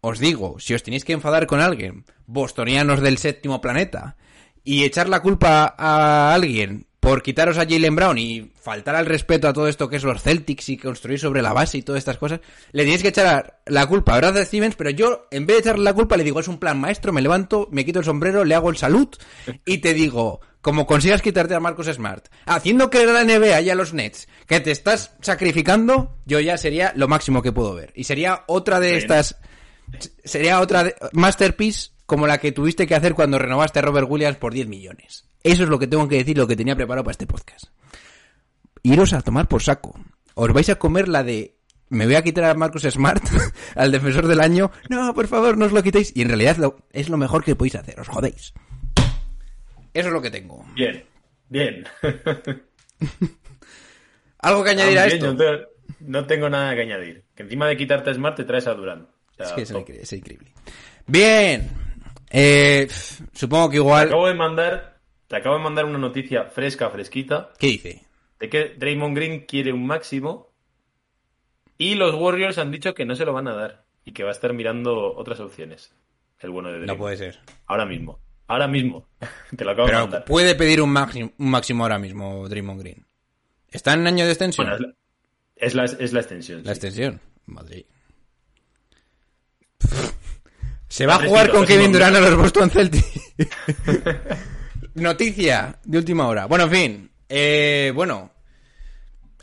os 0.00 0.18
digo, 0.18 0.58
si 0.58 0.74
os 0.74 0.82
tenéis 0.82 1.04
que 1.04 1.12
enfadar 1.12 1.46
con 1.46 1.60
alguien, 1.60 2.04
bostonianos 2.26 3.00
del 3.00 3.18
séptimo 3.18 3.60
planeta, 3.60 4.16
y 4.64 4.84
echar 4.84 5.08
la 5.08 5.20
culpa 5.20 5.74
a 5.76 6.34
alguien 6.34 6.86
por 7.00 7.22
quitaros 7.22 7.56
a 7.56 7.62
Jalen 7.64 7.96
Brown 7.96 8.18
y 8.18 8.52
faltar 8.60 8.94
al 8.94 9.06
respeto 9.06 9.48
a 9.48 9.54
todo 9.54 9.68
esto 9.68 9.88
que 9.88 9.96
es 9.96 10.02
los 10.04 10.22
Celtics 10.22 10.68
y 10.68 10.76
construir 10.76 11.18
sobre 11.18 11.40
la 11.40 11.54
base 11.54 11.78
y 11.78 11.82
todas 11.82 11.98
estas 12.00 12.18
cosas, 12.18 12.40
le 12.72 12.82
tenéis 12.82 13.00
que 13.00 13.08
echar 13.08 13.60
la 13.66 13.86
culpa 13.86 14.14
a 14.14 14.18
Brad 14.18 14.44
Stevens, 14.44 14.76
pero 14.76 14.90
yo, 14.90 15.26
en 15.30 15.46
vez 15.46 15.56
de 15.56 15.60
echarle 15.62 15.84
la 15.84 15.94
culpa, 15.94 16.18
le 16.18 16.24
digo, 16.24 16.40
es 16.40 16.48
un 16.48 16.58
plan 16.58 16.78
maestro, 16.78 17.12
me 17.14 17.22
levanto, 17.22 17.68
me 17.72 17.86
quito 17.86 18.00
el 18.00 18.04
sombrero, 18.04 18.44
le 18.44 18.54
hago 18.54 18.68
el 18.68 18.76
salud 18.76 19.08
y 19.64 19.78
te 19.78 19.94
digo, 19.94 20.40
como 20.60 20.86
consigas 20.86 21.22
quitarte 21.22 21.54
a 21.54 21.60
Marcus 21.60 21.86
Smart, 21.86 22.26
haciendo 22.44 22.90
creer 22.90 23.08
a 23.08 23.12
la 23.12 23.24
NBA 23.24 23.62
y 23.62 23.70
a 23.70 23.74
los 23.74 23.94
Nets 23.94 24.28
que 24.46 24.60
te 24.60 24.70
estás 24.70 25.16
sacrificando, 25.22 26.18
yo 26.26 26.38
ya 26.38 26.58
sería 26.58 26.92
lo 26.96 27.08
máximo 27.08 27.40
que 27.40 27.50
puedo 27.52 27.74
ver. 27.74 27.92
Y 27.96 28.04
sería 28.04 28.44
otra 28.46 28.78
de 28.78 28.88
Bien. 28.88 28.98
estas 28.98 29.36
sería 30.22 30.60
otra 30.60 30.84
de- 30.84 30.94
masterpiece 31.12 31.90
como 32.04 32.26
la 32.26 32.38
que 32.38 32.52
tuviste 32.52 32.86
que 32.86 32.94
hacer 32.94 33.14
cuando 33.14 33.38
renovaste 33.38 33.78
a 33.78 33.82
Robert 33.82 34.06
Williams 34.10 34.36
por 34.36 34.52
10 34.52 34.68
millones. 34.68 35.24
Eso 35.42 35.62
es 35.64 35.68
lo 35.68 35.78
que 35.78 35.86
tengo 35.86 36.06
que 36.08 36.16
decir, 36.16 36.36
lo 36.36 36.46
que 36.46 36.56
tenía 36.56 36.76
preparado 36.76 37.04
para 37.04 37.12
este 37.12 37.26
podcast. 37.26 37.66
Iros 38.82 39.12
a 39.12 39.20
tomar 39.22 39.48
por 39.48 39.62
saco. 39.62 39.98
Os 40.34 40.52
vais 40.52 40.68
a 40.70 40.76
comer 40.76 41.08
la 41.08 41.22
de 41.22 41.56
me 41.88 42.06
voy 42.06 42.14
a 42.14 42.22
quitar 42.22 42.44
a 42.44 42.54
Marcus 42.54 42.82
Smart, 42.82 43.22
al 43.74 43.90
defensor 43.90 44.26
del 44.28 44.40
año. 44.40 44.70
No, 44.88 45.12
por 45.12 45.26
favor, 45.26 45.58
no 45.58 45.64
os 45.66 45.72
lo 45.72 45.82
quitéis. 45.82 46.12
Y 46.14 46.22
en 46.22 46.28
realidad 46.28 46.56
lo- 46.56 46.86
es 46.92 47.08
lo 47.08 47.16
mejor 47.16 47.42
que 47.42 47.56
podéis 47.56 47.74
hacer, 47.76 47.98
os 47.98 48.08
jodéis. 48.08 48.52
Eso 49.92 50.06
es 50.08 50.12
lo 50.12 50.22
que 50.22 50.30
tengo. 50.30 50.64
Bien, 50.76 51.04
bien. 51.48 51.84
¿Algo 54.38 54.64
que 54.64 54.70
añadir 54.70 54.98
a 54.98 55.06
esto? 55.06 55.34
no 56.00 56.26
tengo- 56.26 56.48
nada 56.48 56.74
que 56.74 56.82
añadir. 56.82 57.24
Que 57.34 57.42
encima 57.42 57.66
de 57.66 57.76
quitarte 57.76 58.10
a 58.10 58.14
Smart 58.14 58.36
te 58.36 58.44
traes 58.44 58.66
a. 58.66 58.72
O 58.72 58.84
sea, 58.84 59.46
Es 59.46 59.52
que 59.52 59.62
es 59.62 59.70
increíble. 59.70 60.02
es 60.02 60.12
increíble. 60.12 60.52
Bien. 61.06 61.68
Eh, 62.30 62.88
supongo 63.32 63.68
que 63.70 63.76
igual... 63.76 64.06
acabo 64.06 64.28
de 64.28 64.34
mandar, 64.34 64.99
te 65.30 65.36
acabo 65.36 65.56
de 65.56 65.62
mandar 65.62 65.84
una 65.84 65.96
noticia 65.98 66.46
fresca, 66.46 66.90
fresquita, 66.90 67.52
¿Qué 67.56 67.68
dice? 67.68 68.02
de 68.40 68.48
que 68.48 68.74
Draymond 68.76 69.14
Green 69.16 69.46
quiere 69.46 69.72
un 69.72 69.86
máximo 69.86 70.50
y 71.78 71.94
los 71.94 72.16
Warriors 72.16 72.58
han 72.58 72.72
dicho 72.72 72.94
que 72.94 73.04
no 73.06 73.14
se 73.14 73.24
lo 73.24 73.32
van 73.32 73.46
a 73.46 73.54
dar 73.54 73.84
y 74.04 74.10
que 74.10 74.24
va 74.24 74.30
a 74.30 74.32
estar 74.32 74.52
mirando 74.52 75.14
otras 75.14 75.38
opciones. 75.38 75.94
El 76.40 76.50
bueno 76.50 76.70
de 76.72 76.78
No 76.80 76.84
Draymond. 76.86 76.98
puede 77.00 77.16
ser. 77.16 77.38
Ahora 77.66 77.86
mismo. 77.86 78.18
Ahora 78.48 78.66
mismo. 78.66 79.06
Te 79.56 79.64
lo 79.64 79.70
acabo 79.70 79.86
de 79.86 79.94
mandar. 79.94 80.24
puede 80.24 80.56
pedir 80.56 80.82
un 80.82 80.90
máximo, 80.90 81.30
un 81.38 81.48
máximo 81.50 81.84
ahora 81.84 82.00
mismo 82.00 82.48
Draymond 82.48 82.80
Green. 82.80 83.06
¿Está 83.68 83.92
en 83.94 84.08
año 84.08 84.24
de 84.24 84.32
extensión? 84.32 84.66
Bueno, 84.68 84.92
es 85.54 85.74
la, 85.76 85.84
es 85.84 85.92
la, 85.92 86.04
es 86.04 86.12
la 86.12 86.20
extensión. 86.20 86.58
La 86.64 86.74
sí. 86.74 86.78
extensión. 86.78 87.20
Madrid. 87.46 87.84
Se 90.88 91.06
va 91.06 91.14
a 91.14 91.24
jugar 91.24 91.50
con. 91.52 91.64
Kevin 91.66 91.92
Durant 91.92 92.16
a 92.16 92.20
los 92.20 92.36
Boston 92.36 92.68
Celtics. 92.68 93.32
Noticia 94.94 95.78
de 95.84 95.98
última 95.98 96.26
hora. 96.28 96.46
Bueno, 96.46 96.64
en 96.64 96.70
fin. 96.70 97.10
Eh, 97.28 97.92
bueno. 97.94 98.30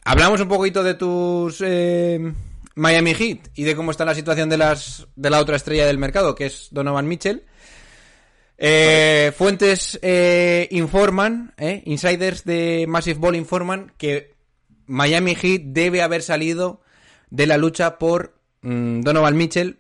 Hablamos 0.09 0.39
un 0.39 0.47
poquito 0.47 0.83
de 0.83 0.93
tus 0.93 1.61
eh, 1.61 2.33
Miami 2.75 3.13
Heat 3.13 3.49
y 3.55 3.63
de 3.63 3.75
cómo 3.75 3.91
está 3.91 4.05
la 4.05 4.15
situación 4.15 4.47
de 4.47 4.55
las 4.55 5.05
de 5.17 5.29
la 5.29 5.41
otra 5.41 5.57
estrella 5.57 5.85
del 5.85 5.97
mercado, 5.97 6.33
que 6.33 6.45
es 6.45 6.69
Donovan 6.71 7.09
Mitchell. 7.09 7.43
Eh, 8.57 9.33
fuentes 9.37 9.99
informan, 10.71 11.53
eh, 11.57 11.83
insiders 11.85 12.45
de 12.45 12.85
Massive 12.87 13.19
Ball 13.19 13.35
informan 13.35 13.91
que 13.97 14.33
Miami 14.85 15.35
Heat 15.35 15.61
debe 15.65 16.01
haber 16.01 16.23
salido 16.23 16.81
de 17.29 17.45
la 17.45 17.57
lucha 17.57 17.97
por 17.99 18.39
mm, 18.61 19.01
Donovan 19.01 19.35
Mitchell, 19.35 19.79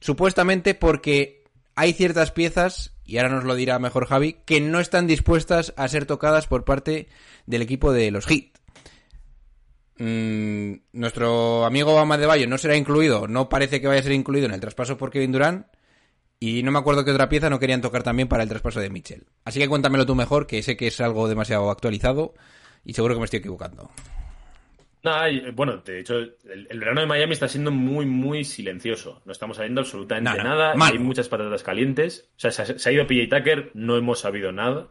supuestamente 0.00 0.74
porque 0.74 1.44
hay 1.76 1.92
ciertas 1.92 2.32
piezas, 2.32 2.92
y 3.10 3.18
ahora 3.18 3.34
nos 3.34 3.44
lo 3.44 3.56
dirá 3.56 3.80
mejor 3.80 4.06
Javi, 4.06 4.36
que 4.44 4.60
no 4.60 4.78
están 4.78 5.08
dispuestas 5.08 5.74
a 5.76 5.88
ser 5.88 6.06
tocadas 6.06 6.46
por 6.46 6.64
parte 6.64 7.08
del 7.44 7.60
equipo 7.60 7.92
de 7.92 8.12
los 8.12 8.24
Heat. 8.26 8.52
Mm, 9.98 10.82
nuestro 10.92 11.64
amigo 11.64 11.92
Bama 11.92 12.18
de 12.18 12.26
Bayo 12.26 12.46
no 12.46 12.56
será 12.56 12.76
incluido, 12.76 13.26
no 13.26 13.48
parece 13.48 13.80
que 13.80 13.88
vaya 13.88 13.98
a 13.98 14.04
ser 14.04 14.12
incluido 14.12 14.46
en 14.46 14.54
el 14.54 14.60
traspaso 14.60 14.96
por 14.96 15.10
Kevin 15.10 15.32
Durant. 15.32 15.66
Y 16.38 16.62
no 16.62 16.70
me 16.70 16.78
acuerdo 16.78 17.04
qué 17.04 17.10
otra 17.10 17.28
pieza 17.28 17.50
no 17.50 17.58
querían 17.58 17.80
tocar 17.80 18.04
también 18.04 18.28
para 18.28 18.44
el 18.44 18.48
traspaso 18.48 18.78
de 18.78 18.90
Mitchell. 18.90 19.26
Así 19.44 19.58
que 19.58 19.68
cuéntamelo 19.68 20.06
tú 20.06 20.14
mejor, 20.14 20.46
que 20.46 20.62
sé 20.62 20.76
que 20.76 20.86
es 20.86 21.00
algo 21.00 21.28
demasiado 21.28 21.68
actualizado 21.68 22.34
y 22.84 22.94
seguro 22.94 23.14
que 23.14 23.18
me 23.18 23.24
estoy 23.24 23.40
equivocando. 23.40 23.90
No, 25.02 25.28
y, 25.28 25.50
bueno, 25.52 25.78
de 25.78 26.00
hecho, 26.00 26.18
el, 26.18 26.36
el 26.68 26.78
verano 26.78 27.00
de 27.00 27.06
Miami 27.06 27.32
está 27.32 27.48
siendo 27.48 27.70
muy, 27.70 28.04
muy 28.06 28.44
silencioso. 28.44 29.22
No 29.24 29.32
estamos 29.32 29.56
sabiendo 29.56 29.80
absolutamente 29.80 30.30
Nada. 30.44 30.74
Hay 30.92 30.98
muchas 30.98 31.28
patatas 31.28 31.62
calientes. 31.62 32.30
O 32.36 32.40
sea, 32.40 32.50
se, 32.50 32.62
ha- 32.62 32.78
se 32.78 32.88
ha 32.88 32.92
ido 32.92 33.06
PJ 33.06 33.34
Tucker, 33.38 33.70
no 33.74 33.96
hemos 33.96 34.20
sabido 34.20 34.52
nada. 34.52 34.88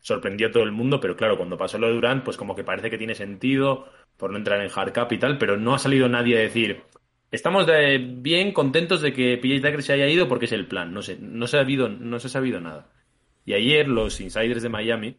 Sorprendió 0.00 0.48
a 0.48 0.50
todo 0.50 0.64
el 0.64 0.72
mundo, 0.72 0.98
pero 1.00 1.16
claro, 1.16 1.36
cuando 1.36 1.56
pasó 1.56 1.78
lo 1.78 1.86
de 1.86 1.94
Durant, 1.94 2.24
pues 2.24 2.36
como 2.36 2.54
que 2.56 2.64
parece 2.64 2.90
que 2.90 2.98
tiene 2.98 3.14
sentido 3.14 3.88
por 4.16 4.30
no 4.32 4.38
entrar 4.38 4.60
en 4.60 4.70
hard 4.74 4.92
cap 4.92 5.10
y 5.12 5.18
tal, 5.18 5.38
pero 5.38 5.56
no 5.56 5.74
ha 5.74 5.78
salido 5.78 6.08
nadie 6.08 6.36
a 6.36 6.40
decir. 6.40 6.82
Estamos 7.30 7.66
de- 7.66 7.98
bien 7.98 8.52
contentos 8.52 9.00
de 9.02 9.12
que 9.12 9.38
PJ 9.38 9.60
Tucker 9.62 9.82
se 9.82 9.92
haya 9.92 10.08
ido 10.08 10.26
porque 10.28 10.44
es 10.46 10.52
el 10.52 10.66
plan. 10.66 10.92
No 10.92 11.00
sé, 11.02 11.16
no 11.20 11.46
se 11.46 11.58
ha 11.58 11.60
habido, 11.60 11.88
no 11.88 12.18
se 12.18 12.26
ha 12.26 12.30
sabido 12.30 12.60
nada. 12.60 12.90
Y 13.46 13.54
ayer 13.54 13.86
los 13.88 14.20
insiders 14.20 14.62
de 14.62 14.68
Miami, 14.68 15.16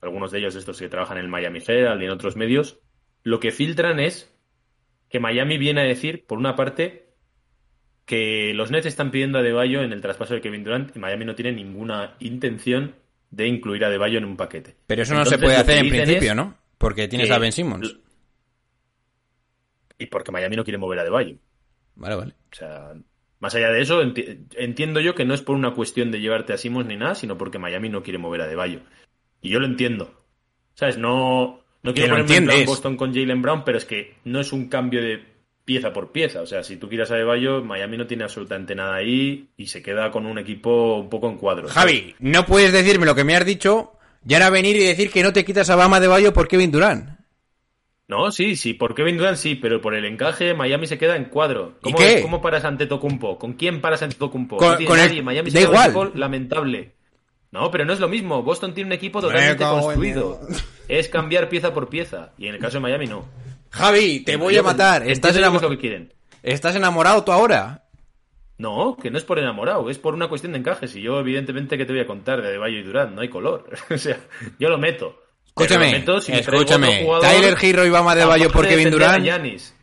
algunos 0.00 0.30
de 0.30 0.38
ellos 0.38 0.54
estos 0.56 0.78
que 0.78 0.88
trabajan 0.88 1.18
en 1.18 1.24
el 1.24 1.30
Miami 1.30 1.60
Herald 1.66 2.00
y 2.00 2.06
en 2.06 2.10
otros 2.10 2.34
medios, 2.36 2.80
lo 3.24 3.40
que 3.40 3.50
filtran 3.50 4.00
es 4.00 4.32
que 5.08 5.20
Miami 5.20 5.58
viene 5.58 5.80
a 5.80 5.84
decir, 5.84 6.24
por 6.26 6.38
una 6.38 6.54
parte, 6.56 7.06
que 8.04 8.52
los 8.54 8.70
Nets 8.70 8.86
están 8.86 9.10
pidiendo 9.10 9.38
a 9.38 9.42
Deballo 9.42 9.82
en 9.82 9.92
el 9.92 10.00
traspaso 10.00 10.34
de 10.34 10.40
Kevin 10.40 10.64
Durant 10.64 10.96
y 10.96 10.98
Miami 10.98 11.24
no 11.24 11.34
tiene 11.34 11.52
ninguna 11.52 12.14
intención 12.20 12.94
de 13.30 13.46
incluir 13.46 13.84
a 13.84 13.90
De 13.90 13.98
Bayo 13.98 14.18
en 14.18 14.24
un 14.24 14.36
paquete. 14.36 14.76
Pero 14.86 15.02
eso 15.02 15.14
no 15.14 15.24
se 15.26 15.38
puede 15.38 15.56
hacer 15.56 15.78
en 15.78 15.90
principio, 15.90 16.34
¿no? 16.34 16.56
Porque 16.78 17.08
tienes 17.08 17.30
a 17.30 17.38
Ben 17.38 17.52
Simmons. 17.52 17.96
Y 19.98 20.06
porque 20.06 20.30
Miami 20.32 20.56
no 20.56 20.64
quiere 20.64 20.78
mover 20.78 21.00
a 21.00 21.04
De 21.04 21.10
Bayo. 21.10 21.36
Vale, 21.96 22.14
vale. 22.14 22.34
O 22.52 22.54
sea, 22.54 22.94
más 23.40 23.54
allá 23.54 23.70
de 23.70 23.80
eso, 23.82 24.02
enti- 24.02 24.46
entiendo 24.56 25.00
yo 25.00 25.14
que 25.14 25.24
no 25.24 25.34
es 25.34 25.42
por 25.42 25.56
una 25.56 25.74
cuestión 25.74 26.10
de 26.10 26.20
llevarte 26.20 26.52
a 26.52 26.58
Simmons 26.58 26.86
ni 26.86 26.96
nada, 26.96 27.14
sino 27.14 27.36
porque 27.36 27.58
Miami 27.58 27.88
no 27.88 28.02
quiere 28.02 28.18
mover 28.18 28.42
a 28.42 28.46
De 28.46 28.54
Bayo. 28.54 28.80
Y 29.42 29.50
yo 29.50 29.58
lo 29.60 29.66
entiendo. 29.66 30.24
¿Sabes? 30.74 30.96
No, 30.98 31.64
no 31.82 31.94
quiero 31.94 32.10
ponerme 32.16 32.36
en 32.36 32.44
plan. 32.46 32.64
Boston 32.66 32.96
con 32.96 33.14
Jalen 33.14 33.42
Brown, 33.42 33.62
pero 33.64 33.78
es 33.78 33.84
que 33.84 34.16
no 34.24 34.40
es 34.40 34.52
un 34.52 34.68
cambio 34.68 35.00
de 35.02 35.22
pieza 35.64 35.92
por 35.92 36.12
pieza. 36.12 36.40
O 36.42 36.46
sea, 36.46 36.62
si 36.62 36.76
tú 36.76 36.88
quieras 36.88 37.10
a 37.10 37.16
De 37.16 37.24
Bayo, 37.24 37.62
Miami 37.62 37.96
no 37.98 38.06
tiene 38.06 38.24
absolutamente 38.24 38.74
nada 38.74 38.94
ahí 38.96 39.48
y 39.56 39.66
se 39.66 39.82
queda 39.82 40.10
con 40.10 40.26
un 40.26 40.38
equipo 40.38 40.96
un 40.96 41.08
poco 41.10 41.28
en 41.28 41.36
cuadros. 41.36 41.72
Javi, 41.72 42.14
no 42.20 42.46
puedes 42.46 42.72
decirme 42.72 43.06
lo 43.06 43.14
que 43.14 43.24
me 43.24 43.36
has 43.36 43.44
dicho 43.44 43.92
y 44.26 44.34
ahora 44.34 44.50
venir 44.50 44.76
y 44.76 44.84
decir 44.84 45.10
que 45.10 45.22
no 45.22 45.32
te 45.32 45.44
quitas 45.44 45.68
a 45.70 45.76
Bama 45.76 46.00
de 46.00 46.08
Bayo 46.08 46.32
por 46.32 46.48
Kevin 46.48 46.70
Durant. 46.70 47.18
No, 48.08 48.30
sí, 48.32 48.56
sí, 48.56 48.72
por 48.72 48.94
Kevin 48.94 49.18
Durant 49.18 49.36
sí, 49.36 49.54
pero 49.54 49.82
por 49.82 49.94
el 49.94 50.06
encaje 50.06 50.54
Miami 50.54 50.86
se 50.86 50.96
queda 50.96 51.14
en 51.16 51.26
cuadro. 51.26 51.74
¿Y 51.80 51.92
¿Cómo, 51.92 51.98
qué? 51.98 52.22
¿Cómo 52.22 52.40
paras 52.40 52.64
ante 52.64 52.86
Tocumpo? 52.86 53.38
¿Con 53.38 53.52
quién 53.52 53.82
paras 53.82 54.02
ante 54.02 54.16
Tocumpo? 54.16 54.56
Con- 54.56 54.70
no 54.70 54.76
tiene 54.78 54.88
con 54.88 54.98
el- 54.98 55.06
nadie. 55.08 55.22
Miami 55.22 55.50
da 55.50 55.60
se 55.60 55.66
queda 55.66 55.68
un 55.68 55.74
igual. 55.90 55.90
equipo 56.08 56.18
lamentable. 56.18 56.92
No, 57.50 57.70
pero 57.70 57.84
no 57.84 57.92
es 57.92 58.00
lo 58.00 58.08
mismo. 58.08 58.42
Boston 58.42 58.72
tiene 58.72 58.88
un 58.88 58.92
equipo 58.94 59.18
Me 59.20 59.28
totalmente 59.28 59.62
construido. 59.64 60.40
Es 60.88 61.08
cambiar 61.08 61.48
pieza 61.48 61.72
por 61.72 61.88
pieza. 61.88 62.32
Y 62.38 62.46
en 62.48 62.54
el 62.54 62.60
caso 62.60 62.78
de 62.78 62.80
Miami 62.80 63.06
no. 63.06 63.26
Javi, 63.70 64.20
te 64.20 64.36
voy 64.36 64.56
a 64.56 64.62
matar. 64.62 65.08
Estás, 65.08 65.34
yo 65.34 65.40
que 65.40 65.46
enamo- 65.46 65.56
es 65.56 65.62
lo 65.62 65.70
que 65.70 65.78
quieren. 65.78 66.14
Estás 66.42 66.74
enamorado 66.76 67.22
tú 67.24 67.32
ahora. 67.32 67.84
No, 68.56 68.96
que 69.00 69.10
no 69.10 69.18
es 69.18 69.24
por 69.24 69.38
enamorado, 69.38 69.88
es 69.88 69.98
por 69.98 70.14
una 70.14 70.28
cuestión 70.28 70.52
de 70.52 70.58
encajes. 70.58 70.96
Y 70.96 71.02
yo, 71.02 71.20
evidentemente, 71.20 71.76
que 71.78 71.84
te 71.84 71.92
voy 71.92 72.00
a 72.00 72.06
contar 72.06 72.42
de 72.42 72.58
Bayo 72.58 72.78
y 72.78 72.82
Durant? 72.82 73.14
No 73.14 73.20
hay 73.20 73.28
color. 73.28 73.68
o 73.90 73.98
sea, 73.98 74.18
yo 74.58 74.68
lo 74.68 74.78
meto. 74.78 75.20
Escúchame, 75.46 75.92
lo 75.92 75.98
meto 75.98 76.20
si 76.20 76.32
me 76.32 76.42
traigo 76.42 76.62
escúchame. 76.64 77.04
jugador 77.04 77.26
Tyler 77.28 77.56
Hero 77.60 77.84
y 77.86 77.90
Bama 77.90 78.14
de 78.14 78.24
Bayo 78.24 78.50
por 78.50 78.66
Kevin. 78.66 78.90
Giannis. 79.22 79.74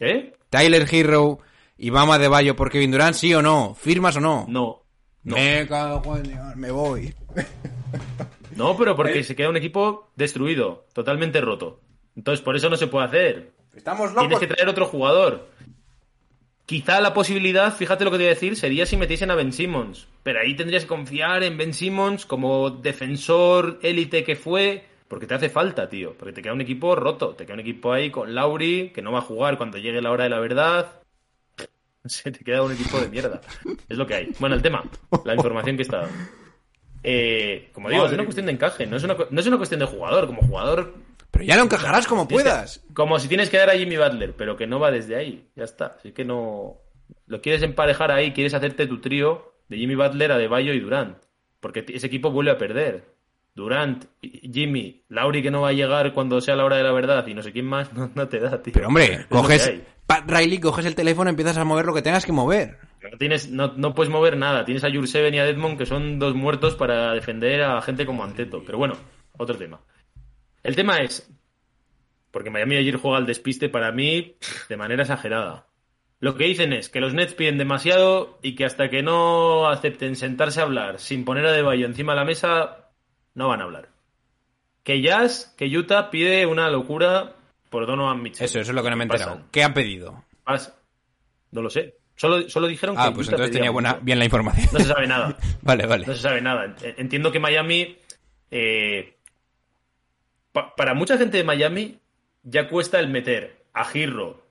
¿Eh? 0.00 0.32
Tyler 0.50 0.86
Hero 0.90 1.38
y 1.76 1.90
Bama 1.90 2.18
de 2.18 2.28
Bayo 2.28 2.54
por 2.54 2.70
Kevin 2.70 2.90
Durant, 2.92 3.14
¿sí 3.14 3.34
o 3.34 3.42
no? 3.42 3.74
¿Firmas 3.74 4.16
o 4.16 4.20
no? 4.20 4.46
No. 4.48 4.84
No. 5.22 5.36
Me 5.36 5.66
cago 5.66 6.16
en 6.16 6.22
Dios, 6.24 6.56
me 6.56 6.70
voy. 6.70 7.14
No, 8.56 8.76
pero 8.76 8.92
Eh. 8.92 8.94
porque 8.96 9.24
se 9.24 9.34
queda 9.36 9.48
un 9.50 9.56
equipo 9.56 10.10
destruido, 10.16 10.86
totalmente 10.92 11.40
roto. 11.40 11.80
Entonces, 12.16 12.42
por 12.44 12.56
eso 12.56 12.68
no 12.70 12.76
se 12.76 12.86
puede 12.86 13.06
hacer. 13.06 13.50
Estamos 13.74 14.10
Tienes 14.12 14.30
locos. 14.30 14.40
que 14.40 14.46
traer 14.46 14.68
otro 14.68 14.86
jugador. 14.86 15.48
Quizá 16.66 17.00
la 17.00 17.12
posibilidad, 17.12 17.74
fíjate 17.76 18.04
lo 18.04 18.10
que 18.10 18.16
te 18.16 18.22
voy 18.22 18.30
a 18.30 18.34
decir, 18.34 18.56
sería 18.56 18.86
si 18.86 18.96
metiesen 18.96 19.30
a 19.30 19.34
Ben 19.34 19.52
Simmons. 19.52 20.08
Pero 20.22 20.40
ahí 20.40 20.54
tendrías 20.56 20.84
que 20.84 20.88
confiar 20.88 21.42
en 21.42 21.58
Ben 21.58 21.74
Simmons 21.74 22.24
como 22.24 22.70
defensor 22.70 23.78
élite 23.82 24.24
que 24.24 24.36
fue. 24.36 24.84
Porque 25.08 25.26
te 25.26 25.34
hace 25.34 25.50
falta, 25.50 25.88
tío. 25.90 26.14
Porque 26.18 26.32
te 26.32 26.40
queda 26.40 26.54
un 26.54 26.62
equipo 26.62 26.94
roto. 26.96 27.34
Te 27.34 27.44
queda 27.44 27.54
un 27.54 27.60
equipo 27.60 27.92
ahí 27.92 28.10
con 28.10 28.34
Lauri, 28.34 28.90
que 28.94 29.02
no 29.02 29.12
va 29.12 29.18
a 29.18 29.22
jugar 29.22 29.58
cuando 29.58 29.76
llegue 29.76 30.00
la 30.00 30.10
hora 30.10 30.24
de 30.24 30.30
la 30.30 30.40
verdad. 30.40 31.00
Se 32.06 32.30
te 32.30 32.42
queda 32.42 32.62
un 32.62 32.72
equipo 32.72 32.98
de 32.98 33.08
mierda. 33.10 33.40
Es 33.88 33.98
lo 33.98 34.06
que 34.06 34.14
hay. 34.14 34.28
Bueno, 34.38 34.54
el 34.56 34.62
tema. 34.62 34.82
La 35.26 35.34
información 35.34 35.76
que 35.76 35.82
está 35.82 35.98
dando. 36.02 36.14
Eh, 37.04 37.70
como 37.72 37.90
digo, 37.90 38.06
es 38.06 38.12
una 38.12 38.24
cuestión 38.24 38.46
de 38.46 38.52
encaje. 38.52 38.86
No 38.86 38.96
es 38.96 39.04
una, 39.04 39.14
no 39.30 39.40
es 39.40 39.46
una 39.46 39.56
cuestión 39.58 39.80
de 39.80 39.86
jugador. 39.86 40.26
Como 40.26 40.42
jugador, 40.42 40.94
Pero 41.30 41.44
ya 41.44 41.56
lo 41.56 41.62
encajarás 41.62 42.06
como 42.06 42.26
que- 42.26 42.34
puedas. 42.34 42.82
como 42.94 43.18
si 43.18 43.28
tienes 43.28 43.50
que 43.50 43.58
dar 43.58 43.70
a 43.70 43.74
Jimmy 43.74 43.96
Butler, 43.96 44.34
pero 44.36 44.56
que 44.56 44.66
no 44.66 44.80
va 44.80 44.90
desde 44.90 45.16
ahí. 45.16 45.48
Ya 45.54 45.64
está. 45.64 45.96
Así 45.98 46.12
que 46.12 46.24
no. 46.24 46.78
Lo 47.26 47.40
quieres 47.42 47.62
emparejar 47.62 48.10
ahí, 48.10 48.32
quieres 48.32 48.54
hacerte 48.54 48.86
tu 48.86 49.00
trío 49.00 49.52
de 49.68 49.76
Jimmy 49.76 49.94
Butler, 49.94 50.32
Adebayo 50.32 50.72
y 50.72 50.80
Durant. 50.80 51.18
Porque 51.60 51.84
ese 51.88 52.06
equipo 52.06 52.30
vuelve 52.30 52.50
a 52.50 52.58
perder. 52.58 53.12
Durant, 53.54 54.06
Jimmy, 54.20 55.04
Lauri 55.08 55.40
que 55.42 55.50
no 55.50 55.60
va 55.60 55.68
a 55.68 55.72
llegar 55.72 56.12
cuando 56.12 56.40
sea 56.40 56.56
la 56.56 56.64
hora 56.64 56.76
de 56.76 56.82
la 56.82 56.90
verdad 56.92 57.24
y 57.28 57.34
no 57.34 57.42
sé 57.42 57.52
quién 57.52 57.66
más, 57.66 57.92
no, 57.94 58.10
no 58.14 58.28
te 58.28 58.40
da, 58.40 58.60
tío. 58.62 58.72
Pero 58.72 58.88
hombre, 58.88 59.04
Es 59.12 59.26
coges... 59.26 59.72
Pat 60.06 60.28
Riley, 60.30 60.58
coges 60.58 60.84
el 60.86 60.94
teléfono 60.94 61.30
y 61.30 61.32
empiezas 61.32 61.56
a 61.56 61.64
mover 61.64 61.86
lo 61.86 61.94
que 61.94 62.02
tengas 62.02 62.26
que 62.26 62.32
mover. 62.32 62.78
No, 63.10 63.18
tienes, 63.18 63.50
no, 63.50 63.72
no 63.76 63.94
puedes 63.94 64.10
mover 64.12 64.36
nada. 64.36 64.64
Tienes 64.64 64.84
a 64.84 64.90
Jurseven 64.90 65.34
y 65.34 65.38
a 65.38 65.46
Edmond 65.48 65.78
que 65.78 65.86
son 65.86 66.18
dos 66.18 66.34
muertos 66.34 66.74
para 66.74 67.12
defender 67.12 67.62
a 67.62 67.80
gente 67.82 68.06
como 68.06 68.24
Anteto. 68.24 68.62
Pero 68.64 68.78
bueno, 68.78 68.94
otro 69.36 69.56
tema. 69.56 69.80
El 70.62 70.74
tema 70.76 70.98
es. 71.00 71.30
Porque 72.30 72.50
Miami 72.50 72.76
ayer 72.76 72.96
juega 72.96 73.18
al 73.18 73.26
despiste 73.26 73.68
para 73.68 73.92
mí 73.92 74.36
de 74.68 74.76
manera 74.76 75.02
exagerada. 75.02 75.66
Lo 76.20 76.36
que 76.36 76.44
dicen 76.44 76.72
es 76.72 76.88
que 76.88 77.00
los 77.00 77.12
Nets 77.14 77.34
piden 77.34 77.58
demasiado 77.58 78.38
y 78.42 78.54
que 78.54 78.64
hasta 78.64 78.88
que 78.88 79.02
no 79.02 79.68
acepten 79.68 80.16
sentarse 80.16 80.60
a 80.60 80.64
hablar 80.64 80.98
sin 80.98 81.24
poner 81.24 81.44
a 81.46 81.52
De 81.52 81.62
Bayo 81.62 81.86
encima 81.86 82.12
de 82.14 82.20
la 82.20 82.24
mesa, 82.24 82.88
no 83.34 83.48
van 83.48 83.60
a 83.60 83.64
hablar. 83.64 83.90
Que 84.82 85.02
Jazz, 85.02 85.54
que 85.58 85.66
Utah 85.66 86.10
pide 86.10 86.46
una 86.46 86.70
locura 86.70 87.34
por 87.70 87.86
Donovan 87.86 88.22
Mitchell. 88.22 88.46
Eso, 88.46 88.58
eso 88.60 88.70
es 88.70 88.74
lo 88.74 88.82
que 88.82 88.90
no 88.90 88.96
me 88.96 89.04
he 89.04 89.06
enterado. 89.06 89.42
¿Qué 89.50 89.62
han 89.62 89.74
pedido? 89.74 90.24
Pas- 90.46 90.72
No 91.50 91.62
lo 91.62 91.68
sé. 91.70 91.96
Solo, 92.16 92.48
solo 92.48 92.66
dijeron 92.68 92.94
Ah, 92.98 93.08
que 93.08 93.14
pues 93.16 93.26
Utah 93.26 93.36
entonces 93.36 93.56
tenía 93.56 93.70
buena, 93.70 93.98
bien 94.00 94.18
la 94.18 94.24
información. 94.24 94.68
No 94.72 94.78
se 94.78 94.84
sabe 94.86 95.06
nada. 95.06 95.36
vale, 95.62 95.86
vale. 95.86 96.06
No 96.06 96.14
se 96.14 96.20
sabe 96.22 96.40
nada. 96.40 96.66
Ent- 96.76 96.94
Entiendo 96.98 97.32
que 97.32 97.40
Miami. 97.40 97.96
eh, 98.50 99.16
pa- 100.52 100.74
para 100.76 100.94
mucha 100.94 101.18
gente 101.18 101.36
de 101.38 101.44
Miami 101.44 101.98
ya 102.42 102.68
cuesta 102.68 103.00
el 103.00 103.08
meter 103.08 103.64
a 103.72 103.84
Girro, 103.84 104.46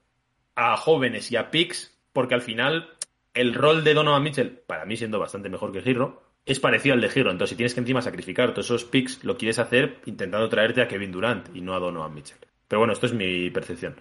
a 0.56 0.76
jóvenes 0.78 1.32
y 1.32 1.36
a 1.38 1.52
picks, 1.52 1.98
porque 2.12 2.36
al 2.36 2.42
final 2.42 2.90
el 3.34 3.54
rol 3.54 3.84
de 3.84 3.94
Donovan 3.94 4.22
Mitchell, 4.24 4.50
para 4.68 4.86
mí 4.86 4.98
siendo 4.98 5.20
bastante 5.20 5.50
mejor 5.50 5.72
que 5.72 5.82
Girro, 5.82 6.22
es 6.46 6.60
parecido 6.60 6.94
al 6.96 7.02
de 7.02 7.10
Girro. 7.10 7.32
Entonces, 7.32 7.52
si 7.52 7.56
tienes 7.56 7.74
que 7.74 7.80
encima 7.80 8.02
sacrificar 8.02 8.52
todos 8.52 8.66
esos 8.66 8.84
picks, 8.86 9.24
lo 9.24 9.38
quieres 9.38 9.60
hacer 9.60 10.00
intentando 10.06 10.50
traerte 10.50 10.82
a 10.82 10.88
Kevin 10.88 11.12
Durant 11.12 11.56
y 11.56 11.62
no 11.62 11.74
a 11.74 11.80
Donovan 11.80 12.14
Mitchell. 12.14 12.38
Pero 12.68 12.80
bueno, 12.82 12.94
esto 12.94 13.06
es 13.06 13.14
mi 13.14 13.50
percepción. 13.50 13.96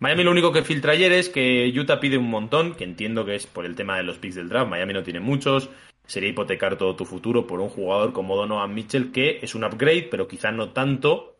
Miami 0.00 0.22
lo 0.22 0.30
único 0.30 0.52
que 0.52 0.62
filtra 0.62 0.92
ayer 0.92 1.10
es 1.10 1.28
que 1.28 1.72
Utah 1.76 1.98
pide 1.98 2.18
un 2.18 2.30
montón, 2.30 2.74
que 2.74 2.84
entiendo 2.84 3.24
que 3.24 3.34
es 3.34 3.46
por 3.46 3.66
el 3.66 3.74
tema 3.74 3.96
de 3.96 4.04
los 4.04 4.18
picks 4.18 4.36
del 4.36 4.48
draft. 4.48 4.70
Miami 4.70 4.92
no 4.92 5.02
tiene 5.02 5.18
muchos. 5.18 5.70
Sería 6.06 6.30
hipotecar 6.30 6.78
todo 6.78 6.94
tu 6.94 7.04
futuro 7.04 7.46
por 7.46 7.60
un 7.60 7.68
jugador 7.68 8.12
como 8.12 8.36
Donovan 8.36 8.72
Mitchell, 8.74 9.10
que 9.10 9.40
es 9.42 9.56
un 9.56 9.64
upgrade, 9.64 10.08
pero 10.08 10.28
quizá 10.28 10.52
no 10.52 10.70
tanto, 10.70 11.36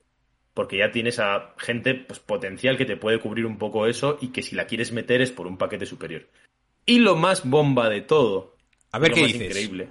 porque 0.54 0.78
ya 0.78 0.90
tienes 0.90 1.20
a 1.20 1.54
gente 1.56 1.94
pues, 1.94 2.18
potencial 2.18 2.76
que 2.76 2.84
te 2.84 2.96
puede 2.96 3.20
cubrir 3.20 3.46
un 3.46 3.58
poco 3.58 3.86
eso 3.86 4.18
y 4.20 4.28
que 4.28 4.42
si 4.42 4.56
la 4.56 4.66
quieres 4.66 4.92
meter 4.92 5.22
es 5.22 5.30
por 5.30 5.46
un 5.46 5.56
paquete 5.56 5.86
superior. 5.86 6.26
Y 6.84 6.98
lo 6.98 7.14
más 7.14 7.48
bomba 7.48 7.88
de 7.88 8.00
todo, 8.00 8.56
A 8.90 8.98
ver 8.98 9.10
lo 9.10 9.14
qué 9.14 9.20
más 9.22 9.32
dices. 9.32 9.46
increíble. 9.46 9.88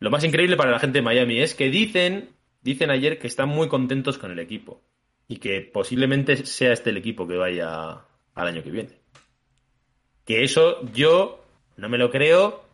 Lo 0.00 0.10
más 0.10 0.22
increíble 0.22 0.56
para 0.56 0.70
la 0.70 0.78
gente 0.78 0.98
de 0.98 1.02
Miami 1.02 1.40
es 1.40 1.54
que 1.54 1.70
dicen, 1.70 2.28
dicen 2.60 2.90
ayer 2.90 3.18
que 3.18 3.26
están 3.26 3.48
muy 3.48 3.68
contentos 3.68 4.18
con 4.18 4.30
el 4.30 4.38
equipo 4.38 4.82
y 5.28 5.36
que 5.36 5.60
posiblemente 5.60 6.46
sea 6.46 6.72
este 6.72 6.90
el 6.90 6.96
equipo 6.96 7.28
que 7.28 7.36
vaya 7.36 8.04
al 8.34 8.46
año 8.46 8.62
que 8.62 8.70
viene. 8.70 8.90
Que 10.24 10.42
eso 10.42 10.82
yo 10.92 11.44
no 11.76 11.88
me 11.88 11.98
lo 11.98 12.10
creo 12.10 12.64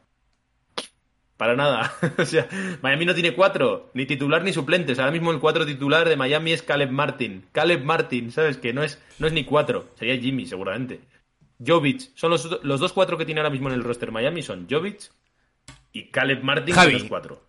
para 1.37 1.57
nada. 1.57 1.93
o 2.19 2.25
sea, 2.25 2.49
Miami 2.81 3.07
no 3.07 3.15
tiene 3.15 3.35
cuatro, 3.35 3.91
ni 3.93 4.07
titular 4.07 4.45
ni 4.45 4.53
suplentes. 4.53 4.99
Ahora 4.99 5.13
mismo 5.13 5.33
el 5.33 5.41
cuatro 5.41 5.67
titular 5.67 6.09
de 6.09 6.17
Miami 6.17 6.53
es 6.53 6.63
Caleb 6.63 6.91
Martin. 6.91 7.45
Caleb 7.53 7.85
Martin, 7.85 8.31
¿sabes? 8.31 8.57
Que 8.57 8.73
no 8.73 8.85
es, 8.85 9.03
no 9.19 9.27
es 9.27 9.33
ni 9.33 9.45
cuatro, 9.45 9.89
sería 9.99 10.17
Jimmy 10.17 10.47
seguramente. 10.47 11.01
Jovic, 11.65 12.11
son 12.15 12.31
los, 12.31 12.63
los 12.63 12.81
dos 12.81 12.93
cuatro 12.93 13.19
que 13.19 13.25
tiene 13.25 13.41
ahora 13.41 13.51
mismo 13.51 13.69
en 13.69 13.75
el 13.75 13.85
roster 13.85 14.11
Miami 14.13 14.43
son 14.43 14.67
Jovic 14.69 15.11
y 15.93 16.11
Caleb 16.11 16.43
Martin 16.43 16.75
Javi. 16.75 16.93
los 16.93 17.05
cuatro. 17.05 17.43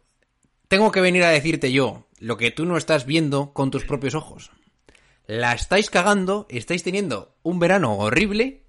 Tengo 0.68 0.92
que 0.92 1.02
venir 1.02 1.24
a 1.24 1.30
decirte 1.30 1.72
yo 1.72 2.06
lo 2.20 2.38
que 2.38 2.52
tú 2.52 2.66
no 2.66 2.78
estás 2.78 3.06
viendo 3.06 3.52
con 3.54 3.72
tus 3.72 3.84
propios 3.84 4.16
ojos. 4.16 4.52
La 5.28 5.54
estáis 5.54 5.90
cagando, 5.90 6.46
estáis 6.50 6.84
teniendo 6.84 7.36
un 7.44 7.60
verano 7.60 7.98
horrible 7.98 8.64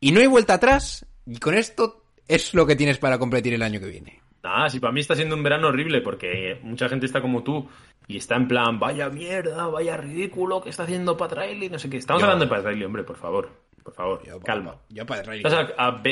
y 0.00 0.12
no 0.12 0.20
hay 0.20 0.26
vuelta 0.26 0.54
atrás 0.54 1.06
y 1.26 1.38
con 1.38 1.54
esto 1.54 2.04
es 2.28 2.54
lo 2.54 2.66
que 2.66 2.76
tienes 2.76 2.98
para 2.98 3.18
competir 3.18 3.52
el 3.54 3.62
año 3.62 3.80
que 3.80 3.86
viene. 3.86 4.20
Ah, 4.42 4.68
sí, 4.70 4.78
para 4.78 4.92
mí 4.92 5.00
está 5.00 5.14
siendo 5.16 5.34
un 5.34 5.42
verano 5.42 5.68
horrible 5.68 6.00
porque 6.00 6.58
mucha 6.62 6.88
gente 6.88 7.06
está 7.06 7.20
como 7.20 7.42
tú 7.42 7.68
y 8.06 8.16
está 8.16 8.36
en 8.36 8.46
plan, 8.46 8.78
vaya 8.78 9.08
mierda, 9.10 9.66
vaya 9.66 9.96
ridículo 9.96 10.62
que 10.62 10.70
está 10.70 10.84
haciendo 10.84 11.16
Pat 11.16 11.32
Riley, 11.32 11.68
no 11.68 11.78
sé 11.78 11.90
qué. 11.90 11.96
Estamos 11.96 12.20
Yo- 12.22 12.26
hablando 12.26 12.44
de 12.44 12.50
Pat 12.50 12.64
Riley, 12.64 12.84
hombre, 12.84 13.02
por 13.02 13.16
favor, 13.16 13.50
por 13.82 13.92
favor, 13.94 14.22
calma. 14.44 14.76
Yo. 14.88 15.02
Estás 15.02 15.52
a, 15.52 15.88
a 15.88 16.02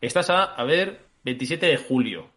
estás 0.00 0.30
a, 0.30 0.44
a 0.44 0.64
ver, 0.64 1.06
27 1.24 1.66
de 1.66 1.76
julio. 1.76 2.31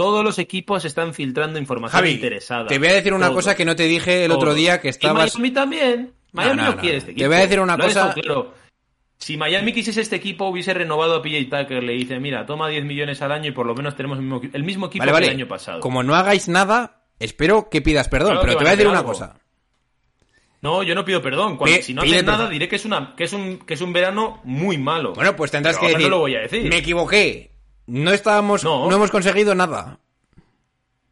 Todos 0.00 0.24
los 0.24 0.38
equipos 0.38 0.84
están 0.84 1.12
filtrando 1.14 1.58
información 1.58 2.00
Javi, 2.00 2.12
interesada. 2.12 2.66
te 2.66 2.78
voy 2.78 2.88
a 2.88 2.92
decir 2.94 3.12
una 3.12 3.30
cosa 3.32 3.54
que 3.54 3.64
no 3.64 3.76
te 3.76 3.84
dije 3.84 4.24
el 4.24 4.32
otro 4.32 4.54
día 4.54 4.80
que 4.80 4.88
Y 4.88 4.90
estabas... 4.90 5.34
Miami 5.36 5.50
también. 5.52 6.12
Miami 6.32 6.56
No, 6.56 6.62
no, 6.62 6.68
no, 6.70 6.74
no. 6.76 6.80
quiere 6.80 6.96
este 6.96 7.06
Te 7.08 7.12
equipo. 7.12 7.28
voy 7.28 7.36
a 7.36 7.40
decir 7.40 7.60
una 7.60 7.76
Lo 7.76 7.84
cosa- 7.84 8.14
claro. 8.14 8.54
Si 9.18 9.36
Miami 9.36 9.72
quisiese 9.74 10.00
este 10.00 10.16
equipo, 10.16 10.46
hubiese 10.46 10.72
renovado 10.72 11.16
a 11.16 11.22
PJ 11.22 11.44
Tucker. 11.64 11.82
Le 11.82 11.92
dice, 11.92 12.18
mira, 12.18 12.46
toma 12.46 12.68
10 12.70 12.84
millones 12.86 13.20
al 13.20 13.32
año 13.32 13.48
y 13.48 13.52
por 13.52 13.66
lo 13.66 13.74
menos 13.74 13.94
tenemos 13.94 14.16
el 14.18 14.24
mismo, 14.24 14.40
el 14.50 14.64
mismo 14.64 14.86
equipo 14.86 15.02
Vale, 15.02 15.10
que 15.10 15.12
vale. 15.12 15.26
el 15.26 15.32
año 15.32 15.48
pasado. 15.48 15.80
Como 15.80 16.02
no 16.02 16.14
hagáis 16.14 16.48
nada, 16.48 17.02
espero 17.18 17.68
que 17.68 17.82
pidas 17.82 18.08
perdón, 18.08 18.32
Claro 18.38 18.42
pero 18.42 18.52
te 18.56 18.64
voy 18.64 18.68
a 18.68 18.76
decir 18.76 18.86
una 18.88 19.02
cosa. 19.04 19.36
No, 20.62 20.82
yo 20.82 20.94
no 20.94 21.04
pido 21.04 21.20
perdón. 21.20 21.58
Cuando- 21.58 21.82
si 21.82 21.92
no 21.92 22.00
hacen 22.02 22.24
nada, 22.24 22.48
diré 22.48 22.68
que 22.68 22.76
es, 22.76 22.84
una, 22.86 23.14
que, 23.14 23.24
es 23.24 23.32
un, 23.34 23.58
que 23.58 23.74
es 23.74 23.80
un 23.82 23.92
verano 23.92 24.40
muy 24.44 24.78
malo. 24.78 25.12
Bueno, 25.12 25.36
pues 25.36 25.50
tendrás 25.50 25.76
Pero 25.76 25.88
que 25.88 25.92
decir... 25.94 26.08
no 26.08 26.16
lo 26.16 26.20
voy 26.20 26.36
a 26.36 26.40
decir. 26.40 26.68
Me 26.70 26.78
equivoqué. 26.78 27.50
No 27.86 28.12
estábamos... 28.12 28.64
No. 28.64 28.88
no 28.88 28.96
hemos 28.96 29.10
conseguido 29.10 29.54
nada. 29.54 29.98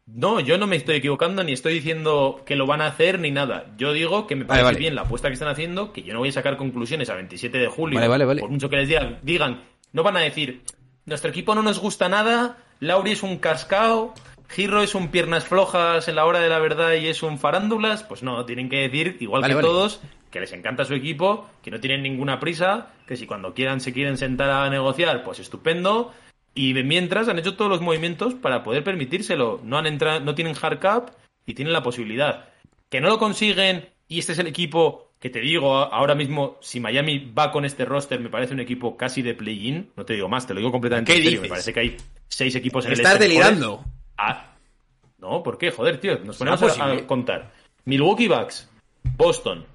No, 0.05 0.39
yo 0.39 0.57
no 0.57 0.65
me 0.65 0.75
estoy 0.75 0.95
equivocando 0.95 1.43
ni 1.43 1.53
estoy 1.53 1.73
diciendo 1.73 2.41
que 2.45 2.55
lo 2.55 2.65
van 2.65 2.81
a 2.81 2.87
hacer 2.87 3.19
ni 3.19 3.31
nada. 3.31 3.67
Yo 3.77 3.93
digo 3.93 4.25
que 4.25 4.35
me 4.35 4.45
parece 4.45 4.65
vale. 4.65 4.79
bien 4.79 4.95
la 4.95 5.01
apuesta 5.01 5.27
que 5.27 5.33
están 5.33 5.49
haciendo, 5.49 5.93
que 5.93 6.01
yo 6.01 6.13
no 6.13 6.19
voy 6.19 6.29
a 6.29 6.33
sacar 6.33 6.57
conclusiones 6.57 7.09
a 7.09 7.15
27 7.15 7.57
de 7.57 7.67
julio. 7.67 7.99
Vale, 7.99 8.07
vale, 8.07 8.25
vale. 8.25 8.41
Por 8.41 8.49
mucho 8.49 8.69
que 8.69 8.77
les 8.77 8.87
digan, 8.87 9.19
digan, 9.21 9.61
no 9.93 10.01
van 10.01 10.17
a 10.17 10.21
decir, 10.21 10.63
nuestro 11.05 11.29
equipo 11.29 11.53
no 11.53 11.61
nos 11.61 11.79
gusta 11.79 12.09
nada, 12.09 12.57
Lauri 12.79 13.11
es 13.11 13.23
un 13.23 13.37
cascao, 13.37 14.13
Giro 14.49 14.81
es 14.81 14.95
un 14.95 15.09
piernas 15.09 15.45
flojas 15.45 16.07
en 16.07 16.15
la 16.15 16.25
hora 16.25 16.39
de 16.39 16.49
la 16.49 16.59
verdad 16.59 16.93
y 16.93 17.07
es 17.07 17.21
un 17.21 17.37
farándulas. 17.37 18.03
Pues 18.03 18.23
no, 18.23 18.45
tienen 18.45 18.67
que 18.67 18.77
decir, 18.77 19.17
igual 19.19 19.43
que 19.45 19.53
todos, 19.55 20.01
que 20.31 20.39
les 20.39 20.51
encanta 20.53 20.85
su 20.85 20.95
equipo, 20.95 21.47
que 21.61 21.69
no 21.69 21.79
tienen 21.79 22.01
ninguna 22.01 22.39
prisa, 22.39 22.87
que 23.05 23.15
si 23.15 23.27
cuando 23.27 23.53
quieran 23.53 23.79
se 23.79 23.93
quieren 23.93 24.17
sentar 24.17 24.49
a 24.49 24.69
negociar, 24.69 25.23
pues 25.23 25.39
estupendo. 25.39 26.13
Y 26.55 26.73
mientras 26.73 27.27
han 27.27 27.39
hecho 27.39 27.55
todos 27.55 27.69
los 27.69 27.81
movimientos 27.81 28.33
para 28.33 28.63
poder 28.63 28.83
permitírselo. 28.83 29.61
No 29.63 29.77
han 29.77 29.85
entrado, 29.85 30.19
no 30.19 30.35
tienen 30.35 30.55
hard 30.59 30.79
cap 30.79 31.11
y 31.45 31.53
tienen 31.53 31.73
la 31.73 31.83
posibilidad. 31.83 32.49
Que 32.89 33.01
no 33.01 33.09
lo 33.09 33.19
consiguen 33.19 33.89
y 34.07 34.19
este 34.19 34.33
es 34.33 34.39
el 34.39 34.47
equipo 34.47 35.09
que 35.19 35.29
te 35.29 35.39
digo 35.39 35.75
ahora 35.75 36.15
mismo, 36.15 36.57
si 36.61 36.79
Miami 36.79 37.31
va 37.37 37.51
con 37.51 37.65
este 37.65 37.85
roster, 37.85 38.19
me 38.19 38.29
parece 38.29 38.53
un 38.53 38.61
equipo 38.61 38.95
casi 38.95 39.21
de 39.21 39.33
play-in. 39.33 39.91
No 39.95 40.05
te 40.05 40.13
digo 40.13 40.29
más, 40.29 40.47
te 40.47 40.53
lo 40.53 40.59
digo 40.59 40.71
completamente 40.71 41.13
¿Qué 41.13 41.21
serio. 41.21 41.41
Me 41.41 41.49
parece 41.49 41.73
que 41.73 41.79
hay 41.81 41.97
seis 42.27 42.55
equipos 42.55 42.85
en 42.85 42.93
el 42.93 42.97
Estás 42.99 43.13
este 43.13 43.27
delirando. 43.27 43.83
Ah, 44.17 44.55
no, 45.17 45.43
¿por 45.43 45.57
qué? 45.57 45.71
Joder, 45.71 45.99
tío, 45.99 46.19
nos 46.19 46.37
ponemos 46.37 46.59
¿Será 46.59 46.85
a, 46.85 46.93
a 46.93 47.07
contar. 47.07 47.51
Milwaukee 47.83 48.27
Bucks, 48.27 48.69
Boston, 49.17 49.65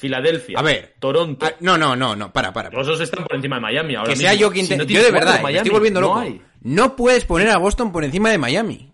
Filadelfia, 0.00 0.58
A 0.58 0.62
ver. 0.62 0.94
Toronto. 0.98 1.44
Ah, 1.46 1.52
no, 1.60 1.76
no, 1.78 1.94
no, 1.94 2.16
no, 2.16 2.32
para, 2.32 2.52
para. 2.52 2.70
Los 2.70 2.86
dos 2.86 3.00
están 3.00 3.22
por 3.24 3.36
encima 3.36 3.56
de 3.56 3.62
Miami 3.62 3.94
ahora 3.94 4.10
que 4.10 4.16
sea 4.16 4.34
yo 4.34 4.50
quien 4.50 4.64
Si 4.66 4.70
te... 4.70 4.78
no 4.78 4.84
yo 4.84 5.02
de 5.02 5.10
verdad, 5.10 5.42
me 5.42 5.54
estoy 5.56 5.70
volviendo 5.70 6.00
no 6.00 6.08
loco. 6.08 6.18
hay. 6.20 6.42
No 6.62 6.96
puedes 6.96 7.24
poner 7.24 7.50
a 7.50 7.58
Boston 7.58 7.92
por 7.92 8.02
encima 8.04 8.30
de 8.30 8.38
Miami. 8.38 8.92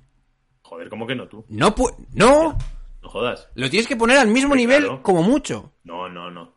Joder, 0.63 0.89
¿cómo 0.89 1.07
que 1.07 1.15
no 1.15 1.29
tú? 1.29 1.45
No 1.49 1.75
pu- 1.75 1.95
No, 2.13 2.59
No 3.03 3.09
jodas. 3.09 3.49
lo 3.55 3.71
tienes 3.71 3.87
que 3.87 3.97
poner 3.97 4.19
al 4.19 4.29
mismo 4.29 4.55
nivel 4.57 4.83
claro. 4.85 5.03
como 5.03 5.23
mucho. 5.23 5.73
No, 5.85 6.09
no, 6.09 6.31
no. 6.31 6.55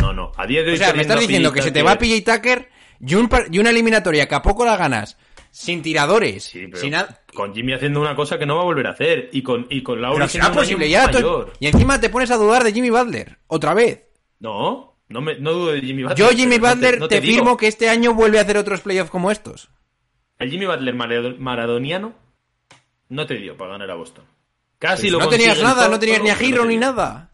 No, 0.00 0.12
no. 0.12 0.32
A 0.36 0.46
día 0.46 0.62
de 0.62 0.70
hoy 0.70 0.74
O 0.74 0.78
sea, 0.78 0.92
me 0.94 1.02
estás 1.02 1.20
diciendo 1.20 1.52
que 1.52 1.62
se 1.62 1.70
te 1.70 1.82
va 1.82 1.92
a 1.92 1.98
PJ 1.98 2.34
Tucker 2.36 2.68
y, 3.00 3.14
un 3.14 3.28
par- 3.28 3.46
y 3.52 3.58
una 3.60 3.70
eliminatoria 3.70 4.26
que 4.26 4.34
a 4.34 4.42
poco 4.42 4.64
la 4.64 4.76
ganas, 4.76 5.16
sin 5.54 5.82
tiradores, 5.82 6.44
Sí, 6.44 6.66
pero 6.66 6.78
sin 6.78 6.90
nada... 6.92 7.20
con 7.34 7.54
Jimmy 7.54 7.74
haciendo 7.74 8.00
una 8.00 8.16
cosa 8.16 8.38
que 8.38 8.46
no 8.46 8.56
va 8.56 8.62
a 8.62 8.64
volver 8.64 8.86
a 8.86 8.90
hacer. 8.90 9.28
Y 9.32 9.42
con, 9.42 9.66
y 9.70 9.82
con 9.82 9.98
Pero 10.00 10.12
siendo 10.14 10.28
será 10.28 10.52
posible, 10.52 10.88
ya 10.88 11.06
mayor. 11.06 11.52
Y 11.60 11.66
encima 11.66 12.00
te 12.00 12.08
pones 12.08 12.30
a 12.30 12.36
dudar 12.36 12.64
de 12.64 12.72
Jimmy 12.72 12.88
Butler, 12.90 13.38
otra 13.46 13.74
vez. 13.74 14.02
No, 14.40 14.96
no, 15.08 15.20
me, 15.20 15.38
no 15.38 15.52
dudo 15.52 15.72
de 15.72 15.82
Jimmy 15.82 16.02
Butler. 16.04 16.18
Yo, 16.18 16.30
Jimmy 16.30 16.58
no 16.58 16.68
Butler, 16.68 16.98
no 16.98 17.06
te, 17.06 17.20
firmo 17.20 17.56
que 17.58 17.68
este 17.68 17.88
año 17.90 18.14
vuelve 18.14 18.38
a 18.38 18.42
hacer 18.42 18.56
otros 18.56 18.80
playoffs 18.80 19.10
como 19.10 19.30
estos. 19.30 19.68
El 20.38 20.50
Jimmy 20.50 20.66
Butler 20.66 20.94
marado- 20.94 21.36
maradoniano 21.38 22.14
no 23.10 23.26
te 23.26 23.34
dio 23.34 23.56
para 23.56 23.72
ganar 23.72 23.90
a 23.90 23.94
Boston. 23.94 24.24
Casi 24.78 25.02
Pues 25.02 25.12
lo 25.12 25.18
no 25.20 25.28
tenías 25.28 25.62
nada, 25.62 25.82
todo, 25.82 25.90
no 25.92 25.98
tenías 26.00 26.22
ni 26.22 26.30
a 26.30 26.34
no 26.34 26.38
Giro 26.40 26.64
ni 26.64 26.76
nada. 26.78 27.30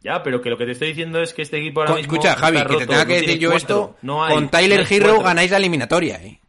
Ya, 0.00 0.22
pero 0.24 0.40
que 0.42 0.50
lo 0.50 0.58
que 0.58 0.64
te 0.64 0.72
estoy 0.72 0.88
diciendo 0.88 1.20
es 1.22 1.32
que 1.32 1.42
este 1.42 1.58
equipo 1.58 1.80
ahora 1.80 1.92
Con- 1.92 2.00
mismo 2.00 2.14
escucha, 2.14 2.34
Javi, 2.34 2.56
que 2.64 2.76
te 2.78 2.86
tenga 2.86 3.02
no 3.02 3.06
que 3.06 3.20
decir 3.20 3.38
yo 3.38 3.50
cuatro, 3.50 3.56
esto, 3.76 3.96
no 4.02 4.24
hay, 4.24 4.34
con 4.34 4.44
no 4.44 4.50
Tyler 4.50 4.80
hay 4.80 4.86
Hero 4.96 5.06
cuatro. 5.10 5.22
ganáis 5.24 5.50
la 5.52 5.56
eliminatoria, 5.58 6.16
eh. 6.24 6.40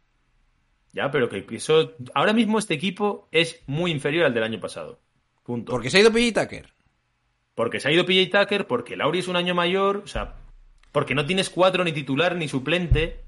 Ya, 0.94 1.10
pero 1.10 1.28
que 1.28 1.44
eso 1.50 1.92
ahora 2.14 2.32
mismo 2.32 2.58
este 2.58 2.74
equipo 2.74 3.28
es 3.32 3.60
muy 3.66 3.90
inferior 3.90 4.26
al 4.26 4.32
del 4.32 4.44
año 4.44 4.60
pasado. 4.60 5.00
Punto. 5.42 5.72
Porque 5.72 5.90
se 5.90 5.98
ha 5.98 6.00
ido 6.00 6.12
PJ 6.12 6.40
Tucker. 6.40 6.72
Porque 7.56 7.80
se 7.80 7.88
ha 7.88 7.92
ido 7.92 8.06
PJ 8.06 8.30
Tucker, 8.30 8.66
porque 8.68 8.96
Lauri 8.96 9.18
es 9.18 9.26
un 9.28 9.34
año 9.34 9.56
mayor, 9.56 10.02
o 10.04 10.06
sea, 10.06 10.36
porque 10.92 11.16
no 11.16 11.26
tienes 11.26 11.50
cuatro 11.50 11.82
ni 11.82 11.92
titular 11.92 12.36
ni 12.36 12.46
suplente. 12.46 13.24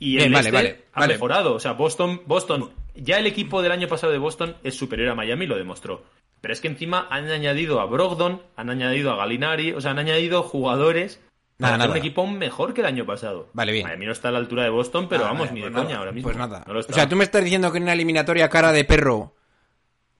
Y 0.00 0.16
Bien, 0.16 0.26
el 0.26 0.32
vale, 0.32 0.48
este 0.48 0.56
vale, 0.56 0.84
ha 0.92 1.00
vale. 1.00 1.14
mejorado. 1.14 1.54
O 1.54 1.60
sea, 1.60 1.72
Boston, 1.72 2.22
Boston, 2.26 2.70
ya 2.96 3.18
el 3.18 3.26
equipo 3.28 3.62
del 3.62 3.72
año 3.72 3.86
pasado 3.86 4.12
de 4.12 4.18
Boston 4.18 4.56
es 4.64 4.74
superior 4.76 5.10
a 5.10 5.14
Miami, 5.14 5.46
lo 5.46 5.56
demostró. 5.56 6.04
Pero 6.40 6.52
es 6.52 6.60
que 6.60 6.68
encima 6.68 7.06
han 7.10 7.30
añadido 7.30 7.80
a 7.80 7.86
Brogdon, 7.86 8.42
han 8.56 8.70
añadido 8.70 9.12
a 9.12 9.16
Galinari, 9.16 9.72
o 9.72 9.80
sea, 9.80 9.92
han 9.92 9.98
añadido 10.00 10.42
jugadores 10.42 11.20
Nada, 11.58 11.76
nada. 11.76 11.90
un 11.90 11.96
equipo 11.96 12.26
mejor 12.26 12.72
que 12.72 12.80
el 12.82 12.86
año 12.86 13.04
pasado. 13.04 13.48
Vale, 13.52 13.72
bien. 13.72 13.84
Miami 13.86 14.06
no 14.06 14.12
está 14.12 14.28
a 14.28 14.32
la 14.32 14.38
altura 14.38 14.62
de 14.62 14.70
Boston, 14.70 15.08
pero 15.08 15.24
Ah, 15.24 15.28
vamos, 15.28 15.48
vale, 15.48 15.52
ni 15.52 15.60
de 15.60 15.70
pues 15.70 15.74
coña 15.74 15.88
nada, 15.88 15.98
ahora 15.98 16.12
mismo. 16.12 16.26
Pues 16.28 16.36
nada. 16.36 16.64
No 16.66 16.78
o 16.78 16.82
sea, 16.82 17.08
tú 17.08 17.16
me 17.16 17.24
estás 17.24 17.42
diciendo 17.42 17.70
que 17.72 17.78
en 17.78 17.82
una 17.84 17.92
eliminatoria 17.94 18.48
cara 18.48 18.70
de 18.72 18.84
perro, 18.84 19.34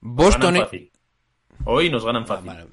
Nos 0.01 0.15
Boston... 0.15 0.57
e- 0.57 0.59
fácil. 0.61 0.91
Hoy 1.65 1.89
nos 1.89 2.03
ganan 2.05 2.25
fácil. 2.27 2.47
Vale. 2.47 2.65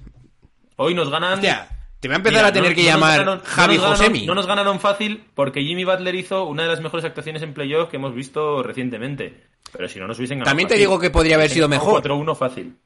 Hoy 0.76 0.94
nos 0.94 1.10
ganan. 1.10 1.34
Hostia, 1.34 1.68
te 2.00 2.08
voy 2.08 2.14
a 2.14 2.16
empezar 2.16 2.38
Mira, 2.40 2.48
a 2.48 2.52
tener 2.52 2.70
no- 2.70 2.74
que 2.76 2.82
no 2.82 2.88
nos 2.90 2.94
llamar 3.00 3.20
ganaron- 3.20 3.42
Javi 3.44 3.74
nos 3.76 3.84
ganaron- 3.84 3.96
Josemi. 3.98 4.26
No 4.26 4.34
nos 4.34 4.46
ganaron 4.46 4.80
fácil 4.80 5.24
porque 5.34 5.62
Jimmy 5.62 5.84
Butler 5.84 6.14
hizo 6.16 6.44
una 6.46 6.62
de 6.64 6.68
las 6.68 6.80
mejores 6.80 7.04
actuaciones 7.04 7.42
en 7.42 7.54
playoff 7.54 7.88
que 7.88 7.96
hemos 7.96 8.14
visto 8.14 8.62
recientemente. 8.64 9.44
Pero 9.72 9.88
si 9.88 9.98
no 10.00 10.06
nos 10.08 10.18
hubiesen 10.18 10.38
ganado. 10.38 10.50
También 10.50 10.68
te 10.68 10.74
fácil. 10.74 10.86
digo 10.88 10.98
que 10.98 11.10
podría 11.10 11.36
haber 11.36 11.50
sido 11.50 11.68
mejor. 11.68 12.02
4-1 12.02 12.34
fácil. 12.36 12.76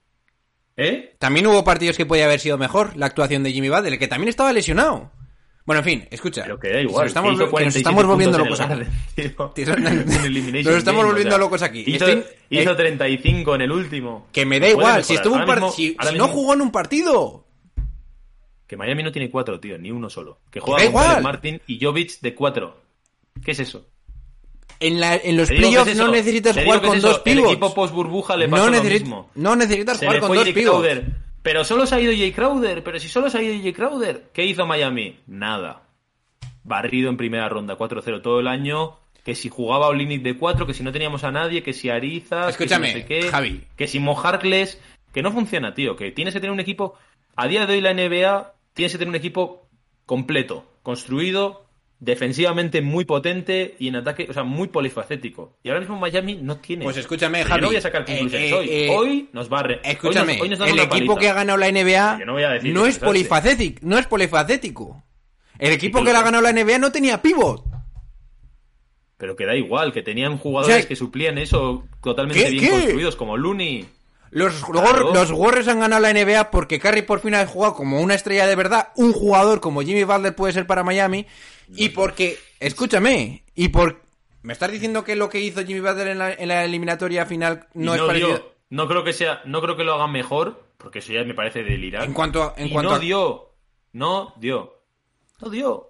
¿Eh? 0.77 1.17
También 1.19 1.47
hubo 1.47 1.63
partidos 1.65 1.97
que 1.97 2.07
podía 2.07 2.25
haber 2.27 2.41
sido 2.41 2.57
mejor 2.59 2.97
la 2.97 3.07
actuación 3.07 3.43
de 3.43 3.53
Jimmy 3.53 3.69
Butler, 3.71 3.99
que 3.99 4.09
también 4.09 4.29
estaba 4.29 4.53
lesionado. 4.53 5.11
Bueno, 5.71 5.79
en 5.79 5.85
fin, 5.85 6.09
escucha. 6.11 6.43
Pero 6.43 6.59
que 6.59 6.69
da 6.69 6.83
Nos 6.83 6.91
igual. 6.91 7.07
estamos, 7.07 7.31
que 7.35 7.39
nos 7.39 7.51
47 7.51 7.79
estamos 7.79 8.05
volviendo 8.07 8.39
locos 8.39 8.59
el 8.59 8.67
aquí. 8.67 10.63
Nos 10.65 10.75
estamos 10.77 11.05
volviendo 11.07 11.39
locos 11.39 11.63
aquí. 11.63 11.85
Hizo, 11.87 12.07
Estoy- 12.09 12.25
hizo 12.51 12.71
eh, 12.73 12.75
35 12.75 13.55
en 13.55 13.61
el 13.61 13.71
último. 13.71 14.27
Que 14.33 14.45
me 14.45 14.57
da 14.59 14.63
Puede 14.63 14.71
igual, 14.73 14.87
mejorar. 14.87 15.05
si 15.05 15.15
estuvo 15.15 15.35
un 15.35 15.41
Ahora 15.43 15.47
par- 15.55 15.61
mismo- 15.63 15.73
si, 15.77 15.95
ahora 15.97 16.11
si 16.11 16.19
no 16.19 16.27
jugó 16.27 16.55
en 16.55 16.61
un 16.63 16.73
partido. 16.73 17.45
Que 18.67 18.77
Miami 18.77 19.05
no 19.05 19.13
tiene 19.13 19.31
cuatro, 19.31 19.61
tío, 19.61 19.79
ni 19.79 19.93
uno 19.93 20.11
solo. 20.11 20.41
Que 20.51 20.59
juega 20.59 20.79
con 20.79 20.89
igual. 20.89 21.23
Martin 21.23 21.61
y 21.69 21.79
Jovic 21.85 22.19
de 22.21 22.35
cuatro. 22.35 22.81
¿Qué 23.45 23.53
es 23.53 23.61
eso? 23.61 23.87
En, 24.81 24.99
la, 24.99 25.15
en 25.15 25.37
los 25.37 25.49
playoffs 25.51 25.93
es 25.93 25.97
no 25.99 26.09
necesitas 26.09 26.57
jugar 26.57 26.81
es 26.83 26.89
con 26.89 27.01
dos 27.01 27.17
El 27.25 27.35
pivots. 27.35 27.53
equipo 27.53 27.75
post 27.75 27.95
burbuja 27.95 28.37
le 28.37 28.49
pasó 28.49 28.65
no, 28.65 28.71
lo 28.77 28.83
necesi- 28.83 29.01
mismo. 29.03 29.31
no 29.37 29.55
necesitas 29.55 29.99
Se 29.99 30.07
jugar 30.07 30.21
con 30.21 30.35
dos 30.35 30.49
pivots. 30.49 30.89
Pero 31.43 31.65
solo 31.65 31.87
se 31.87 31.95
ha 31.95 32.01
ido 32.01 32.13
Jay 32.13 32.33
Crowder. 32.33 32.83
Pero 32.83 32.99
si 32.99 33.09
solo 33.09 33.31
se 33.31 33.39
ha 33.39 33.43
ido 33.43 33.63
Jay 33.63 33.73
Crowder. 33.73 34.31
¿Qué 34.33 34.45
hizo 34.45 34.67
Miami? 34.67 35.19
Nada. 35.27 35.83
Barrido 36.65 37.09
en 37.09 37.17
primera 37.17 37.49
ronda, 37.49 37.79
4-0 37.79 38.21
todo 38.23 38.41
el 38.41 38.49
año. 38.49 38.99
Que 39.25 39.35
si 39.35 39.49
jugaba 39.49 39.89
Olinic 39.89 40.23
de 40.23 40.37
4, 40.37 40.67
que 40.67 40.75
si 40.75 40.83
no 40.83 40.93
teníamos 40.93 41.25
a 41.25 41.31
nadie, 41.31 41.63
que 41.63 41.73
si 41.73 41.91
Arizas, 41.91 42.51
Escúchame, 42.51 42.87
que 42.87 42.93
si 42.93 42.99
no 42.99 43.03
sé 43.03 43.07
qué, 43.07 43.31
Javi. 43.31 43.65
que 43.77 43.87
si 43.87 44.01
Mojarles, 44.01 44.81
que 45.13 45.23
no 45.23 45.31
funciona, 45.31 45.75
tío. 45.75 45.97
Que 45.97 46.11
tienes 46.11 46.33
que 46.35 46.41
tener 46.41 46.53
un 46.53 46.61
equipo. 46.61 46.95
A 47.37 47.47
día 47.47 47.67
de 47.67 47.75
hoy 47.75 47.81
la 47.81 47.93
NBA 47.93 48.55
tienes 48.73 48.93
que 48.93 48.99
tener 48.99 49.11
un 49.11 49.17
equipo 49.17 49.69
completo, 50.07 50.65
construido, 50.83 51.67
defensivamente 52.01 52.81
muy 52.81 53.05
potente 53.05 53.77
y 53.79 53.89
en 53.89 53.97
ataque, 53.97 54.27
o 54.29 54.33
sea, 54.33 54.43
muy 54.43 54.69
polifacético. 54.69 55.59
Y 55.63 55.69
ahora 55.69 55.81
mismo 55.81 55.99
Miami 55.99 56.37
no 56.37 56.57
tiene. 56.57 56.85
Pues 56.85 56.97
escúchame, 56.97 57.45
Javi. 57.45 57.61
Yo 57.61 57.63
no 57.63 57.67
voy 57.69 57.77
a 57.77 57.81
sacar 57.83 58.05
conclusiones 58.07 58.51
Eh, 58.51 58.55
eh, 58.55 58.55
hoy. 58.59 58.69
eh, 58.71 58.89
hoy 58.91 59.29
nos 59.33 59.49
barre. 59.51 59.81
Escúchame, 59.85 60.39
hoy 60.41 60.49
nos, 60.49 60.61
hoy 60.61 60.71
nos 60.71 60.79
el 60.79 60.85
equipo 60.85 61.17
que 61.17 61.29
ha 61.29 61.35
ganado 61.35 61.59
la 61.59 61.71
NBA 61.71 62.19
no 62.25 62.35
decir 62.55 62.77
es 62.89 62.99
polifacético, 62.99 63.81
no 63.87 63.99
es 63.99 64.07
polifacético. 64.07 65.03
El 65.59 65.73
equipo 65.73 65.99
Sí, 65.99 66.07
que 66.07 66.13
la 66.13 66.21
ha 66.21 66.23
ganado 66.23 66.43
la 66.43 66.53
NBA 66.53 66.79
no 66.79 66.91
tenía 66.91 67.21
pivot. 67.21 67.65
Pero 69.19 69.37
que 69.37 69.45
da 69.45 69.55
igual, 69.55 69.93
que 69.93 70.01
tenían 70.01 70.39
jugadores 70.39 70.77
O 70.77 70.79
sea, 70.81 70.89
que 70.89 70.97
suplían 70.97 71.37
eso 71.37 71.85
totalmente 72.03 72.43
¿qué? 72.43 72.51
bien 72.51 72.65
¿Qué? 72.65 72.71
construidos, 72.71 73.17
como 73.17 73.37
Looney. 73.37 73.87
Los, 74.31 74.65
Claro. 74.65 75.13
los 75.13 75.31
Warriors 75.33 75.67
han 75.69 75.81
ganado 75.81 76.01
la 76.03 76.11
NBA 76.13 76.51
porque 76.53 76.79
Curry 76.79 77.03
por 77.03 77.21
fin 77.21 77.35
ha 77.35 77.45
jugado 77.47 77.75
como 77.75 78.01
una 78.01 78.15
estrella 78.15 78.47
de 78.47 78.55
verdad, 78.55 78.89
un 78.97 79.13
jugador 79.13 79.61
como 79.61 79.83
Jimmy 79.83 80.05
Butler 80.05 80.35
puede 80.37 80.53
ser 80.53 80.67
para 80.69 80.85
Miami, 80.85 81.27
y 81.75 81.89
porque, 81.91 82.39
escúchame, 82.61 83.45
y 83.55 83.69
por... 83.69 84.03
¿Me 84.43 84.53
estás 84.53 84.71
diciendo 84.71 85.05
que 85.05 85.17
lo 85.17 85.29
que 85.29 85.41
hizo 85.41 85.65
Jimmy 85.65 85.81
Butler 85.81 86.09
en 86.09 86.19
la, 86.19 86.33
en 86.33 86.49
la 86.49 86.65
eliminatoria 86.65 87.27
final 87.27 87.67
no, 87.75 87.93
es 87.95 87.99
dio- 88.01 88.07
parecido? 88.07 88.53
no 88.71 88.87
creo 88.89 89.03
que 89.05 89.13
sea, 89.13 89.43
no 89.45 89.61
creo 89.61 89.77
que 89.77 89.85
lo 89.85 89.95
hagan 89.95 90.13
mejor, 90.13 90.63
porque 90.79 91.01
eso 91.01 91.13
ya 91.13 91.25
me 91.25 91.35
parece 91.35 91.63
delirar. 91.65 92.05
En 92.05 92.13
cuanto 92.15 92.43
a- 92.45 92.55
en 92.57 92.69
Y 92.69 92.71
cuanto 92.71 92.91
no 92.91 92.97
a- 92.97 93.01
dio, 93.01 93.51
no 93.93 94.35
dio, 94.39 94.75
no 95.41 95.51
dio. 95.51 95.89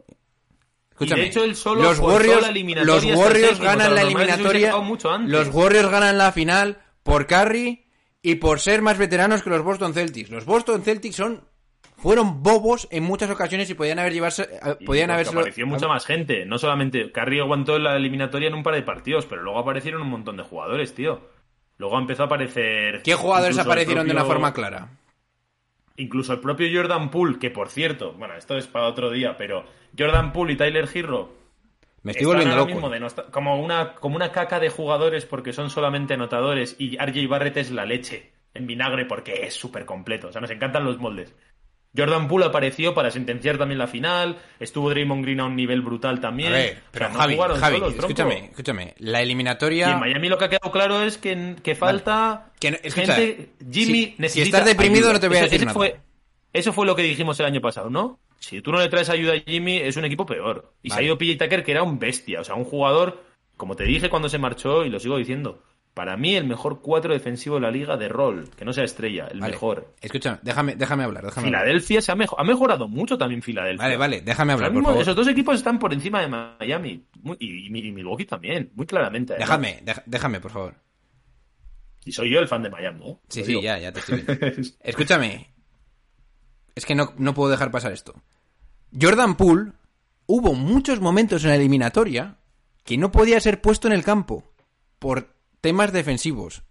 Escúchame, 0.92 1.20
Y 1.20 1.24
de 1.24 1.28
hecho, 1.30 1.44
él 1.44 1.54
solo 1.56 1.82
los 1.82 1.98
Warriors, 1.98 2.42
la 2.42 2.48
eliminatoria 2.48 2.94
los 3.12 3.18
Warriors 3.18 3.60
ganan 3.60 3.94
la 3.94 4.02
eliminatoria, 4.02 4.68
acabado 4.68 4.84
mucho 4.88 5.10
antes. 5.10 5.30
los 5.30 5.54
Warriors 5.54 5.90
ganan 5.90 6.18
la 6.18 6.32
final 6.32 6.82
por 7.02 7.26
Curry 7.26 7.84
y 8.22 8.36
por 8.36 8.60
ser 8.60 8.82
más 8.82 8.98
veteranos 8.98 9.42
que 9.42 9.50
los 9.50 9.62
Boston 9.62 9.94
Celtics. 9.94 10.30
Los 10.30 10.44
Boston 10.44 10.82
Celtics 10.82 11.16
son 11.16 11.42
fueron 11.96 12.42
bobos 12.42 12.88
en 12.90 13.02
muchas 13.02 13.30
ocasiones 13.30 13.68
y 13.68 13.74
podían 13.74 13.98
haber 13.98 14.14
llevarse, 14.14 14.42
eh, 14.42 14.76
Y 14.80 14.86
podían 14.86 15.10
haberse 15.10 15.32
apareció 15.32 15.66
mucha 15.66 15.86
más 15.86 16.06
gente. 16.06 16.46
No 16.46 16.58
solamente 16.58 17.12
Curry 17.12 17.40
aguantó 17.40 17.78
la 17.78 17.96
eliminatoria 17.96 18.48
en 18.48 18.54
un 18.54 18.62
par 18.62 18.74
de 18.74 18.82
partidos, 18.82 19.26
pero 19.26 19.42
luego 19.42 19.58
aparecieron 19.58 20.00
un 20.02 20.08
montón 20.08 20.36
de 20.36 20.42
jugadores, 20.42 20.94
tío. 20.94 21.20
Luego 21.76 21.98
empezó 21.98 22.22
a 22.22 22.26
aparecer. 22.26 23.02
¿Qué 23.02 23.14
jugadores 23.14 23.58
aparecieron 23.58 24.06
de 24.06 24.12
una 24.12 24.24
forma 24.24 24.52
clara? 24.52 24.88
Incluso 25.96 26.32
el 26.32 26.40
propio 26.40 26.68
Jordan 26.72 27.10
Poole, 27.10 27.38
que 27.38 27.50
por 27.50 27.68
cierto, 27.68 28.14
bueno, 28.14 28.34
esto 28.34 28.56
es 28.56 28.66
para 28.66 28.86
otro 28.86 29.10
día, 29.10 29.36
pero 29.36 29.64
Jordan 29.98 30.32
Poole 30.32 30.54
y 30.54 30.56
Tyler 30.56 30.88
Hero 30.92 31.39
Me 32.02 32.12
estoy 32.12 32.22
están 32.24 32.26
volviendo 32.36 32.54
ahora 32.54 32.62
loco. 32.70 32.74
mismo 32.74 32.90
de 32.90 33.00
no 33.00 33.06
estar- 33.06 33.30
como 33.30 33.60
una 33.60 33.94
como 33.94 34.16
una 34.16 34.32
caca 34.32 34.58
de 34.60 34.68
jugadores 34.70 35.26
porque 35.26 35.52
son 35.52 35.68
solamente 35.70 36.14
anotadores 36.14 36.76
y 36.78 36.96
RJ 36.96 37.26
Barrett 37.28 37.56
es 37.58 37.70
la 37.70 37.84
leche 37.84 38.32
en 38.54 38.66
vinagre 38.66 39.04
porque 39.06 39.44
es 39.46 39.54
súper 39.54 39.84
completo. 39.84 40.28
O 40.28 40.32
sea, 40.32 40.40
nos 40.40 40.50
encantan 40.50 40.84
los 40.84 40.98
moldes. 40.98 41.34
Jordan 41.96 42.28
Poole 42.28 42.46
apareció 42.46 42.94
para 42.94 43.10
sentenciar 43.10 43.58
también 43.58 43.78
la 43.78 43.88
final. 43.88 44.38
Estuvo 44.60 44.90
Draymond 44.90 45.24
Green 45.24 45.40
a 45.40 45.46
un 45.46 45.56
nivel 45.56 45.82
brutal 45.82 46.20
también. 46.20 46.52
A 46.52 46.56
ver, 46.56 46.70
O 46.70 46.72
sea, 46.74 46.82
pero 46.92 47.08
no 47.08 47.18
Javi, 47.18 47.36
solos, 47.78 47.94
escúchame, 47.98 48.44
escúchame. 48.46 48.94
La 48.98 49.18
Y 49.20 49.24
eliminatoria... 49.24 49.90
en 49.90 49.98
Miami 49.98 50.28
lo 50.28 50.38
que 50.38 50.44
ha 50.44 50.48
quedado 50.48 50.70
claro 50.70 51.02
es 51.02 51.18
que, 51.18 51.56
que 51.62 51.74
falta 51.74 52.52
Que 52.60 52.70
no- 52.70 52.76
escucha, 52.82 53.14
gente. 53.16 53.50
Jimmy 53.70 53.92
si- 54.04 54.04
si 54.12 54.14
necesita. 54.18 54.58
estás 54.58 54.64
deprimido, 54.66 55.06
ayuda. 55.06 55.12
no 55.14 55.20
te 55.20 55.28
voy 55.28 55.36
a 55.38 55.40
Eso- 55.40 55.50
decir 55.50 55.66
nada. 55.66 55.74
Fue, 55.74 56.00
eso 56.52 56.72
fue 56.72 56.86
lo 56.86 56.94
que 56.94 57.02
dijimos 57.02 57.40
el 57.40 57.46
año 57.46 57.60
pasado, 57.60 57.90
¿no? 57.90 58.20
Si 58.40 58.60
tú 58.62 58.72
no 58.72 58.80
le 58.80 58.88
traes 58.88 59.08
ayuda 59.10 59.34
a 59.34 59.38
Jimmy, 59.40 59.76
es 59.76 59.96
un 59.96 60.04
equipo 60.06 60.26
peor. 60.26 60.72
Y 60.82 60.90
se 60.90 60.98
ha 60.98 61.02
ido 61.02 61.16
PJ 61.18 61.36
Tucker, 61.44 61.62
que 61.62 61.70
era 61.70 61.82
un 61.84 61.98
bestia. 61.98 62.40
O 62.40 62.44
sea, 62.44 62.54
un 62.56 62.64
jugador, 62.64 63.22
como 63.56 63.76
te 63.76 63.84
dije 63.84 64.10
cuando 64.10 64.28
se 64.28 64.38
marchó, 64.38 64.84
y 64.84 64.88
lo 64.90 64.98
sigo 64.98 65.16
diciendo. 65.18 65.62
Para 65.92 66.16
mí, 66.16 66.36
el 66.36 66.44
mejor 66.46 66.80
cuatro 66.82 67.12
defensivo 67.12 67.56
de 67.56 67.62
la 67.62 67.70
liga 67.70 67.96
de 67.96 68.08
rol. 68.08 68.48
Que 68.56 68.64
no 68.64 68.72
sea 68.72 68.84
estrella, 68.84 69.26
el 69.30 69.40
Vale, 69.40 69.52
mejor. 69.52 69.92
Escúchame, 70.00 70.38
déjame, 70.40 70.76
déjame 70.76 71.02
hablar, 71.04 71.24
déjame 71.24 71.48
hablar. 71.48 71.62
Filadelfia 71.62 72.00
se 72.00 72.12
ha, 72.12 72.16
ha 72.38 72.44
mejorado 72.44 72.88
mucho 72.88 73.18
también 73.18 73.42
Filadelfia. 73.42 73.84
Vale, 73.84 73.96
vale, 73.96 74.20
déjame 74.22 74.52
hablar, 74.52 74.68
Ahora 74.68 74.72
por 74.74 74.80
mismo, 74.82 74.88
favor. 74.90 75.02
Esos 75.02 75.16
dos 75.16 75.28
equipos 75.28 75.56
están 75.56 75.78
por 75.80 75.92
encima 75.92 76.22
de 76.22 76.28
Miami. 76.28 77.04
Muy- 77.22 77.36
y, 77.40 77.66
y- 77.76 77.88
y 77.88 77.92
Milwaukee 77.92 78.24
también, 78.24 78.70
muy 78.74 78.86
claramente. 78.86 79.34
además. 79.34 79.48
Déjame, 79.60 79.82
déjame, 80.06 80.40
por 80.40 80.52
favor. 80.52 80.74
Y 82.04 82.12
soy 82.12 82.30
yo 82.30 82.38
el 82.40 82.48
fan 82.48 82.62
de 82.62 82.70
Miami, 82.70 83.10
¿eh? 83.10 83.16
Sí, 83.28 83.44
sí, 83.44 83.60
ya, 83.60 83.78
ya 83.78 83.92
te 83.92 83.98
estoy 84.00 84.20
viendo. 84.26 84.46
Escúchame. 84.80 85.50
Es 86.80 86.86
que 86.86 86.94
no, 86.94 87.12
no 87.18 87.34
puedo 87.34 87.50
dejar 87.50 87.70
pasar 87.70 87.92
esto. 87.92 88.14
Jordan 88.98 89.36
Poole 89.36 89.72
hubo 90.24 90.54
muchos 90.54 90.98
momentos 90.98 91.44
en 91.44 91.50
la 91.50 91.56
eliminatoria 91.56 92.38
que 92.84 92.96
no 92.96 93.12
podía 93.12 93.38
ser 93.38 93.60
puesto 93.60 93.86
en 93.86 93.92
el 93.92 94.02
campo 94.02 94.50
por 94.98 95.34
temas 95.60 95.92
defensivos. 95.92 96.62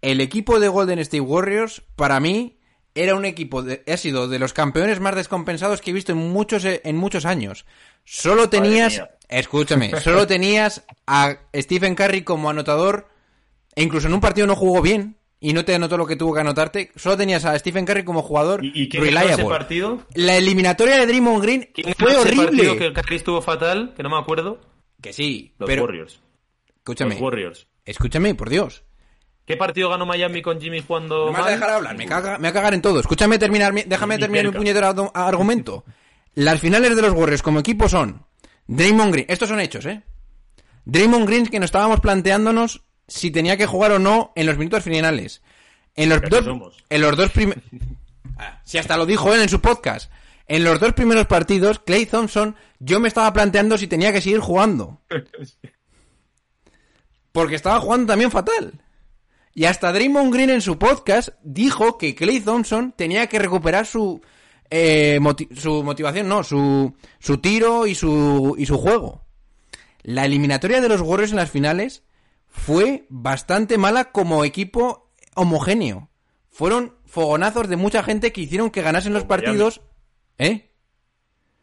El 0.00 0.20
equipo 0.20 0.60
de 0.60 0.68
Golden 0.68 1.00
State 1.00 1.20
Warriors, 1.20 1.82
para 1.96 2.20
mí, 2.20 2.60
era 2.94 3.16
un 3.16 3.24
equipo, 3.24 3.62
de- 3.64 3.82
ha 3.92 3.96
sido 3.96 4.28
de 4.28 4.38
los 4.38 4.52
campeones 4.52 5.00
más 5.00 5.16
descompensados 5.16 5.80
que 5.80 5.90
he 5.90 5.94
visto 5.94 6.12
en 6.12 6.18
muchos, 6.18 6.62
en 6.64 6.96
muchos 6.96 7.24
años. 7.26 7.66
Solo 8.04 8.48
tenías, 8.48 9.02
escúchame, 9.28 9.90
solo 10.00 10.28
tenías 10.28 10.84
a 11.04 11.36
Stephen 11.52 11.96
Curry 11.96 12.22
como 12.22 12.48
anotador 12.48 13.08
e 13.74 13.82
incluso 13.82 14.06
en 14.06 14.14
un 14.14 14.20
partido 14.20 14.46
no 14.46 14.54
jugó 14.54 14.82
bien 14.82 15.17
y 15.40 15.52
no 15.52 15.64
te 15.64 15.74
anotó 15.74 15.96
lo 15.96 16.06
que 16.06 16.16
tuvo 16.16 16.34
que 16.34 16.40
anotarte. 16.40 16.90
Solo 16.96 17.16
tenías 17.16 17.44
a 17.44 17.58
Stephen 17.58 17.84
Curry 17.86 18.04
como 18.04 18.22
jugador 18.22 18.64
¿Y, 18.64 18.72
y 18.74 18.88
ganó 18.88 19.04
ese 19.04 19.14
reliable. 19.14 19.44
partido? 19.46 20.02
La 20.14 20.36
eliminatoria 20.36 20.96
de 20.98 21.06
Draymond 21.06 21.42
Green 21.42 21.70
¿Quién 21.72 21.94
fue 21.98 22.08
ganó 22.12 22.24
ese 22.24 22.36
partido 22.36 22.72
horrible. 22.72 22.78
que 22.78 22.92
Curry 22.92 23.16
estuvo 23.16 23.40
fatal, 23.42 23.94
que 23.96 24.02
no 24.02 24.10
me 24.10 24.18
acuerdo. 24.18 24.60
Que 25.00 25.12
sí, 25.12 25.54
Los 25.58 25.68
pero 25.68 25.84
Warriors. 25.84 26.20
escúchame, 26.78 27.14
Los 27.14 27.22
Warriors. 27.22 27.66
escúchame, 27.84 28.34
por 28.34 28.50
Dios. 28.50 28.82
¿Qué 29.46 29.56
partido 29.56 29.88
ganó 29.88 30.04
Miami 30.04 30.42
con 30.42 30.60
Jimmy 30.60 30.82
jugando 30.86 31.26
No 31.26 31.32
me 31.32 31.38
vas 31.38 31.46
a 31.46 31.50
dejar 31.52 31.70
hablar, 31.70 31.96
me, 31.96 32.06
caga- 32.06 32.36
me 32.38 32.48
va 32.48 32.50
a 32.50 32.52
cagar 32.52 32.74
en 32.74 32.82
todo. 32.82 33.00
Escúchame 33.00 33.38
terminar, 33.38 33.72
mi- 33.72 33.84
déjame 33.84 34.16
Ni 34.16 34.20
terminar 34.20 34.44
mi 34.44 34.48
cerca. 34.50 34.58
puñetero 34.58 34.86
argu- 34.88 35.10
argumento. 35.14 35.84
Las 36.34 36.60
finales 36.60 36.94
de 36.96 37.00
los 37.02 37.12
Warriors 37.12 37.42
como 37.42 37.60
equipo 37.60 37.88
son 37.88 38.26
Draymond 38.66 39.12
Green, 39.12 39.26
estos 39.30 39.48
son 39.48 39.60
hechos, 39.60 39.86
¿eh? 39.86 40.02
Draymond 40.84 41.26
Green 41.26 41.46
que 41.46 41.58
nos 41.60 41.66
estábamos 41.68 42.00
planteándonos 42.00 42.82
si 43.08 43.30
tenía 43.32 43.56
que 43.56 43.66
jugar 43.66 43.90
o 43.92 43.98
no 43.98 44.32
en 44.36 44.46
los 44.46 44.56
minutos 44.58 44.84
finales. 44.84 45.42
En 45.96 46.08
los 46.10 46.20
dos, 46.30 46.44
en 46.90 47.00
los 47.00 47.16
dos 47.16 47.30
primeros, 47.32 47.64
si 48.64 48.78
hasta 48.78 48.96
lo 48.96 49.06
dijo 49.06 49.34
él 49.34 49.40
en 49.42 49.48
su 49.48 49.60
podcast. 49.60 50.10
En 50.46 50.62
los 50.64 50.78
dos 50.80 50.92
primeros 50.92 51.26
partidos, 51.26 51.80
Clay 51.80 52.06
Thompson, 52.06 52.54
yo 52.78 53.00
me 53.00 53.08
estaba 53.08 53.32
planteando 53.32 53.76
si 53.76 53.86
tenía 53.88 54.12
que 54.12 54.20
seguir 54.20 54.38
jugando. 54.40 55.00
Porque 57.32 57.54
estaba 57.54 57.80
jugando 57.80 58.06
también 58.12 58.30
fatal. 58.30 58.72
Y 59.54 59.64
hasta 59.64 59.92
Draymond 59.92 60.32
Green 60.32 60.50
en 60.50 60.62
su 60.62 60.78
podcast 60.78 61.30
dijo 61.42 61.98
que 61.98 62.14
Clay 62.14 62.40
Thompson 62.40 62.92
tenía 62.96 63.26
que 63.26 63.38
recuperar 63.38 63.86
su 63.86 64.20
eh, 64.70 65.18
moti- 65.20 65.48
su 65.56 65.82
motivación, 65.82 66.28
no, 66.28 66.44
su, 66.44 66.94
su 67.18 67.38
tiro 67.38 67.86
y 67.86 67.94
su, 67.94 68.54
y 68.58 68.66
su 68.66 68.78
juego. 68.78 69.24
La 70.02 70.24
eliminatoria 70.24 70.80
de 70.80 70.88
los 70.88 71.00
Warriors 71.00 71.32
en 71.32 71.36
las 71.38 71.50
finales 71.50 72.02
fue 72.58 73.06
bastante 73.08 73.78
mala 73.78 74.12
como 74.12 74.44
equipo 74.44 75.10
homogéneo. 75.34 76.08
Fueron 76.50 76.96
fogonazos 77.06 77.68
de 77.68 77.76
mucha 77.76 78.02
gente 78.02 78.32
que 78.32 78.40
hicieron 78.42 78.70
que 78.70 78.82
ganasen 78.82 79.12
los 79.12 79.24
Miami. 79.26 79.42
partidos. 79.44 79.80
¿Eh? 80.38 80.70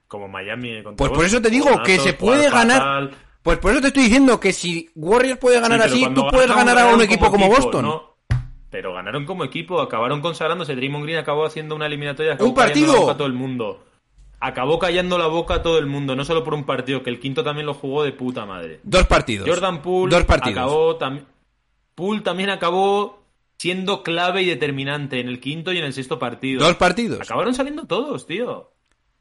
Como 0.07 0.27
Miami. 0.27 0.81
contra 0.83 0.95
Pues 0.95 1.11
por 1.11 1.25
eso 1.25 1.41
te 1.41 1.49
digo 1.49 1.83
que 1.83 1.99
se 1.99 2.13
puede 2.13 2.49
ganar. 2.49 2.79
fatal. 2.79 3.11
Pues 3.43 3.59
por 3.59 3.71
eso 3.71 3.81
te 3.81 3.87
estoy 3.87 4.03
diciendo 4.03 4.39
que 4.39 4.53
si 4.53 4.89
Warriors 4.95 5.37
puede 5.39 5.59
ganar 5.59 5.87
Sí, 5.89 6.03
así, 6.03 6.13
tú 6.15 6.25
puedes 6.31 6.47
ganar 6.47 6.77
a 6.79 6.87
un 6.87 7.01
equipo 7.01 7.29
como, 7.29 7.47
Boston. 7.47 7.85
¿no? 7.85 8.15
Pero 8.71 8.93
ganaron 8.93 9.25
como 9.25 9.43
equipo, 9.43 9.79
acabaron 9.81 10.19
consagrándose. 10.21 10.75
Draymond 10.75 11.03
Green 11.05 11.19
acabó 11.19 11.45
haciendo 11.45 11.75
una 11.75 11.85
eliminatoria. 11.85 12.37
¡Un 12.39 12.53
partido! 12.53 12.93
la 12.93 12.99
boca 13.01 13.11
a 13.13 13.17
todo 13.17 13.27
el 13.27 13.33
mundo. 13.33 13.85
Acabó 14.39 14.77
callando 14.79 15.17
la 15.17 15.27
boca 15.27 15.55
a 15.55 15.61
todo 15.63 15.79
el 15.79 15.85
mundo, 15.87 16.15
no 16.15 16.25
solo 16.25 16.43
por 16.43 16.53
un 16.53 16.65
partido, 16.65 17.01
que 17.03 17.09
el 17.09 17.19
quinto 17.19 17.43
también 17.43 17.65
lo 17.65 17.73
jugó 17.73 18.03
de 18.03 18.11
puta 18.11 18.45
madre. 18.45 18.79
Dos 18.83 19.05
partidos. 19.07 19.47
Jordan 19.47 19.81
Poole 19.81 20.13
Dos 20.15 20.25
partidos. 20.25 20.57
acabó 20.59 20.95
también. 20.97 21.25
Poole 21.95 22.21
también 22.21 22.49
acabó 22.49 23.23
siendo 23.57 24.03
clave 24.03 24.41
y 24.43 24.45
determinante 24.47 25.19
en 25.21 25.29
el 25.29 25.39
quinto 25.39 25.71
y 25.71 25.77
en 25.77 25.85
el 25.85 25.93
sexto 25.93 26.19
partido. 26.19 26.63
Dos 26.63 26.75
partidos. 26.75 27.21
Acabaron 27.21 27.55
saliendo 27.55 27.85
todos, 27.85 28.27
tío. 28.27 28.71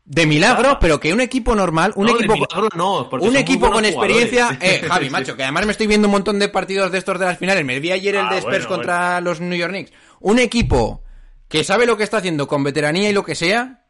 De 0.05 0.27
milagro, 0.27 0.71
Ah. 0.73 0.79
pero 0.81 1.01
que 1.01 1.15
un 1.15 1.21
equipo 1.23 1.55
normal, 1.55 1.93
un 1.97 2.05
No, 2.07 2.13
de 2.13 2.19
equipo, 2.19 2.35
milagro 2.35 2.69
no, 2.77 3.09
un 3.11 3.37
equipo 3.37 3.71
con 3.71 3.87
experiencia, 3.87 4.59
eh, 4.61 4.83
Javi, 4.87 5.09
macho, 5.11 5.35
que 5.37 5.45
además 5.45 5.65
me 5.65 5.73
estoy 5.73 5.87
viendo 5.87 6.09
un 6.09 6.13
montón 6.13 6.39
de 6.39 6.49
partidos 6.51 6.93
de 6.93 6.99
estos 6.99 7.19
de 7.19 7.25
las 7.25 7.39
finales. 7.39 7.65
Me 7.65 7.81
vi 7.81 7.93
ayer 7.93 8.17
el 8.17 8.27
Ah, 8.27 8.31
de 8.31 8.39
Spurs 8.39 8.67
bueno, 8.67 8.69
contra 8.69 9.21
los 9.23 9.41
New 9.41 9.57
York 9.57 9.73
Knicks. 9.73 9.93
Un 10.21 10.41
equipo 10.41 11.03
que 11.49 11.65
sabe 11.65 11.87
lo 11.87 11.97
que 11.97 12.03
está 12.05 12.19
haciendo 12.19 12.47
con 12.49 12.63
veteranía 12.65 13.09
y 13.09 13.13
lo 13.15 13.25
que 13.25 13.35
sea, 13.35 13.84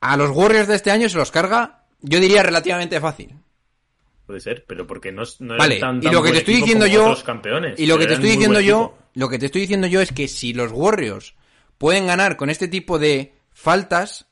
a 0.00 0.16
los 0.16 0.30
Warriors 0.30 0.68
de 0.68 0.76
este 0.76 0.90
año 0.90 1.08
se 1.08 1.18
los 1.18 1.30
carga, 1.30 1.84
yo 2.00 2.20
diría 2.20 2.42
relativamente 2.42 3.00
fácil. 3.00 3.34
Puede 4.26 4.40
ser, 4.40 4.64
pero 4.66 4.86
porque 4.86 5.12
no, 5.12 5.22
no 5.38 5.54
eran 5.54 5.58
Vale, 5.58 5.78
tan, 5.78 6.02
y 6.02 6.08
lo 6.08 6.22
que 6.22 6.32
te 6.32 6.38
estoy 6.38 6.56
diciendo 6.56 6.86
yo 6.86 7.16
campeones, 7.24 7.78
y 7.78 7.86
lo 7.86 7.96
que 7.96 8.06
te 8.06 8.14
estoy 8.14 8.30
diciendo 8.30 8.60
yo, 8.60 8.86
equipo. 8.86 9.08
lo 9.14 9.28
que 9.28 9.38
te 9.38 9.46
estoy 9.46 9.60
diciendo 9.62 9.86
yo 9.86 10.00
es 10.00 10.12
que 10.12 10.26
si 10.26 10.52
los 10.52 10.72
Warriors 10.72 11.34
pueden 11.78 12.06
ganar 12.06 12.36
con 12.36 12.50
este 12.50 12.66
tipo 12.66 12.98
de 12.98 13.34
faltas, 13.52 14.26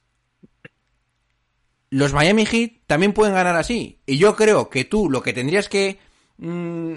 los 1.91 2.13
Miami 2.13 2.45
Heat 2.45 2.73
también 2.89 3.13
pueden 3.13 3.35
ganar 3.35 3.55
así. 3.55 4.01
Y 4.05 4.19
yo 4.19 4.35
creo 4.35 4.69
que 4.69 4.85
tú 4.85 5.09
lo 5.09 5.23
que 5.23 5.33
tendrías 5.33 5.69
que 5.69 6.01
mm, 6.39 6.97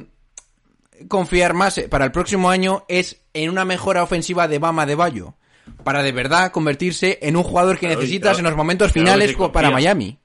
confiar 1.08 1.54
más 1.54 1.80
para 1.90 2.06
el 2.06 2.12
próximo 2.12 2.50
año 2.50 2.84
es 2.88 3.22
en 3.34 3.52
una 3.52 3.64
mejora 3.64 4.02
ofensiva 4.02 4.48
de 4.48 4.58
Bama 4.58 4.88
de 4.88 4.96
Bayo. 4.96 5.36
Para 5.84 6.04
de 6.04 6.12
verdad 6.12 6.52
convertirse 6.52 7.20
en 7.22 7.36
un 7.38 7.44
jugador 7.44 7.76
que 7.78 7.88
Claro, 7.88 8.00
necesitas 8.02 8.32
claro, 8.32 8.40
en 8.40 8.46
los 8.46 8.56
momentos 8.56 8.92
finales 8.92 9.36
para. 9.54 9.72
Miami. 9.72 10.18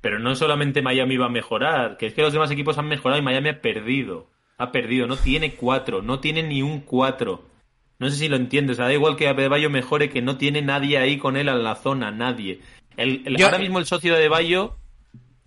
Pero 0.00 0.18
no 0.18 0.34
solamente 0.34 0.80
Miami 0.82 1.16
va 1.18 1.26
a 1.26 1.30
mejorar, 1.30 1.96
que 1.98 2.06
es 2.06 2.14
que 2.14 2.22
los 2.22 2.32
demás 2.32 2.50
equipos 2.50 2.78
han 2.78 2.88
mejorado 2.88 3.20
y 3.20 3.24
Miami 3.24 3.50
ha 3.50 3.60
perdido. 3.60 4.28
Ha 4.56 4.72
perdido, 4.72 5.06
no 5.06 5.16
tiene 5.16 5.54
cuatro, 5.54 6.02
no 6.02 6.20
tiene 6.20 6.42
ni 6.42 6.62
un 6.62 6.80
cuatro. 6.80 7.46
No 7.98 8.08
sé 8.08 8.16
si 8.16 8.28
lo 8.28 8.36
entiendes, 8.36 8.74
o 8.74 8.76
sea, 8.78 8.86
da 8.86 8.94
igual 8.94 9.16
que 9.16 9.28
Adebayo 9.28 9.68
mejore, 9.68 10.08
que 10.08 10.22
no 10.22 10.38
tiene 10.38 10.62
nadie 10.62 10.96
ahí 10.98 11.18
con 11.18 11.36
él 11.36 11.48
en 11.48 11.62
la 11.62 11.74
zona, 11.76 12.10
nadie. 12.10 12.60
El, 12.96 13.22
el- 13.26 13.36
Yo- 13.36 13.46
ahora 13.46 13.58
mismo 13.58 13.78
el 13.78 13.84
socio 13.86 14.12
de 14.12 14.18
Adebayo, 14.20 14.76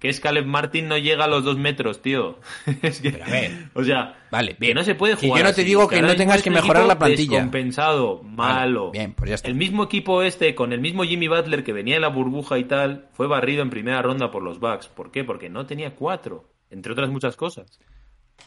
que 0.03 0.09
es 0.09 0.19
Caleb 0.19 0.45
Martin, 0.45 0.89
no 0.89 0.97
llega 0.97 1.23
a 1.23 1.27
los 1.29 1.45
dos 1.45 1.57
metros, 1.57 2.01
tío. 2.01 2.37
es 2.81 2.99
que, 2.99 3.11
Pero 3.11 3.23
a 3.23 3.29
ver. 3.29 3.51
o 3.73 3.85
sea, 3.85 4.17
Vale, 4.31 4.49
que 4.55 4.57
bien. 4.59 4.75
no 4.75 4.83
se 4.83 4.95
puede 4.95 5.15
Que 5.15 5.27
jugar. 5.27 5.39
yo 5.39 5.43
no 5.45 5.55
te 5.55 5.61
así, 5.61 5.63
digo 5.69 5.87
que 5.87 6.01
no 6.01 6.13
tengas 6.17 6.43
que 6.43 6.49
mejorar 6.51 6.83
la 6.85 6.99
plantilla. 6.99 7.37
Descompensado, 7.37 8.21
malo. 8.21 8.91
bien, 8.91 9.13
pues 9.13 9.29
ya 9.29 9.35
está. 9.35 9.47
El 9.47 9.55
mismo 9.55 9.85
equipo 9.85 10.21
este, 10.21 10.55
con 10.55 10.73
el 10.73 10.81
mismo 10.81 11.05
Jimmy 11.05 11.29
Butler 11.29 11.63
que 11.63 11.71
venía 11.71 11.93
de 11.95 12.01
la 12.01 12.09
burbuja 12.09 12.57
y 12.57 12.65
tal, 12.65 13.07
fue 13.13 13.27
barrido 13.27 13.61
en 13.61 13.69
primera 13.69 14.01
ronda 14.01 14.29
por 14.29 14.43
los 14.43 14.59
Bucks. 14.59 14.87
¿Por 14.89 15.09
qué? 15.09 15.23
Porque 15.23 15.49
no 15.49 15.65
tenía 15.67 15.95
cuatro, 15.95 16.49
entre 16.69 16.91
otras 16.91 17.09
muchas 17.09 17.37
cosas. 17.37 17.79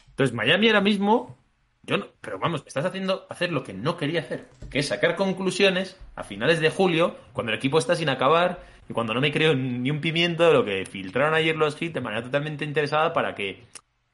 Entonces, 0.09 0.35
Miami 0.35 0.67
ahora 0.67 0.81
mismo, 0.81 1.39
yo 1.81 1.97
no, 1.97 2.05
pero 2.21 2.37
vamos, 2.37 2.63
estás 2.67 2.85
haciendo 2.85 3.25
hacer 3.31 3.51
lo 3.51 3.63
que 3.63 3.73
no 3.73 3.97
quería 3.97 4.19
hacer, 4.19 4.47
que 4.69 4.77
es 4.77 4.87
sacar 4.89 5.15
conclusiones 5.15 5.97
a 6.15 6.23
finales 6.23 6.59
de 6.59 6.69
julio, 6.69 7.15
cuando 7.33 7.51
el 7.51 7.57
equipo 7.57 7.79
está 7.79 7.95
sin 7.95 8.09
acabar 8.09 8.76
y 8.89 8.93
cuando 8.93 9.13
no 9.13 9.21
me 9.21 9.31
creo 9.31 9.53
ni 9.55 9.91
un 9.91 9.99
pimiento 9.99 10.47
de 10.47 10.53
lo 10.53 10.63
que 10.63 10.85
filtraron 10.85 11.33
ayer 11.33 11.55
los 11.55 11.81
hits 11.81 11.93
de 11.93 12.01
manera 12.01 12.23
totalmente 12.23 12.63
interesada 12.63 13.13
para 13.13 13.35
que 13.35 13.63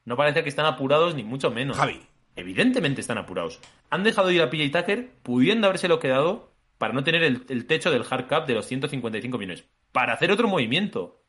no 0.04 0.16
parezca 0.16 0.42
que 0.42 0.48
están 0.48 0.66
apurados 0.66 1.14
ni 1.14 1.22
mucho 1.22 1.50
menos. 1.50 1.76
Javi. 1.76 2.00
Evidentemente 2.36 3.00
están 3.00 3.18
apurados. 3.18 3.60
Han 3.90 4.02
dejado 4.02 4.30
ir 4.32 4.42
a 4.42 4.50
PJ 4.50 4.76
Tucker 4.76 5.10
pudiendo 5.22 5.68
habérselo 5.68 6.00
quedado 6.00 6.50
para 6.78 6.92
no 6.92 7.04
tener 7.04 7.22
el, 7.22 7.46
el 7.48 7.66
techo 7.66 7.92
del 7.92 8.04
hard 8.08 8.26
cap 8.26 8.46
de 8.46 8.54
los 8.54 8.66
155 8.66 9.38
millones. 9.38 9.64
Para 9.92 10.14
hacer 10.14 10.32
otro 10.32 10.48
movimiento. 10.48 11.20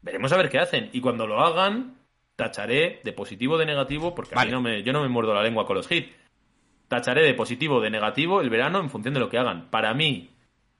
Veremos 0.00 0.32
a 0.32 0.38
ver 0.38 0.48
qué 0.48 0.58
hacen. 0.58 0.88
Y 0.92 1.02
cuando 1.02 1.26
lo 1.26 1.40
hagan, 1.40 1.98
tacharé 2.36 3.00
de 3.04 3.12
positivo 3.12 3.54
o 3.54 3.58
de 3.58 3.66
negativo, 3.66 4.14
porque 4.14 4.34
a 4.34 4.44
mí 4.44 4.50
no 4.50 4.62
me, 4.62 4.82
yo 4.82 4.94
no 4.94 5.02
me 5.02 5.08
muerdo 5.08 5.34
la 5.34 5.42
lengua 5.42 5.66
con 5.66 5.76
los 5.76 5.90
hits. 5.90 6.10
Tacharé 6.88 7.22
de 7.22 7.34
positivo 7.34 7.76
o 7.76 7.80
de 7.80 7.90
negativo 7.90 8.40
el 8.40 8.48
verano 8.48 8.80
en 8.80 8.88
función 8.88 9.12
de 9.12 9.20
lo 9.20 9.28
que 9.28 9.38
hagan. 9.38 9.70
Para 9.70 9.92
mí, 9.92 10.30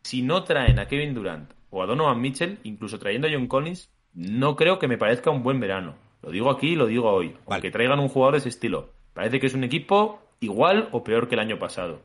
si 0.03 0.23
no 0.23 0.45
traen 0.45 0.79
a 0.79 0.89
Kevin 0.89 1.15
Durant 1.15 1.53
o 1.75 1.83
a 1.83 1.87
Donovan 1.87 2.21
Mitchell, 2.21 2.61
incluso 2.63 3.01
trayendo 3.01 3.27
a 3.27 3.33
John 3.33 3.49
Collins, 3.49 3.91
no 4.15 4.55
creo 4.55 4.79
que 4.79 4.87
me 4.87 4.97
parezca 4.97 5.33
un 5.33 5.43
buen 5.43 5.59
verano. 5.59 5.97
Lo 6.23 6.31
digo 6.31 6.49
aquí 6.49 6.69
y 6.69 6.77
lo 6.77 6.87
digo 6.87 7.11
hoy. 7.11 7.31
Vale. 7.31 7.43
Aunque 7.49 7.73
traigan 7.73 7.99
un 7.99 8.09
jugador 8.09 8.35
de 8.35 8.39
ese 8.39 8.49
estilo. 8.49 8.93
Parece 9.13 9.41
que 9.41 9.49
es 9.49 9.55
un 9.55 9.65
equipo 9.65 10.23
igual 10.39 10.89
o 10.93 11.03
peor 11.03 11.29
que 11.29 11.35
el 11.35 11.41
año 11.41 11.59
pasado. 11.59 12.03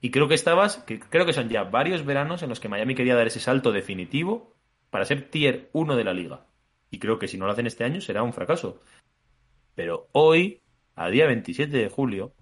Y 0.00 0.10
creo 0.10 0.26
que 0.26 0.34
estabas, 0.34 0.78
que 0.78 0.98
creo 0.98 1.24
que 1.24 1.32
son 1.32 1.48
ya 1.48 1.62
varios 1.62 2.04
veranos 2.04 2.42
en 2.42 2.48
los 2.48 2.58
que 2.58 2.68
Miami 2.68 2.96
quería 2.96 3.14
dar 3.14 3.28
ese 3.28 3.38
salto 3.38 3.70
definitivo 3.70 4.52
para 4.90 5.04
ser 5.04 5.30
tier 5.30 5.70
1 5.72 5.94
de 5.94 6.04
la 6.04 6.14
liga. 6.14 6.44
Y 6.90 6.98
creo 6.98 7.20
que 7.20 7.28
si 7.28 7.38
no 7.38 7.46
lo 7.46 7.52
hacen 7.52 7.68
este 7.68 7.84
año 7.84 8.00
será 8.00 8.24
un 8.24 8.32
fracaso. 8.32 8.80
Pero 9.76 10.08
hoy, 10.10 10.60
a 10.96 11.08
día 11.10 11.26
27 11.26 11.76
de 11.76 11.88
julio, 11.88 12.32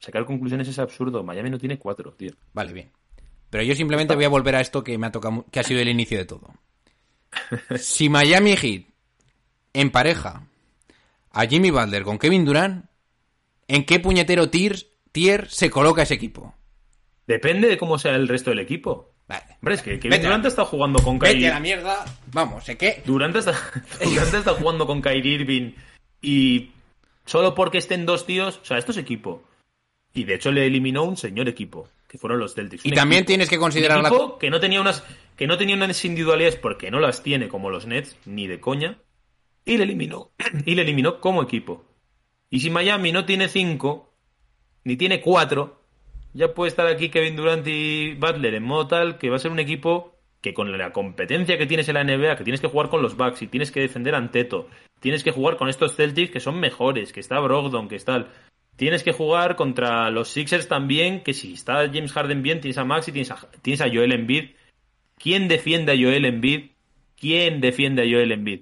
sacar 0.00 0.24
conclusiones 0.24 0.66
es 0.66 0.80
absurdo. 0.80 1.22
Miami 1.22 1.50
no 1.50 1.58
tiene 1.58 1.78
cuatro, 1.78 2.12
tío. 2.14 2.32
Vale, 2.52 2.72
bien. 2.72 2.90
Pero 3.56 3.64
yo 3.64 3.74
simplemente 3.74 4.14
voy 4.14 4.26
a 4.26 4.28
volver 4.28 4.54
a 4.54 4.60
esto 4.60 4.84
que 4.84 4.98
me 4.98 5.06
ha 5.06 5.10
tocado, 5.10 5.46
que 5.50 5.60
ha 5.60 5.62
sido 5.62 5.80
el 5.80 5.88
inicio 5.88 6.18
de 6.18 6.26
todo. 6.26 6.52
Si 7.78 8.10
Miami 8.10 8.54
Heat 8.54 8.82
empareja 9.72 10.46
a 11.30 11.46
Jimmy 11.46 11.70
Butler 11.70 12.02
con 12.02 12.18
Kevin 12.18 12.44
Durant, 12.44 12.84
¿en 13.66 13.86
qué 13.86 13.98
puñetero 13.98 14.50
tier, 14.50 14.76
tier 15.10 15.48
se 15.48 15.70
coloca 15.70 16.02
ese 16.02 16.12
equipo? 16.12 16.54
Depende 17.26 17.68
de 17.68 17.78
cómo 17.78 17.98
sea 17.98 18.14
el 18.14 18.28
resto 18.28 18.50
del 18.50 18.58
equipo. 18.58 19.14
Vale. 19.26 19.56
Hombre, 19.62 19.76
es 19.76 19.80
que 19.80 19.98
Kevin 20.00 20.20
Durant 20.20 20.44
está 20.44 20.66
jugando 20.66 21.02
con 21.02 21.18
Kyrie. 21.18 21.36
Vete 21.36 21.48
a 21.48 21.54
la 21.54 21.60
mierda. 21.60 22.04
Vamos, 22.32 22.62
¿sé 22.62 22.76
qué? 22.76 23.02
Durant 23.06 23.36
está, 23.36 23.52
Durant 24.04 24.34
está 24.34 24.52
jugando 24.52 24.86
con 24.86 25.00
Kyrie 25.00 25.32
Irving 25.32 25.72
y 26.20 26.72
solo 27.24 27.54
porque 27.54 27.78
estén 27.78 28.04
dos 28.04 28.26
tíos, 28.26 28.60
o 28.60 28.66
sea, 28.66 28.76
esto 28.76 28.92
es 28.92 28.98
equipo. 28.98 29.44
Y 30.12 30.24
de 30.24 30.34
hecho 30.34 30.52
le 30.52 30.66
eliminó 30.66 31.04
un 31.04 31.16
señor 31.16 31.48
equipo, 31.48 31.88
que 32.16 32.20
fueron 32.20 32.38
los 32.40 32.54
Celtics. 32.54 32.84
Y 32.86 32.88
Un 32.90 32.94
también 32.94 33.20
equipo- 33.20 33.26
tienes 33.28 33.48
que 33.50 33.56
un 33.56 33.62
considerar 33.62 34.02
la... 34.02 34.10
que 34.40 34.50
no 34.50 34.58
tenía 34.60 34.80
unas 34.80 35.04
que 35.36 35.46
no 35.46 35.58
tenía 35.58 35.76
unas 35.76 36.02
individualidades 36.04 36.56
porque 36.56 36.90
no 36.90 36.98
las 36.98 37.22
tiene 37.22 37.48
como 37.48 37.68
los 37.70 37.86
Nets 37.86 38.16
ni 38.24 38.46
de 38.46 38.58
coña 38.58 38.98
y 39.64 39.76
le 39.76 39.84
eliminó 39.84 40.30
y 40.66 40.74
le 40.74 40.82
eliminó 40.82 41.20
como 41.20 41.42
equipo. 41.42 41.84
Y 42.50 42.60
si 42.60 42.70
Miami 42.70 43.12
no 43.12 43.24
tiene 43.26 43.48
cinco 43.48 44.14
ni 44.84 44.96
tiene 44.96 45.20
cuatro, 45.20 45.82
ya 46.32 46.54
puede 46.54 46.68
estar 46.68 46.86
aquí 46.86 47.08
Kevin 47.10 47.36
Durant 47.36 47.66
y 47.66 48.14
Butler 48.14 48.54
en 48.54 48.62
modo 48.62 48.86
tal 48.86 49.18
que 49.18 49.30
va 49.30 49.36
a 49.36 49.40
ser 49.40 49.50
un 49.50 49.58
equipo 49.58 50.14
que 50.40 50.54
con 50.54 50.76
la 50.78 50.92
competencia 50.92 51.58
que 51.58 51.66
tienes 51.66 51.88
en 51.88 51.94
la 51.94 52.04
NBA, 52.04 52.36
que 52.36 52.44
tienes 52.44 52.60
que 52.60 52.68
jugar 52.68 52.88
con 52.88 53.02
los 53.02 53.16
Bucks 53.16 53.42
y 53.42 53.48
tienes 53.48 53.72
que 53.72 53.80
defender 53.80 54.14
a 54.14 54.18
Anteto, 54.18 54.68
tienes 55.00 55.24
que 55.24 55.32
jugar 55.32 55.56
con 55.56 55.68
estos 55.68 55.96
Celtics 55.96 56.30
que 56.30 56.40
son 56.40 56.60
mejores, 56.60 57.12
que 57.12 57.20
está 57.20 57.40
Brogdon, 57.40 57.88
que 57.88 57.96
está... 57.96 58.28
Tienes 58.76 59.02
que 59.02 59.12
jugar 59.12 59.56
contra 59.56 60.10
los 60.10 60.28
Sixers 60.28 60.68
también, 60.68 61.22
que 61.22 61.32
si 61.32 61.54
está 61.54 61.86
James 61.86 62.12
Harden 62.12 62.42
bien, 62.42 62.60
tienes 62.60 62.78
a 62.78 62.84
Max 62.84 63.08
y 63.08 63.12
tienes 63.12 63.30
a, 63.30 63.38
tienes 63.62 63.80
a 63.80 63.88
Joel 63.88 64.12
Embiid. 64.12 64.50
¿Quién 65.18 65.48
defiende 65.48 65.92
a 65.92 65.96
Joel 65.96 66.26
Embiid? 66.26 66.70
¿Quién 67.18 67.60
defiende 67.60 68.02
a 68.02 68.04
Joel 68.04 68.32
Embiid? 68.32 68.60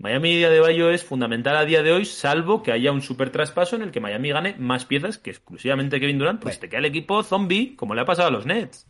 Miami 0.00 0.36
de 0.36 0.60
Bayo 0.60 0.90
es 0.90 1.04
fundamental 1.04 1.56
a 1.56 1.64
día 1.64 1.82
de 1.82 1.90
hoy, 1.90 2.04
salvo 2.04 2.62
que 2.62 2.70
haya 2.70 2.92
un 2.92 3.02
super 3.02 3.30
traspaso 3.30 3.74
en 3.74 3.82
el 3.82 3.90
que 3.90 3.98
Miami 3.98 4.30
gane 4.30 4.54
más 4.56 4.84
piezas 4.84 5.18
que 5.18 5.30
exclusivamente 5.30 5.98
Kevin 5.98 6.18
Durant, 6.18 6.40
pues 6.40 6.60
te 6.60 6.68
queda 6.68 6.78
el 6.78 6.84
equipo 6.84 7.24
zombie, 7.24 7.74
como 7.74 7.96
le 7.96 8.02
ha 8.02 8.04
pasado 8.04 8.28
a 8.28 8.30
los 8.30 8.46
Nets. 8.46 8.86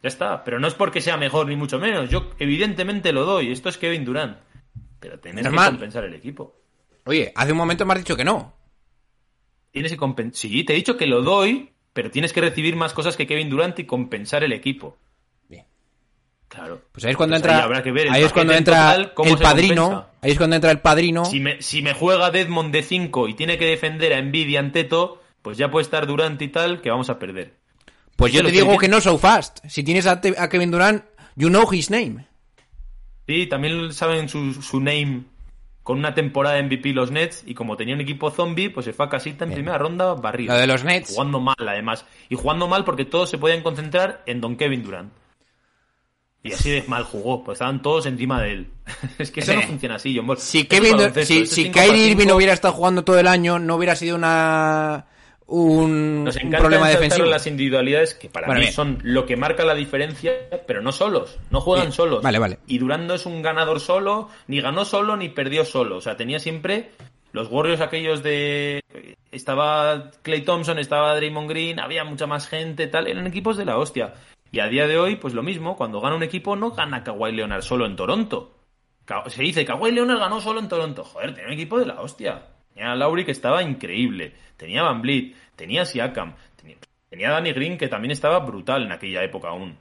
Ya 0.00 0.08
está, 0.08 0.44
pero 0.44 0.60
no 0.60 0.68
es 0.68 0.74
porque 0.74 1.00
sea 1.00 1.16
mejor 1.16 1.48
ni 1.48 1.56
mucho 1.56 1.80
menos. 1.80 2.08
Yo 2.08 2.30
evidentemente 2.38 3.12
lo 3.12 3.24
doy, 3.24 3.50
esto 3.50 3.68
es 3.68 3.78
Kevin 3.78 4.04
Durant. 4.04 4.38
Pero 5.00 5.18
Normal. 5.32 5.64
que 5.64 5.70
compensar 5.72 6.04
el 6.04 6.14
equipo. 6.14 6.56
Oye, 7.04 7.32
hace 7.34 7.50
un 7.50 7.58
momento 7.58 7.84
me 7.84 7.94
has 7.94 7.98
dicho 7.98 8.16
que 8.16 8.24
no. 8.24 8.57
Tienes 9.78 9.92
que 9.92 9.98
compensar. 9.98 10.36
Sí, 10.36 10.64
te 10.64 10.72
he 10.72 10.76
dicho 10.76 10.96
que 10.96 11.06
lo 11.06 11.22
doy, 11.22 11.70
pero 11.92 12.10
tienes 12.10 12.32
que 12.32 12.40
recibir 12.40 12.74
más 12.74 12.92
cosas 12.92 13.16
que 13.16 13.26
Kevin 13.26 13.48
Durant 13.48 13.78
y 13.78 13.84
compensar 13.84 14.42
el 14.42 14.52
equipo. 14.52 14.96
Bien. 15.48 15.64
Claro. 16.48 16.82
Pues 16.90 17.04
ahí 17.04 17.12
es 17.12 17.16
cuando 17.16 17.36
Entonces, 17.36 17.52
entra, 17.54 17.64
ahí 17.64 17.64
habrá 17.64 17.82
que 17.84 17.92
ver 17.92 18.08
ahí 18.10 18.22
es 18.24 18.32
cuando 18.32 18.52
entra 18.54 18.90
total, 18.90 19.14
cómo 19.14 19.30
el 19.30 19.38
padrino, 19.38 19.82
compensa. 19.82 20.10
ahí 20.20 20.30
es 20.32 20.36
cuando 20.36 20.56
entra 20.56 20.70
el 20.72 20.80
padrino. 20.80 21.24
Si 21.24 21.38
me, 21.38 21.62
si 21.62 21.82
me 21.82 21.94
juega 21.94 22.32
Deadmond 22.32 22.72
de 22.72 22.82
5 22.82 23.28
y 23.28 23.34
tiene 23.34 23.56
que 23.56 23.66
defender 23.66 24.12
a 24.12 24.18
Embiid 24.18 24.48
y 24.48 24.56
a 24.56 24.60
Anteto, 24.60 25.22
pues 25.42 25.58
ya 25.58 25.70
puede 25.70 25.84
estar 25.84 26.08
Durant 26.08 26.42
y 26.42 26.48
tal, 26.48 26.80
que 26.80 26.90
vamos 26.90 27.08
a 27.08 27.20
perder. 27.20 27.54
Pues 28.16 28.32
yo 28.32 28.40
Yo 28.40 28.46
te 28.46 28.52
digo 28.52 28.76
que 28.78 28.88
no 28.88 29.00
so 29.00 29.16
fast. 29.16 29.58
Si 29.68 29.84
tienes 29.84 30.08
a 30.08 30.20
Kevin 30.20 30.72
Durant, 30.72 31.04
you 31.36 31.48
know 31.50 31.72
his 31.72 31.88
name. 31.88 32.26
Sí, 33.28 33.46
también 33.46 33.92
saben 33.92 34.28
su, 34.28 34.54
su 34.60 34.80
name 34.80 35.22
con 35.88 35.98
una 35.98 36.12
temporada 36.12 36.56
de 36.56 36.64
MVP 36.64 36.92
los 36.92 37.10
Nets 37.10 37.44
y 37.46 37.54
como 37.54 37.78
tenía 37.78 37.94
un 37.94 38.02
equipo 38.02 38.30
zombie, 38.30 38.68
pues 38.68 38.84
se 38.84 38.92
fue 38.92 39.06
a 39.06 39.08
casita 39.08 39.46
en 39.46 39.52
primera 39.52 39.78
ronda 39.78 40.12
barrido. 40.12 40.52
Lo 40.52 40.60
de 40.60 40.66
los 40.66 40.84
Nets. 40.84 41.14
Jugando 41.14 41.40
mal, 41.40 41.56
además. 41.66 42.04
Y 42.28 42.34
jugando 42.34 42.68
mal 42.68 42.84
porque 42.84 43.06
todos 43.06 43.30
se 43.30 43.38
podían 43.38 43.62
concentrar 43.62 44.22
en 44.26 44.42
Don 44.42 44.56
Kevin 44.58 44.82
Durant. 44.82 45.10
Y 46.42 46.52
así 46.52 46.72
de 46.72 46.84
mal 46.88 47.04
jugó, 47.04 47.42
pues 47.42 47.56
estaban 47.56 47.80
todos 47.80 48.04
encima 48.04 48.42
de 48.42 48.52
él. 48.52 48.70
es 49.18 49.30
que 49.30 49.40
eso 49.40 49.54
no 49.54 49.62
funciona 49.62 49.94
así, 49.94 50.14
John 50.14 50.26
Ball. 50.26 50.36
Si 50.36 50.64
Kevin, 50.64 50.98
si, 51.24 51.46
si 51.46 51.70
Kyrie. 51.70 52.08
Irving 52.08 52.32
hubiera 52.32 52.52
estado 52.52 52.74
jugando 52.74 53.02
todo 53.02 53.18
el 53.18 53.26
año, 53.26 53.58
no 53.58 53.76
hubiera 53.76 53.96
sido 53.96 54.16
una 54.16 55.06
un, 55.48 56.24
Nos 56.24 56.36
un 56.36 56.50
problema 56.50 56.88
defensivo. 56.90 57.26
las 57.26 57.46
individualidades 57.46 58.14
que 58.14 58.28
para 58.28 58.46
Bueno, 58.46 58.58
mí 58.60 58.66
bien. 58.66 58.72
son 58.74 58.98
lo 59.02 59.24
que 59.26 59.36
marca 59.36 59.64
la 59.64 59.74
diferencia, 59.74 60.32
pero 60.66 60.82
no 60.82 60.92
solos, 60.92 61.38
no 61.50 61.60
juegan 61.60 61.86
Bien, 61.86 61.92
solos. 61.92 62.22
vale, 62.22 62.38
vale. 62.38 62.58
Y 62.66 62.78
Durant 62.78 63.04
no 63.06 63.14
es 63.14 63.24
un 63.26 63.40
ganador 63.42 63.80
solo, 63.80 64.28
ni 64.46 64.60
ganó 64.60 64.84
solo, 64.84 65.16
ni 65.16 65.30
perdió 65.30 65.64
solo. 65.64 65.96
O 65.96 66.00
sea, 66.00 66.16
tenía 66.16 66.38
siempre 66.38 66.90
los 67.32 67.50
Warriors 67.50 67.80
aquellos 67.80 68.22
de... 68.22 68.80
Estaba 69.32 70.10
Clay 70.22 70.42
Thompson, 70.42 70.78
estaba 70.78 71.14
Draymond 71.16 71.48
Green, 71.48 71.80
había 71.80 72.04
mucha 72.04 72.26
más 72.26 72.46
gente, 72.46 72.86
tal, 72.86 73.06
eran 73.06 73.26
equipos 73.26 73.56
de 73.56 73.64
la 73.64 73.78
hostia. 73.78 74.14
Y 74.52 74.60
a 74.60 74.68
día 74.68 74.86
de 74.86 74.98
hoy, 74.98 75.16
pues 75.16 75.34
lo 75.34 75.42
mismo, 75.42 75.76
cuando 75.76 76.00
gana 76.00 76.16
un 76.16 76.22
equipo 76.22 76.56
no 76.56 76.70
gana 76.72 77.02
Kawhi 77.04 77.32
Leonard 77.32 77.62
solo 77.62 77.86
en 77.86 77.96
Toronto. 77.96 78.54
Se 79.28 79.42
dice, 79.42 79.64
Kawhi 79.64 79.92
Leonard 79.92 80.18
ganó 80.18 80.40
solo 80.40 80.60
en 80.60 80.68
Toronto. 80.68 81.04
Joder, 81.04 81.30
tenía 81.32 81.48
un 81.48 81.54
equipo 81.54 81.78
de 81.78 81.86
la 81.86 82.00
hostia. 82.00 82.42
Tenía 82.78 82.92
a 82.92 83.24
que 83.24 83.32
estaba 83.32 83.62
increíble. 83.64 84.34
Tenía 84.56 84.84
Van 84.84 85.02
Vliet. 85.02 85.34
Tenía 85.56 85.84
Siakam. 85.84 86.36
Tenía, 86.54 86.76
tenía 87.08 87.30
Danny 87.30 87.52
Green 87.52 87.76
que 87.76 87.88
también 87.88 88.12
estaba 88.12 88.38
brutal 88.38 88.84
en 88.84 88.92
aquella 88.92 89.24
época 89.24 89.48
aún. 89.48 89.76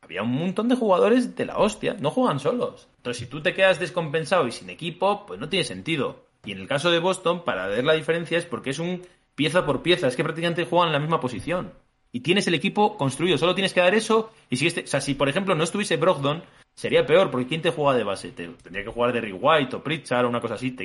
Había 0.00 0.22
un 0.22 0.32
montón 0.32 0.68
de 0.68 0.74
jugadores 0.74 1.36
de 1.36 1.46
la 1.46 1.56
hostia. 1.56 1.94
No 2.00 2.10
juegan 2.10 2.40
solos. 2.40 2.88
Entonces, 2.96 3.22
si 3.24 3.30
tú 3.30 3.40
te 3.42 3.54
quedas 3.54 3.78
descompensado 3.78 4.48
y 4.48 4.50
sin 4.52 4.70
equipo, 4.70 5.24
pues 5.24 5.38
no 5.38 5.48
tiene 5.48 5.64
sentido. 5.64 6.26
Y 6.44 6.50
en 6.50 6.58
el 6.58 6.66
caso 6.66 6.90
de 6.90 6.98
Boston, 6.98 7.44
para 7.44 7.68
ver 7.68 7.84
la 7.84 7.92
diferencia 7.92 8.38
es 8.38 8.44
porque 8.44 8.70
es 8.70 8.80
un 8.80 9.02
pieza 9.36 9.64
por 9.64 9.82
pieza. 9.82 10.08
Es 10.08 10.16
que 10.16 10.24
prácticamente 10.24 10.64
juegan 10.64 10.88
en 10.88 10.94
la 10.94 10.98
misma 11.00 11.20
posición. 11.20 11.74
Y 12.10 12.20
tienes 12.20 12.48
el 12.48 12.54
equipo 12.54 12.96
construido. 12.96 13.38
Solo 13.38 13.54
tienes 13.54 13.72
que 13.72 13.80
dar 13.80 13.94
eso. 13.94 14.32
Y 14.50 14.56
si 14.56 14.66
este, 14.66 14.82
o 14.82 14.86
sea, 14.88 15.00
si 15.00 15.14
por 15.14 15.28
ejemplo 15.28 15.54
no 15.54 15.62
estuviese 15.62 15.96
Brogdon, 15.96 16.42
sería 16.74 17.06
peor, 17.06 17.30
porque 17.30 17.46
¿quién 17.46 17.62
te 17.62 17.70
juega 17.70 17.96
de 17.96 18.02
base? 18.02 18.32
Te- 18.32 18.48
tendría 18.48 18.84
que 18.84 18.90
jugar 18.90 19.12
de 19.12 19.32
White 19.32 19.76
o 19.76 19.82
Pritchard 19.84 20.24
o 20.24 20.28
una 20.28 20.40
cosa 20.40 20.54
así. 20.54 20.76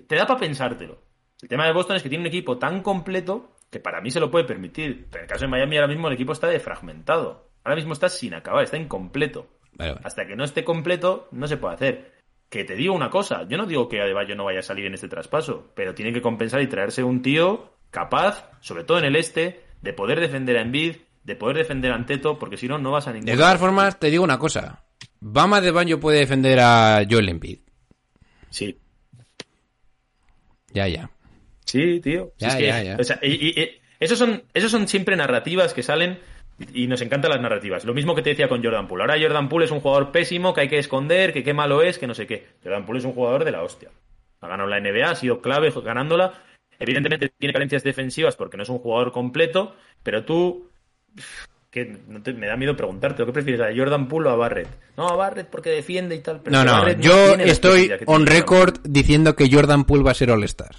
Te, 0.00 0.06
te 0.06 0.16
da 0.16 0.26
para 0.26 0.40
pensártelo. 0.40 1.02
El 1.40 1.48
tema 1.48 1.66
de 1.66 1.72
Boston 1.72 1.96
es 1.96 2.02
que 2.02 2.08
tiene 2.08 2.22
un 2.22 2.28
equipo 2.28 2.58
tan 2.58 2.82
completo 2.82 3.56
que 3.70 3.80
para 3.80 4.00
mí 4.00 4.10
se 4.10 4.20
lo 4.20 4.30
puede 4.30 4.44
permitir. 4.44 5.06
Pero 5.10 5.22
en 5.22 5.24
el 5.24 5.28
caso 5.28 5.44
de 5.44 5.50
Miami 5.50 5.76
ahora 5.76 5.88
mismo 5.88 6.08
el 6.08 6.14
equipo 6.14 6.32
está 6.32 6.48
defragmentado. 6.48 7.50
Ahora 7.64 7.76
mismo 7.76 7.92
está 7.92 8.08
sin 8.08 8.34
acabar, 8.34 8.64
está 8.64 8.76
incompleto. 8.76 9.48
Vale, 9.72 9.92
vale. 9.92 10.02
Hasta 10.04 10.26
que 10.26 10.36
no 10.36 10.44
esté 10.44 10.64
completo, 10.64 11.28
no 11.32 11.46
se 11.46 11.56
puede 11.56 11.74
hacer. 11.74 12.12
Que 12.48 12.64
te 12.64 12.76
digo 12.76 12.94
una 12.94 13.10
cosa, 13.10 13.46
yo 13.48 13.56
no 13.56 13.66
digo 13.66 13.88
que 13.88 14.00
Adebayo 14.00 14.36
no 14.36 14.44
vaya 14.44 14.60
a 14.60 14.62
salir 14.62 14.86
en 14.86 14.94
este 14.94 15.08
traspaso, 15.08 15.72
pero 15.74 15.94
tiene 15.94 16.12
que 16.12 16.22
compensar 16.22 16.62
y 16.62 16.68
traerse 16.68 17.02
un 17.02 17.20
tío 17.20 17.72
capaz, 17.90 18.48
sobre 18.60 18.84
todo 18.84 18.98
en 18.98 19.04
el 19.04 19.16
este, 19.16 19.64
de 19.82 19.92
poder 19.92 20.20
defender 20.20 20.56
a 20.56 20.62
Embiid, 20.62 20.96
de 21.24 21.34
poder 21.34 21.56
defender 21.56 21.90
a 21.90 21.96
Anteto, 21.96 22.38
porque 22.38 22.56
si 22.56 22.68
no, 22.68 22.78
no 22.78 22.92
vas 22.92 23.08
a 23.08 23.12
ningún 23.12 23.26
De 23.26 23.36
todas 23.36 23.58
formas, 23.58 23.98
te 23.98 24.10
digo 24.10 24.22
una 24.22 24.38
cosa. 24.38 24.84
Bama 25.18 25.60
de 25.60 25.72
Banjo 25.72 25.98
puede 25.98 26.20
defender 26.20 26.60
a 26.60 27.02
Joel 27.08 27.28
Embiid. 27.28 27.58
Sí, 28.48 28.78
Ya, 30.76 30.86
ya. 30.88 31.10
Sí, 31.64 32.00
tío. 32.00 32.32
Si 32.36 32.44
Ya, 32.44 32.48
es 32.48 32.56
que, 32.56 32.66
ya, 32.66 32.82
ya. 32.82 32.96
o 33.00 33.04
sea, 33.04 33.18
y, 33.22 33.32
y- 33.32 33.60
y- 33.60 33.80
esos 33.98 34.18
son, 34.18 34.42
esos 34.52 34.70
son 34.70 34.86
siempre 34.88 35.16
narrativas 35.16 35.72
que 35.72 35.82
salen 35.82 36.18
y 36.74 36.86
nos 36.86 37.00
encantan 37.00 37.30
las 37.30 37.40
narrativas. 37.40 37.86
Lo 37.86 37.94
mismo 37.94 38.14
que 38.14 38.20
te 38.22 38.30
decía 38.30 38.48
con 38.48 38.62
Jordan 38.62 38.86
Poole. 38.86 39.04
Ahora 39.04 39.16
Jordan 39.18 39.48
Poole 39.48 39.64
es 39.64 39.70
un 39.70 39.80
jugador 39.80 40.12
pésimo 40.12 40.52
que 40.52 40.60
hay 40.60 40.68
que 40.68 40.78
esconder, 40.78 41.32
que 41.32 41.42
qué 41.42 41.54
malo 41.54 41.80
es, 41.80 41.98
que 41.98 42.06
no 42.06 42.14
sé 42.14 42.26
qué. 42.26 42.46
Jordan 42.62 42.84
Poole 42.84 42.98
es 42.98 43.06
un 43.06 43.14
jugador 43.14 43.44
de 43.44 43.52
la 43.52 43.62
hostia. 43.62 43.90
Ha 44.42 44.48
ganado 44.48 44.68
la 44.68 44.78
NBA, 44.80 45.10
ha 45.10 45.14
sido 45.14 45.40
clave 45.40 45.72
ganándola. 45.82 46.34
Evidentemente 46.78 47.30
tiene 47.38 47.54
carencias 47.54 47.82
defensivas 47.82 48.36
porque 48.36 48.58
no 48.58 48.62
es 48.62 48.68
un 48.68 48.78
jugador 48.78 49.12
completo, 49.12 49.74
pero 50.02 50.24
tú 50.26 50.68
que 51.84 51.98
no 52.08 52.22
te- 52.22 52.32
me 52.32 52.46
da 52.46 52.56
miedo 52.56 52.74
preguntarte, 52.74 53.24
¿qué 53.26 53.32
prefieres 53.32 53.60
a 53.60 53.76
Jordan 53.76 54.08
Poole 54.08 54.30
o 54.30 54.32
a 54.32 54.36
Barrett? 54.36 54.68
No, 54.96 55.08
a 55.08 55.14
Barrett 55.16 55.48
porque 55.50 55.68
defiende 55.68 56.14
y 56.14 56.20
tal. 56.20 56.40
Pero 56.40 56.64
No, 56.64 56.84
que 56.86 56.96
no, 56.96 57.02
yo 57.02 57.34
estoy 57.34 57.88
que 57.88 58.04
on 58.06 58.24
record 58.26 58.78
diciendo 58.82 59.36
que 59.36 59.50
Jordan 59.52 59.84
Poole 59.84 60.02
va 60.02 60.12
a 60.12 60.14
ser 60.14 60.30
All-Star. 60.30 60.74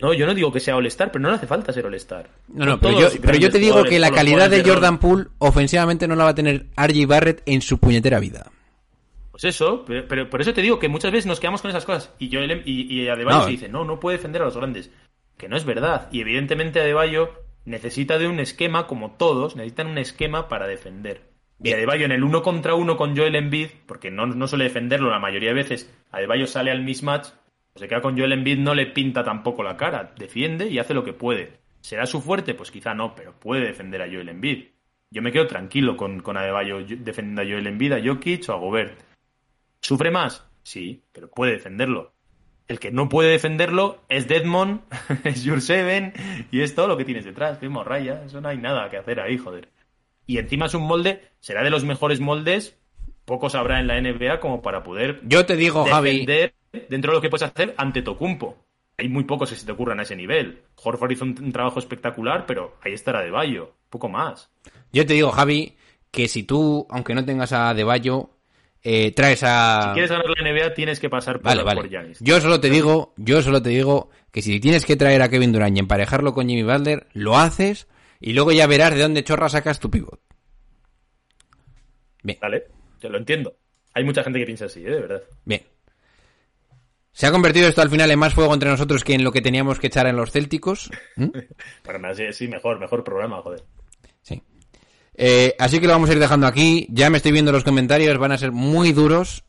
No, 0.00 0.12
yo 0.12 0.26
no 0.26 0.34
digo 0.34 0.52
que 0.52 0.60
sea 0.60 0.76
All-Star, 0.76 1.10
pero 1.12 1.22
no 1.22 1.28
le 1.30 1.36
hace 1.36 1.46
falta 1.46 1.72
ser 1.72 1.86
All-Star. 1.86 2.28
No, 2.48 2.66
no, 2.66 2.80
pero 2.80 3.00
yo, 3.00 3.08
pero 3.22 3.38
yo 3.38 3.50
te 3.50 3.58
digo 3.58 3.82
que 3.84 3.98
la 3.98 4.10
calidad 4.10 4.50
de. 4.50 4.62
Jordan 4.62 4.98
Poole 4.98 5.26
ofensivamente 5.38 6.06
no 6.06 6.16
la 6.16 6.24
va 6.24 6.30
a 6.30 6.34
tener 6.34 6.66
RJ 6.76 7.06
Barrett 7.06 7.42
en 7.46 7.62
su 7.62 7.78
puñetera 7.78 8.18
vida. 8.20 8.50
Pues 9.30 9.44
eso, 9.44 9.84
pero, 9.86 10.06
pero 10.06 10.28
por 10.28 10.42
eso 10.42 10.52
te 10.52 10.60
digo 10.60 10.78
que 10.78 10.88
muchas 10.88 11.10
veces 11.12 11.26
nos 11.26 11.40
quedamos 11.40 11.62
con 11.62 11.70
esas 11.70 11.86
cosas. 11.86 12.10
Y 12.18 12.28
yo 12.28 12.40
y, 12.42 12.62
y 12.94 13.08
Adebayo 13.08 13.38
No. 13.38 13.44
se 13.44 13.50
dice, 13.50 13.68
no, 13.68 13.84
no 13.84 13.98
puede 13.98 14.18
defender 14.18 14.42
a 14.42 14.44
los 14.44 14.56
grandes. 14.56 14.90
Que 15.38 15.48
no 15.48 15.56
es 15.56 15.64
verdad. 15.64 16.08
Y 16.12 16.20
evidentemente 16.20 16.80
Adebayo 16.80 17.30
necesita 17.64 18.18
de 18.18 18.28
un 18.28 18.40
esquema, 18.40 18.86
como 18.86 19.12
todos, 19.12 19.56
necesitan 19.56 19.88
un 19.88 19.98
esquema 19.98 20.48
para 20.48 20.66
defender. 20.66 21.30
Y. 21.62 21.72
Adebayo 21.72 22.04
en 22.04 22.12
el 22.12 22.24
uno 22.24 22.42
contra 22.42 22.74
uno 22.74 22.96
con 22.96 23.16
Joel 23.16 23.36
Embiid, 23.36 23.68
porque 23.86 24.10
no, 24.10 24.26
no 24.26 24.48
suele 24.48 24.64
defenderlo 24.64 25.10
la 25.10 25.20
mayoría 25.20 25.50
de 25.50 25.54
veces, 25.54 25.94
Adebayo 26.10 26.46
sale 26.46 26.70
al 26.72 26.82
mismatch, 26.82 27.28
pues 27.72 27.80
se 27.80 27.88
queda 27.88 28.00
con 28.02 28.18
Joel 28.18 28.32
Embiid, 28.32 28.58
no 28.58 28.74
le 28.74 28.86
pinta 28.86 29.22
tampoco 29.22 29.62
la 29.62 29.76
cara, 29.76 30.12
defiende 30.18 30.68
y 30.68 30.78
hace 30.78 30.92
lo 30.94 31.04
que 31.04 31.12
puede. 31.12 31.60
¿Será 31.80 32.06
su 32.06 32.20
fuerte? 32.20 32.54
Pues 32.54 32.70
quizá 32.70 32.94
no, 32.94 33.14
pero 33.14 33.32
puede 33.38 33.66
defender 33.66 34.02
a 34.02 34.06
Joel 34.06 34.28
Embiid. 34.28 34.66
Yo 35.10 35.22
me 35.22 35.30
quedo 35.32 35.46
tranquilo 35.46 35.96
con, 35.96 36.20
con 36.20 36.36
Adebayo 36.36 36.80
yo- 36.80 36.96
defendiendo 36.98 37.42
a 37.42 37.44
Joel 37.44 37.66
Embiid, 37.66 37.92
a 37.92 38.00
Jokic 38.04 38.48
o 38.48 38.52
a 38.52 38.56
Gobert. 38.58 38.98
¿Sufre 39.80 40.10
más? 40.10 40.46
Sí, 40.62 41.02
pero 41.12 41.28
puede 41.30 41.52
defenderlo. 41.52 42.11
El 42.72 42.80
que 42.80 42.90
no 42.90 43.10
puede 43.10 43.30
defenderlo 43.30 43.98
es 44.08 44.28
Deadmond, 44.28 44.80
es 45.24 45.46
Jurseven 45.46 46.14
y 46.50 46.62
es 46.62 46.74
todo 46.74 46.88
lo 46.88 46.96
que 46.96 47.04
tienes 47.04 47.26
detrás. 47.26 47.58
Que 47.58 47.66
es 47.66 47.70
morraya, 47.70 48.22
eso 48.24 48.40
no 48.40 48.48
hay 48.48 48.56
nada 48.56 48.88
que 48.88 48.96
hacer 48.96 49.20
ahí, 49.20 49.36
joder. 49.36 49.68
Y 50.26 50.38
encima 50.38 50.64
es 50.64 50.74
un 50.74 50.84
molde, 50.84 51.20
será 51.38 51.62
de 51.62 51.68
los 51.68 51.84
mejores 51.84 52.20
moldes, 52.20 52.78
pocos 53.26 53.54
habrá 53.56 53.78
en 53.78 53.88
la 53.88 54.00
NBA 54.00 54.40
como 54.40 54.62
para 54.62 54.82
poder 54.82 55.20
Yo 55.24 55.44
te 55.44 55.54
digo, 55.54 55.84
Javi, 55.84 56.24
defender 56.24 56.54
dentro 56.88 57.12
de 57.12 57.16
lo 57.16 57.20
que 57.20 57.28
puedes 57.28 57.46
hacer 57.46 57.74
ante 57.76 58.00
Tocumpo. 58.00 58.56
Hay 58.96 59.10
muy 59.10 59.24
pocos 59.24 59.50
que 59.50 59.56
se 59.56 59.66
te 59.66 59.72
ocurran 59.72 60.00
a 60.00 60.04
ese 60.04 60.16
nivel. 60.16 60.62
Horford 60.82 61.10
hizo 61.10 61.26
un, 61.26 61.36
un 61.42 61.52
trabajo 61.52 61.78
espectacular, 61.78 62.46
pero 62.46 62.78
ahí 62.82 62.94
estará 62.94 63.20
de 63.20 63.30
Bayo, 63.30 63.74
poco 63.90 64.08
más. 64.08 64.50
yo 64.92 65.04
te 65.04 65.12
digo, 65.12 65.30
Javi, 65.30 65.76
que 66.10 66.26
si 66.26 66.42
tú, 66.42 66.86
aunque 66.88 67.14
no 67.14 67.26
tengas 67.26 67.52
a 67.52 67.74
Deballo, 67.74 68.30
eh, 68.82 69.12
traes 69.12 69.42
a... 69.44 69.88
Si 69.88 69.92
quieres 69.94 70.10
ganar 70.10 70.26
la 70.28 70.52
NBA 70.52 70.74
tienes 70.74 70.98
que 71.00 71.08
pasar 71.08 71.36
por, 71.36 71.44
Vale, 71.44 71.62
por 71.62 71.76
vale. 71.76 71.88
Giannis. 71.88 72.18
Yo 72.20 72.40
solo 72.40 72.60
te 72.60 72.70
digo, 72.70 73.14
yo 73.16 73.42
solo 73.42 73.62
te 73.62 73.70
digo 73.70 74.10
que 74.30 74.42
si 74.42 74.58
tienes 74.60 74.84
que 74.84 74.96
traer 74.96 75.22
a 75.22 75.28
Kevin 75.28 75.52
Durant 75.52 75.76
y 75.76 75.80
emparejarlo 75.80 76.34
con 76.34 76.48
Jimmy 76.48 76.62
Butler, 76.62 77.06
lo 77.12 77.38
haces 77.38 77.86
y 78.20 78.32
luego 78.32 78.52
ya 78.52 78.66
verás 78.66 78.94
de 78.94 79.02
dónde 79.02 79.24
chorra 79.24 79.48
sacas 79.48 79.78
tu 79.80 79.90
pivot. 79.90 80.20
Bien, 82.22 82.38
Vale, 82.40 82.64
te 83.00 83.08
lo 83.08 83.18
entiendo. 83.18 83.56
Hay 83.94 84.04
mucha 84.04 84.22
gente 84.22 84.38
que 84.38 84.46
piensa 84.46 84.66
así, 84.66 84.80
¿eh? 84.80 84.90
de 84.90 85.00
verdad. 85.00 85.22
bien. 85.44 85.62
Se 87.14 87.26
ha 87.26 87.30
convertido 87.30 87.68
esto 87.68 87.82
al 87.82 87.90
final 87.90 88.10
en 88.10 88.18
más 88.18 88.32
fuego 88.32 88.54
entre 88.54 88.70
nosotros 88.70 89.04
que 89.04 89.12
en 89.12 89.22
lo 89.22 89.32
que 89.32 89.42
teníamos 89.42 89.78
que 89.78 89.88
echar 89.88 90.06
en 90.06 90.16
los 90.16 90.30
célticos. 90.30 90.90
¿Mm? 91.16 91.28
Para 91.84 91.98
nada, 91.98 92.14
sí, 92.14 92.24
sí, 92.32 92.48
mejor, 92.48 92.80
mejor 92.80 93.04
programa, 93.04 93.42
joder. 93.42 93.62
Eh, 95.14 95.54
así 95.58 95.78
que 95.80 95.86
lo 95.86 95.92
vamos 95.92 96.10
a 96.10 96.12
ir 96.12 96.18
dejando 96.18 96.46
aquí. 96.46 96.86
Ya 96.90 97.10
me 97.10 97.16
estoy 97.16 97.32
viendo 97.32 97.52
los 97.52 97.64
comentarios, 97.64 98.18
van 98.18 98.32
a 98.32 98.38
ser 98.38 98.52
muy 98.52 98.92
duros. 98.92 99.44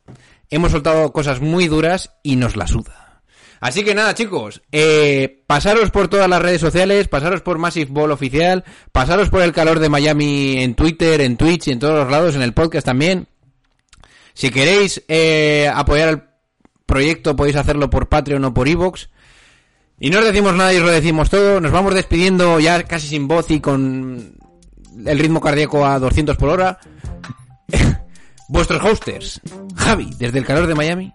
Hemos 0.49 0.71
soltado 0.71 1.11
cosas 1.11 1.41
muy 1.41 1.67
duras 1.67 2.11
y 2.21 2.35
nos 2.35 2.55
la 2.55 2.67
suda. 2.67 3.21
Así 3.59 3.85
que 3.85 3.95
nada, 3.95 4.13
chicos, 4.13 4.61
eh, 4.73 5.41
pasaros 5.47 5.89
por 5.89 6.09
todas 6.09 6.27
las 6.27 6.41
redes 6.41 6.59
sociales, 6.59 7.07
pasaros 7.07 7.41
por 7.41 7.59
Massive 7.59 7.91
Ball 7.91 8.11
oficial, 8.11 8.65
pasaros 8.91 9.29
por 9.29 9.41
el 9.41 9.53
calor 9.53 9.79
de 9.79 9.87
Miami 9.87 10.61
en 10.61 10.75
Twitter, 10.75 11.21
en 11.21 11.37
Twitch 11.37 11.69
y 11.69 11.71
en 11.71 11.79
todos 11.79 11.97
los 11.97 12.11
lados, 12.11 12.35
en 12.35 12.41
el 12.41 12.53
podcast 12.53 12.85
también. 12.85 13.27
Si 14.33 14.51
queréis 14.51 15.01
eh, 15.07 15.71
apoyar 15.73 16.09
el 16.09 16.23
proyecto, 16.85 17.37
podéis 17.37 17.55
hacerlo 17.55 17.89
por 17.89 18.09
Patreon 18.09 18.43
o 18.43 18.53
por 18.53 18.67
Evox. 18.67 19.09
Y 19.97 20.09
no 20.09 20.19
os 20.19 20.25
decimos 20.25 20.53
nada 20.55 20.73
y 20.73 20.77
os 20.77 20.83
lo 20.83 20.91
decimos 20.91 21.29
todo. 21.29 21.61
Nos 21.61 21.71
vamos 21.71 21.95
despidiendo 21.95 22.59
ya 22.59 22.83
casi 22.83 23.07
sin 23.07 23.29
voz 23.29 23.49
y 23.49 23.61
con 23.61 24.35
el 25.05 25.19
ritmo 25.19 25.41
cardíaco 25.41 25.85
a 25.85 25.99
200 25.99 26.37
por 26.37 26.49
hora. 26.49 26.79
Vuestros 28.49 28.83
hosters. 28.83 29.41
Javi, 29.75 30.09
desde 30.17 30.39
el 30.39 30.45
calor 30.45 30.67
de 30.67 30.75
Miami. 30.75 31.13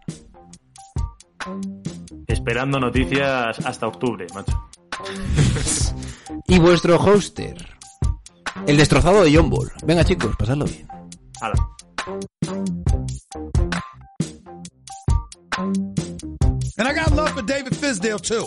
Esperando 2.26 2.78
noticias 2.80 3.58
hasta 3.64 3.86
octubre, 3.86 4.26
macho. 4.34 4.68
Y 6.46 6.58
vuestro 6.58 6.98
hoster. 6.98 7.56
El 8.66 8.76
destrozado 8.76 9.22
de 9.22 9.34
John 9.34 9.50
Ball. 9.50 9.70
Venga 9.84 10.04
chicos, 10.04 10.34
pasadlo 10.36 10.64
bien. 10.64 10.88
Hala. 11.40 11.54
And 16.78 16.88
I 16.88 16.92
got 16.94 17.10
love 17.12 17.30
for 17.30 17.42
David 17.42 17.74
Fisdale 17.74 18.20
too. 18.20 18.46